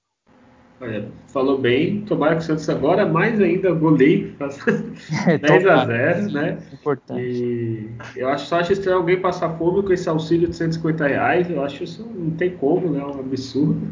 Olha, 0.82 1.09
falou 1.27 1.57
bem. 1.57 2.01
Tomara 2.01 2.36
que 2.36 2.41
o 2.41 2.45
Santos 2.45 2.69
agora 2.69 3.05
mais 3.05 3.39
ainda 3.41 3.71
goleie, 3.73 4.34
faça 4.39 4.71
10 5.41 5.65
a 5.65 5.86
0, 5.86 6.32
né? 6.32 6.57
Importante. 6.71 7.21
E 7.21 7.89
eu 8.15 8.30
acho, 8.30 8.45
só 8.47 8.59
acho 8.59 8.71
estranho 8.73 8.97
alguém 8.99 9.19
passar 9.19 9.57
fome 9.57 9.84
com 9.84 9.91
esse 9.91 10.07
auxílio 10.07 10.47
de 10.47 10.55
150 10.55 11.05
reais. 11.07 11.49
Eu 11.49 11.61
acho 11.63 11.84
isso 11.84 12.03
não 12.15 12.32
tem 12.32 12.51
como, 12.51 12.89
né? 12.91 12.99
É 12.99 13.05
um 13.05 13.19
absurdo. 13.19 13.88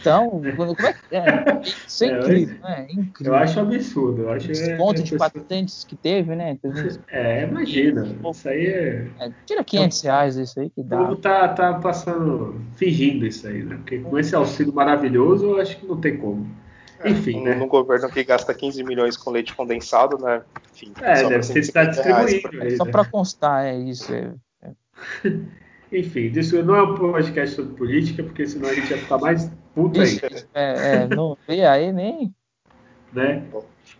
Então, 0.00 0.42
como 0.56 0.86
é 0.86 0.92
que 0.92 1.14
é? 1.16 1.60
Isso 1.86 2.04
é, 2.04 2.08
É, 2.08 2.18
incrível, 2.18 2.56
né? 2.62 2.86
É 2.88 2.92
incrível. 2.92 3.32
Eu 3.34 3.38
acho 3.38 3.60
absurdo. 3.60 4.22
Eu 4.22 4.30
acho 4.32 4.46
é- 4.46 4.52
Desconto 4.52 5.00
é 5.00 5.04
de 5.04 5.16
patentes 5.16 5.84
que 5.84 5.96
teve, 5.96 6.34
né? 6.34 6.58
É, 7.10 7.44
imagina. 7.44 8.04
Isso 8.30 8.48
aí 8.48 8.66
é. 8.66 9.06
É, 9.20 9.30
tira 9.46 9.62
500 9.62 10.02
reais 10.02 10.36
isso 10.36 10.58
aí 10.58 10.70
que 10.70 10.80
O 10.80 10.84
dá. 10.84 10.98
povo 10.98 11.16
tá, 11.16 11.48
tá 11.48 11.74
passando, 11.74 12.60
fingindo 12.76 13.26
isso 13.26 13.46
aí, 13.46 13.62
né? 13.62 13.76
Porque 13.76 13.98
com 13.98 14.18
esse 14.18 14.34
auxílio 14.34 14.72
maravilhoso, 14.72 15.46
eu 15.46 15.60
acho 15.60 15.78
que 15.78 15.86
não 15.86 16.00
tem 16.00 16.16
como. 16.16 16.31
Enfim, 17.04 17.38
num, 17.38 17.44
né? 17.44 17.54
num 17.54 17.68
governo 17.68 18.08
que 18.08 18.22
gasta 18.22 18.54
15 18.54 18.84
milhões 18.84 19.16
com 19.16 19.30
leite 19.30 19.54
condensado, 19.54 20.18
né? 20.18 20.42
Enfim, 20.72 20.92
É, 21.00 21.28
deve 21.28 21.42
ser 21.42 21.64
150 21.64 21.90
está 21.90 22.24
distribuindo. 22.24 22.76
Só 22.76 22.84
né? 22.84 22.92
para 22.92 23.04
constar, 23.04 23.64
é 23.64 23.76
isso. 23.76 24.12
É, 24.14 24.32
Enfim, 25.92 26.32
isso 26.34 26.62
não 26.62 26.74
é 26.74 26.82
um 26.82 26.94
podcast 26.94 27.54
sobre 27.54 27.74
política, 27.74 28.22
porque 28.22 28.46
senão 28.46 28.70
a 28.70 28.74
gente 28.74 28.90
ia 28.90 28.98
ficar 28.98 29.18
mais 29.18 29.50
puto 29.74 30.00
aí, 30.00 30.20
é, 30.54 30.94
é, 30.94 31.06
não 31.06 31.36
vê 31.46 31.64
aí 31.66 31.92
nem. 31.92 32.34
né? 33.12 33.46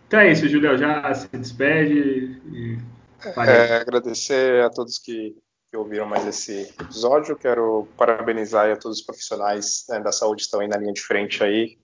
Então 0.07 0.19
é 0.19 0.31
isso, 0.31 0.49
Julião, 0.49 0.75
já 0.77 1.13
se 1.13 1.27
despede 1.37 2.41
e. 2.51 2.77
É, 3.47 3.77
agradecer 3.77 4.63
a 4.63 4.69
todos 4.69 4.99
que, 4.99 5.35
que 5.71 5.77
ouviram 5.77 6.05
mais 6.05 6.25
esse 6.27 6.63
episódio. 6.79 7.37
Quero 7.37 7.87
parabenizar 7.95 8.65
aí 8.65 8.71
a 8.73 8.77
todos 8.77 8.99
os 8.99 9.05
profissionais 9.05 9.85
né, 9.87 9.99
da 9.99 10.11
saúde 10.11 10.41
que 10.41 10.45
estão 10.45 10.59
aí 10.59 10.67
na 10.67 10.77
linha 10.77 10.91
de 10.91 11.01
frente 11.01 11.43
aí, 11.43 11.77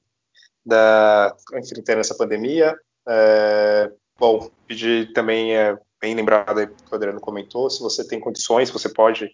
da, 0.66 1.36
enfrentando 1.56 2.00
essa 2.00 2.16
pandemia. 2.16 2.76
É, 3.08 3.92
bom, 4.18 4.50
pedir 4.68 5.12
também, 5.14 5.56
é, 5.56 5.78
bem 6.02 6.14
lembrado 6.16 6.60
aí 6.60 6.68
que 6.68 6.92
o 6.92 6.96
Adriano 6.96 7.20
comentou, 7.20 7.70
se 7.70 7.82
você 7.82 8.08
tem 8.08 8.20
condições, 8.20 8.70
você 8.70 8.90
pode 8.90 9.30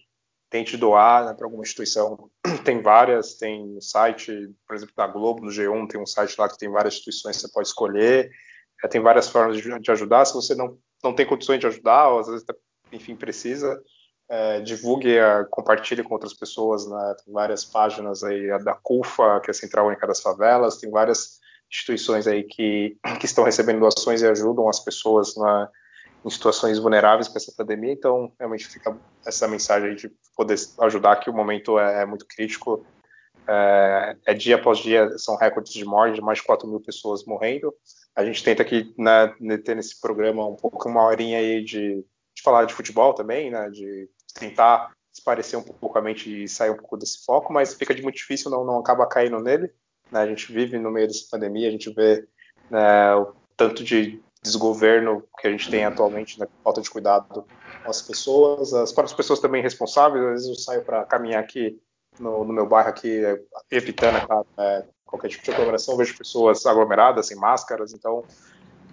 tente 0.50 0.78
doar 0.78 1.26
né, 1.26 1.34
para 1.34 1.46
alguma 1.46 1.64
instituição. 1.64 2.30
Tem 2.64 2.82
várias, 2.82 3.36
tem 3.36 3.68
no 3.68 3.82
site, 3.82 4.32
por 4.66 4.76
exemplo, 4.76 4.94
da 4.96 5.08
Globo, 5.08 5.44
no 5.44 5.52
G1, 5.52 5.88
tem 5.88 6.00
um 6.00 6.06
site 6.06 6.36
lá 6.40 6.48
que 6.48 6.58
tem 6.58 6.70
várias 6.70 6.94
instituições 6.94 7.36
que 7.36 7.42
você 7.42 7.52
pode 7.52 7.68
escolher. 7.68 8.32
É, 8.84 8.88
tem 8.88 9.02
várias 9.02 9.28
formas 9.28 9.58
de, 9.58 9.80
de 9.80 9.92
ajudar. 9.92 10.26
Se 10.26 10.34
você 10.34 10.56
não, 10.56 10.78
não 11.04 11.14
tem 11.14 11.26
condições 11.26 11.60
de 11.60 11.68
ajudar, 11.68 12.10
ou 12.10 12.20
às 12.20 12.28
vezes, 12.28 12.46
enfim, 12.92 13.16
precisa, 13.16 13.82
é, 14.30 14.60
divulgue, 14.62 15.18
é, 15.18 15.44
compartilhe 15.50 16.04
com 16.04 16.14
outras 16.14 16.34
pessoas. 16.34 16.88
Né? 16.88 17.16
Tem 17.24 17.34
várias 17.34 17.64
páginas 17.64 18.24
aí, 18.24 18.52
a 18.52 18.58
da 18.58 18.74
CUFA, 18.74 19.40
que 19.42 19.50
é 19.50 19.52
a 19.52 19.54
Central 19.54 19.88
Única 19.88 20.08
das 20.08 20.22
Favelas, 20.22 20.78
tem 20.78 20.90
várias 20.90 21.40
instituições 21.70 22.28
aí 22.28 22.44
que, 22.44 22.98
que 23.20 23.26
estão 23.26 23.44
recebendo 23.44 23.80
doações 23.80 24.22
e 24.22 24.28
ajudam 24.28 24.68
as 24.70 24.80
pessoas 24.80 25.36
na, 25.36 25.70
em 26.24 26.30
situações 26.30 26.80
vulneráveis 26.80 27.28
com 27.28 27.38
essa 27.38 27.54
pandemia. 27.56 27.94
Então, 27.94 28.32
realmente 28.40 28.66
fica 28.66 28.98
essa 29.26 29.48
mensagem 29.48 29.90
aí 29.90 29.96
de 29.96 30.12
poder 30.36 30.56
ajudar, 30.82 31.18
que 31.18 31.30
o 31.30 31.34
momento 31.34 31.80
é, 31.80 32.02
é 32.02 32.06
muito 32.06 32.26
crítico. 32.26 32.86
É, 33.48 34.18
é 34.26 34.34
dia 34.34 34.56
após 34.56 34.80
dia, 34.80 35.18
são 35.20 35.38
recordes 35.38 35.72
de 35.72 35.86
morte, 35.86 36.16
de 36.16 36.22
mais 36.22 36.40
de 36.40 36.46
4 36.46 36.68
mil 36.68 36.80
pessoas 36.80 37.24
morrendo. 37.26 37.74
A 38.16 38.26
gente 38.26 38.44
tenta 38.44 38.64
aqui 38.64 38.94
né, 38.98 39.36
ter 39.64 39.76
nesse 39.76 40.00
programa 40.00 40.48
um 40.48 40.56
pouco 40.56 40.90
uma 40.90 41.04
horinha 41.04 41.38
aí 41.38 41.64
de, 41.64 42.04
de 42.36 42.42
falar 42.42 42.66
de 42.66 42.74
futebol 42.74 43.14
também, 43.14 43.52
né, 43.52 43.70
de 43.70 44.10
tentar 44.36 44.92
esparecer 45.12 45.58
um 45.58 45.64
pouco 45.64 45.98
a 45.98 46.02
mente 46.02 46.44
e 46.44 46.48
sair 46.48 46.70
um 46.70 46.78
pouco 46.78 46.98
desse 46.98 47.24
foco, 47.26 47.52
mas 47.52 47.74
fica 47.74 47.96
de 47.96 48.04
muito 48.04 48.18
difícil, 48.18 48.52
não, 48.52 48.66
não 48.66 48.80
acaba 48.80 49.08
caindo 49.08 49.40
nele. 49.40 49.72
Né, 50.12 50.20
a 50.20 50.28
gente 50.28 50.52
vive 50.52 50.78
no 50.78 50.92
meio 50.92 51.08
dessa 51.08 51.26
pandemia, 51.32 51.68
a 51.68 51.72
gente 51.72 51.90
vê 51.92 52.28
né, 52.70 53.16
o 53.16 53.34
tanto 53.56 53.84
de 53.84 54.22
desgoverno 54.44 55.24
que 55.40 55.48
a 55.48 55.52
gente 55.52 55.72
tem 55.72 55.86
atualmente, 55.86 56.40
né, 56.40 56.48
falta 56.64 56.82
de 56.82 56.90
cuidado 56.90 57.46
com 57.84 57.90
as 57.90 58.02
pessoas, 58.02 58.74
as 58.74 58.92
próprias 58.92 59.16
pessoas 59.16 59.40
também 59.40 59.64
responsáveis. 59.64 60.24
Às 60.24 60.32
vezes 60.32 60.48
eu 60.50 60.56
saio 60.56 60.84
para 60.84 61.06
caminhar 61.06 61.42
aqui 61.42 61.80
no, 62.20 62.44
no, 62.44 62.54
meu 62.54 62.68
bairro 62.68 62.90
aqui, 62.90 63.22
evitando 63.72 64.26
claro, 64.26 64.46
é, 64.58 64.86
qualquer 65.06 65.30
tipo 65.30 65.44
de 65.44 65.52
aglomeração, 65.52 65.98
vejo 65.98 66.18
pessoas 66.18 66.66
aglomeradas, 66.66 67.28
sem 67.28 67.38
máscaras, 67.38 67.94
então 67.94 68.24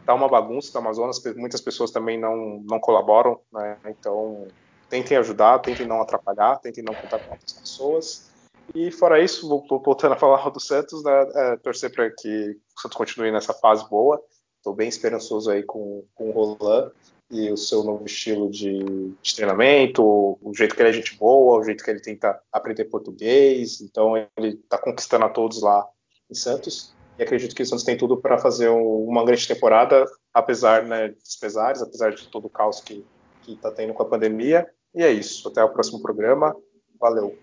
tá 0.07 0.15
uma 0.15 0.29
bagunça, 0.29 0.73
tá 0.73 0.79
uma 0.79 0.93
zona, 0.93 1.13
muitas 1.37 1.61
pessoas 1.61 1.91
também 1.91 2.19
não, 2.19 2.63
não 2.65 2.81
colaboram, 2.81 3.41
né, 3.53 3.77
então 3.87 4.49
tentem 4.93 5.17
ajudar, 5.17 5.59
tentem 5.61 5.87
não 5.87 6.03
atrapalhar, 6.03 6.59
tentem 6.59 6.85
não 6.85 6.93
contar 6.93 7.19
com 7.21 7.33
outras 7.33 7.55
pessoas. 7.55 8.31
E 8.75 8.91
fora 8.91 9.23
isso, 9.25 9.49
voltando 9.49 10.13
a 10.13 10.19
falar 10.19 10.47
do 10.51 10.61
Santos, 10.61 11.03
né, 11.03 11.31
é, 11.35 11.57
torcer 11.57 11.91
para 11.91 12.11
que 12.11 12.59
o 12.77 12.81
Santos 12.81 12.99
continue 12.99 13.33
nessa 13.33 13.55
fase 13.55 13.89
boa. 13.89 14.23
Estou 14.59 14.75
bem 14.75 14.91
esperançoso 14.91 15.51
aí 15.51 15.63
com, 15.63 16.05
com 16.15 16.29
o 16.29 16.33
Roland 16.33 16.93
e 17.31 17.51
o 17.51 17.57
seu 17.57 17.83
novo 17.83 18.05
estilo 18.05 18.51
de, 18.51 18.85
de, 19.23 19.35
treinamento, 19.35 20.05
o 20.05 20.53
jeito 20.55 20.75
que 20.77 20.83
ele 20.83 20.91
é 20.91 20.93
gente 20.93 21.17
boa, 21.17 21.59
o 21.59 21.65
jeito 21.65 21.83
que 21.83 21.91
ele 21.91 22.01
tenta 22.01 22.39
aprender 22.53 22.85
português. 22.85 23.81
Então 23.81 24.15
ele 24.37 24.61
está 24.63 24.77
conquistando 24.77 25.25
a 25.25 25.31
todos 25.31 25.63
lá 25.63 25.89
em 26.31 26.35
Santos. 26.35 26.95
E 27.19 27.23
acredito 27.23 27.55
que 27.55 27.63
o 27.63 27.67
Santos 27.67 27.85
tem 27.85 27.97
tudo 27.97 28.19
para 28.19 28.37
fazer 28.37 28.69
um, 28.69 29.07
uma 29.07 29.25
grande 29.25 29.49
temporada, 29.49 30.05
apesar 30.35 30.85
né, 30.85 31.09
dos 31.09 31.37
pesares, 31.37 31.81
apesar 31.81 32.11
de 32.11 32.29
todo 32.29 32.45
o 32.45 32.51
caos 32.51 32.81
que 32.81 33.03
está 33.49 33.71
tendo 33.71 33.95
com 33.95 34.03
a 34.03 34.09
pandemia. 34.09 34.69
E 34.95 35.03
é 35.03 35.13
isso. 35.13 35.49
Até 35.49 35.63
o 35.63 35.71
próximo 35.71 36.01
programa. 36.01 36.55
Valeu. 37.01 37.37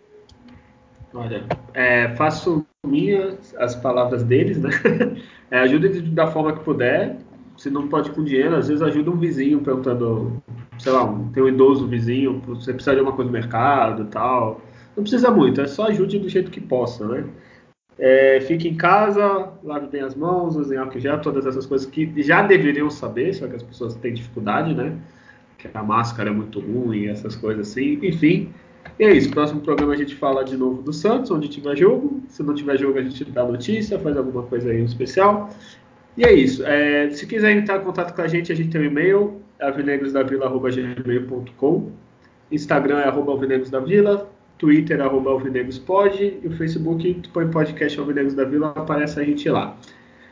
Olha, 1.14 1.43
é, 1.74 2.16
faço 2.16 2.66
minhas 2.86 3.56
as 3.58 3.76
palavras 3.76 4.24
deles, 4.24 4.58
né? 4.58 4.70
É, 5.52 5.62
ajuda 5.62 5.89
da 6.12 6.28
forma 6.28 6.54
que 6.54 6.64
puder. 6.64 7.18
Se 7.58 7.72
não 7.72 7.88
pode 7.88 8.12
com 8.12 8.24
dinheiro, 8.24 8.56
às 8.56 8.68
vezes 8.68 8.84
ajuda 8.84 9.10
um 9.10 9.18
vizinho 9.18 9.60
perguntando, 9.62 10.39
sei 10.78 10.91
lá, 10.91 11.08
tem 11.34 11.41
um 11.41 11.47
idoso 11.47 11.88
vizinho, 11.88 12.39
você 12.45 12.72
precisa 12.72 12.95
de 12.95 13.02
uma 13.02 13.14
coisa 13.14 13.32
no 13.32 13.34
mercado 13.34 14.06
tal. 14.06 14.62
Não 14.95 15.02
precisa 15.02 15.32
muito, 15.32 15.60
é 15.60 15.66
só 15.66 15.88
ajude 15.88 16.20
do 16.20 16.30
jeito 16.30 16.52
que 16.52 16.62
possa, 16.62 17.08
né? 17.08 17.26
É, 17.97 18.39
fique 18.41 18.68
em 18.68 18.76
casa, 18.76 19.52
lave 19.64 19.88
bem 19.88 20.02
as 20.02 20.14
mãos, 20.14 20.56
usem 20.56 20.78
álcool 20.78 21.00
gel, 21.00 21.20
todas 21.20 21.47
essas 21.47 21.66
coisas 21.66 21.89
que 21.89 22.14
já 22.22 22.43
deveriam 22.43 22.91
saber, 22.91 23.34
só 23.34 23.47
que 23.47 23.56
as 23.56 23.64
pessoas 23.64 23.95
têm 23.95 24.14
dificuldade, 24.14 24.76
né? 24.76 24.95
Que 25.60 25.70
a 25.72 25.84
máscara 25.84 26.32
é 26.32 26.34
muito 26.34 26.60
ruim, 26.60 27.05
essas 27.07 27.36
coisas 27.36 27.70
assim. 27.70 27.99
Enfim, 28.01 28.51
E 28.97 29.03
é 29.03 29.14
isso. 29.14 29.30
Próximo 29.30 29.62
programa 29.62 29.93
a 29.93 29.97
gente 29.97 30.16
fala 30.16 30.43
de 30.43 30.57
novo 30.57 30.82
do 30.82 30.91
Santos, 30.91 31.30
onde 31.30 31.47
tiver 31.47 31.78
jogo. 31.78 32.24
Se 32.28 32.41
não 32.41 32.55
tiver 32.55 32.80
jogo, 32.80 32.97
a 32.97 33.03
gente 33.03 33.24
dá 33.26 33.43
notícia, 33.43 33.99
faz 33.99 34.18
alguma 34.18 34.41
coisa 34.43 34.72
aí 34.72 34.84
especial. 34.84 35.51
E 36.18 36.26
é 36.26 36.34
isso. 36.34 36.66
É, 36.66 37.12
se 37.12 37.28
quiser 37.28 37.51
entrar 37.51 37.82
em 37.82 37.84
contato 37.84 38.16
com 38.16 38.22
a 38.22 38.28
gente, 38.28 38.51
a 38.51 38.55
gente 38.55 38.70
tem 38.70 38.82
um 38.82 38.86
e-mail, 38.86 39.39
alvinegrosdavila.gmail.com 39.60 41.91
Instagram 42.51 42.99
é 42.99 43.07
arroba 43.07 43.34
Twitter 44.57 44.99
é 44.99 45.03
arroba 45.03 45.32
alvinegrospod 45.32 46.39
e 46.43 46.47
o 46.47 46.51
Facebook, 46.51 47.22
põe 47.32 47.49
podcast 47.49 47.97
Alvinegros 47.97 48.34
da 48.34 48.43
Vila, 48.43 48.74
aparece 48.76 49.20
a 49.20 49.24
gente 49.24 49.47
lá. 49.49 49.78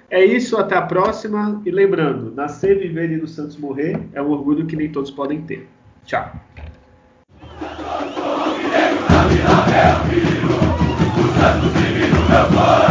É 0.09 0.23
isso, 0.23 0.57
até 0.57 0.75
a 0.75 0.81
próxima. 0.81 1.61
E 1.65 1.71
lembrando, 1.71 2.33
nascer, 2.33 2.79
viver 2.79 3.11
e 3.11 3.17
no 3.17 3.27
Santos 3.27 3.57
morrer 3.57 3.99
é 4.13 4.21
um 4.21 4.29
orgulho 4.29 4.65
que 4.65 4.75
nem 4.75 4.89
todos 4.89 5.11
podem 5.11 5.41
ter. 5.41 5.67
Tchau. 6.05 6.31
Santos, 12.39 12.86